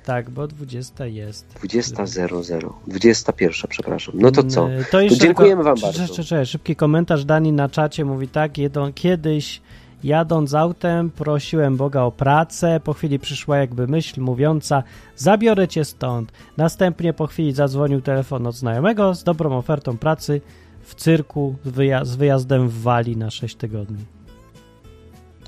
Tak, 0.05 0.31
bo 0.31 0.47
20 0.47 1.07
jest. 1.07 1.47
20.00, 1.63 2.71
21, 2.87 3.53
przepraszam. 3.69 4.15
No 4.19 4.31
to 4.31 4.43
co? 4.45 4.69
To 4.91 5.01
jeszcze 5.01 5.19
dziękujemy 5.25 5.63
wam 5.63 5.75
tylko- 5.77 5.87
bardzo. 5.93 6.09
Czekaj, 6.15 6.25
czekaj, 6.25 6.47
szybki 6.47 6.77
komentarz 6.77 7.25
Dani 7.25 7.53
na 7.53 7.69
czacie 7.69 8.05
mówi 8.05 8.29
tak, 8.29 8.59
jedno, 8.59 8.93
kiedyś 8.95 9.61
Jadąc 10.05 10.55
autem, 10.55 11.11
prosiłem 11.11 11.77
Boga 11.77 12.03
o 12.03 12.13
pracę. 12.13 12.81
Po 12.85 12.93
chwili 12.93 13.19
przyszła 13.19 13.59
jakby 13.59 13.87
myśl 13.87 14.21
mówiąca: 14.21 14.83
Zabiorę 15.17 15.69
cię 15.69 15.85
stąd. 15.85 16.33
Następnie 16.57 17.13
po 17.13 17.27
chwili 17.27 17.53
zadzwonił 17.53 18.01
telefon 18.01 18.47
od 18.47 18.55
znajomego 18.55 19.15
z 19.15 19.25
dobrą 19.25 19.59
ofertą 19.59 19.99
pracy 19.99 20.41
w 20.85 20.95
cyrku 20.95 21.55
z, 21.65 21.69
wyja- 21.71 22.05
z 22.05 22.17
wyjazdem 22.17 22.69
w 22.69 22.83
Wali 22.83 23.17
na 23.17 23.31
6 23.31 23.57
tygodni. 23.57 24.05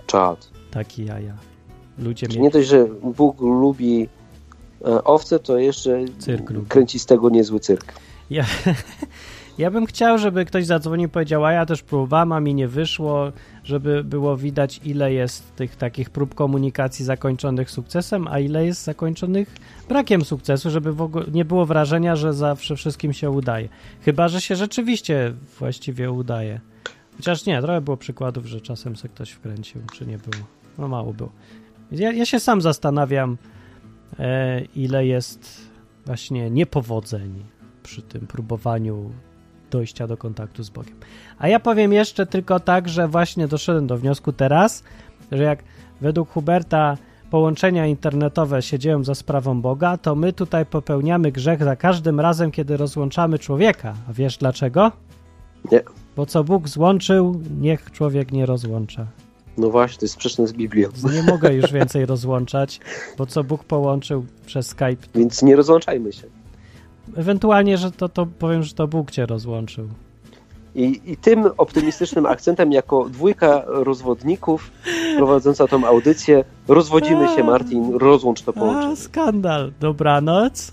Czad. 0.06 0.50
Taki 0.70 1.04
jaja. 1.04 1.34
Ludzie 1.98 2.26
nie 2.26 2.50
dość, 2.50 2.68
że 2.68 2.86
Bóg 3.16 3.40
lubi 3.40 4.08
e, 4.84 5.04
owce, 5.04 5.38
to 5.38 5.58
jeszcze 5.58 6.04
Cyrk 6.18 6.50
lubi. 6.50 6.66
kręci 6.68 6.98
z 6.98 7.06
tego 7.06 7.30
niezły 7.30 7.60
cyrk. 7.60 7.92
Ja, 8.30 8.44
ja 9.58 9.70
bym 9.70 9.86
chciał, 9.86 10.18
żeby 10.18 10.44
ktoś 10.44 10.66
zadzwonił 10.66 11.08
i 11.08 11.10
powiedział, 11.10 11.44
a 11.44 11.52
ja 11.52 11.66
też 11.66 11.82
próbowałem, 11.82 12.32
a 12.32 12.40
mi 12.40 12.54
nie 12.54 12.68
wyszło, 12.68 13.32
żeby 13.64 14.04
było 14.04 14.36
widać, 14.36 14.80
ile 14.84 15.12
jest 15.12 15.56
tych 15.56 15.76
takich 15.76 16.10
prób 16.10 16.34
komunikacji 16.34 17.04
zakończonych 17.04 17.70
sukcesem, 17.70 18.28
a 18.28 18.38
ile 18.38 18.66
jest 18.66 18.84
zakończonych 18.84 19.56
brakiem 19.88 20.24
sukcesu, 20.24 20.70
żeby 20.70 20.92
w 20.92 21.02
ogóle 21.02 21.24
nie 21.32 21.44
było 21.44 21.66
wrażenia, 21.66 22.16
że 22.16 22.32
zawsze 22.32 22.76
wszystkim 22.76 23.12
się 23.12 23.30
udaje. 23.30 23.68
Chyba, 24.00 24.28
że 24.28 24.40
się 24.40 24.56
rzeczywiście 24.56 25.34
właściwie 25.58 26.10
udaje. 26.10 26.60
Chociaż 27.16 27.46
nie, 27.46 27.62
trochę 27.62 27.80
było 27.80 27.96
przykładów, 27.96 28.46
że 28.46 28.60
czasem 28.60 28.96
se 28.96 29.08
ktoś 29.08 29.30
wkręcił, 29.30 29.80
czy 29.92 30.06
nie 30.06 30.18
było. 30.18 30.44
No 30.78 30.88
mało 30.88 31.12
było. 31.12 31.32
Ja, 31.92 32.12
ja 32.12 32.26
się 32.26 32.40
sam 32.40 32.60
zastanawiam, 32.60 33.38
e, 34.18 34.60
ile 34.60 35.06
jest 35.06 35.60
właśnie 36.06 36.50
niepowodzeń 36.50 37.44
przy 37.82 38.02
tym 38.02 38.26
próbowaniu 38.26 39.10
dojścia 39.70 40.06
do 40.06 40.16
kontaktu 40.16 40.62
z 40.62 40.70
Bogiem. 40.70 40.94
A 41.38 41.48
ja 41.48 41.60
powiem 41.60 41.92
jeszcze 41.92 42.26
tylko 42.26 42.60
tak, 42.60 42.88
że 42.88 43.08
właśnie 43.08 43.48
doszedłem 43.48 43.86
do 43.86 43.98
wniosku 43.98 44.32
teraz, 44.32 44.82
że 45.32 45.42
jak 45.42 45.62
według 46.00 46.30
Huberta 46.30 46.96
połączenia 47.30 47.86
internetowe 47.86 48.62
się 48.62 48.78
dzieją 48.78 49.04
za 49.04 49.14
sprawą 49.14 49.60
Boga, 49.60 49.96
to 49.96 50.14
my 50.14 50.32
tutaj 50.32 50.66
popełniamy 50.66 51.32
grzech 51.32 51.64
za 51.64 51.76
każdym 51.76 52.20
razem, 52.20 52.50
kiedy 52.50 52.76
rozłączamy 52.76 53.38
człowieka. 53.38 53.94
A 54.10 54.12
wiesz 54.12 54.38
dlaczego? 54.38 54.92
Nie. 55.72 55.80
Bo 56.16 56.26
co 56.26 56.44
Bóg 56.44 56.68
złączył, 56.68 57.40
niech 57.60 57.90
człowiek 57.90 58.32
nie 58.32 58.46
rozłącza. 58.46 59.06
No 59.58 59.70
właśnie, 59.70 59.98
to 59.98 60.04
jest 60.04 60.14
sprzeczne 60.14 60.46
z 60.46 60.52
Biblią. 60.52 60.88
Nie 61.14 61.22
mogę 61.22 61.54
już 61.54 61.72
więcej 61.72 62.06
rozłączać, 62.06 62.80
bo 63.18 63.26
co 63.26 63.44
Bóg 63.44 63.64
połączył 63.64 64.26
przez 64.46 64.66
Skype, 64.66 65.06
Więc 65.14 65.42
nie 65.42 65.56
rozłączajmy 65.56 66.12
się. 66.12 66.26
Ewentualnie, 67.16 67.78
że 67.78 67.90
to, 67.90 68.08
to 68.08 68.26
powiem, 68.26 68.62
że 68.62 68.74
to 68.74 68.88
Bóg 68.88 69.10
cię 69.10 69.26
rozłączył. 69.26 69.88
I, 70.74 71.00
I 71.04 71.16
tym 71.16 71.50
optymistycznym 71.58 72.26
akcentem, 72.26 72.72
jako 72.72 73.08
dwójka 73.08 73.62
rozwodników 73.66 74.70
prowadząca 75.16 75.66
tą 75.68 75.84
audycję, 75.86 76.44
rozwodzimy 76.68 77.28
się, 77.36 77.44
Martin, 77.44 77.94
rozłącz 77.94 78.42
to 78.42 78.50
A, 78.50 78.54
połączenie. 78.60 78.96
skandal. 78.96 79.72
Dobranoc. 79.80 80.72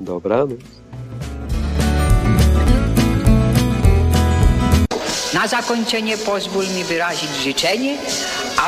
Dobra, 0.00 0.46
no. 0.46 0.54
Na 5.34 5.46
zakończenie 5.48 6.18
pozwól 6.18 6.64
mi 6.76 6.84
wyrazić 6.84 7.30
życzenie, 7.44 7.98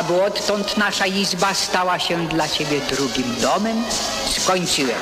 aby 0.00 0.22
odtąd 0.22 0.76
nasza 0.76 1.06
izba 1.06 1.54
stała 1.54 1.98
się 1.98 2.26
dla 2.26 2.48
Ciebie 2.48 2.80
drugim 2.90 3.26
domem. 3.42 3.76
Skończyłem. 4.24 4.98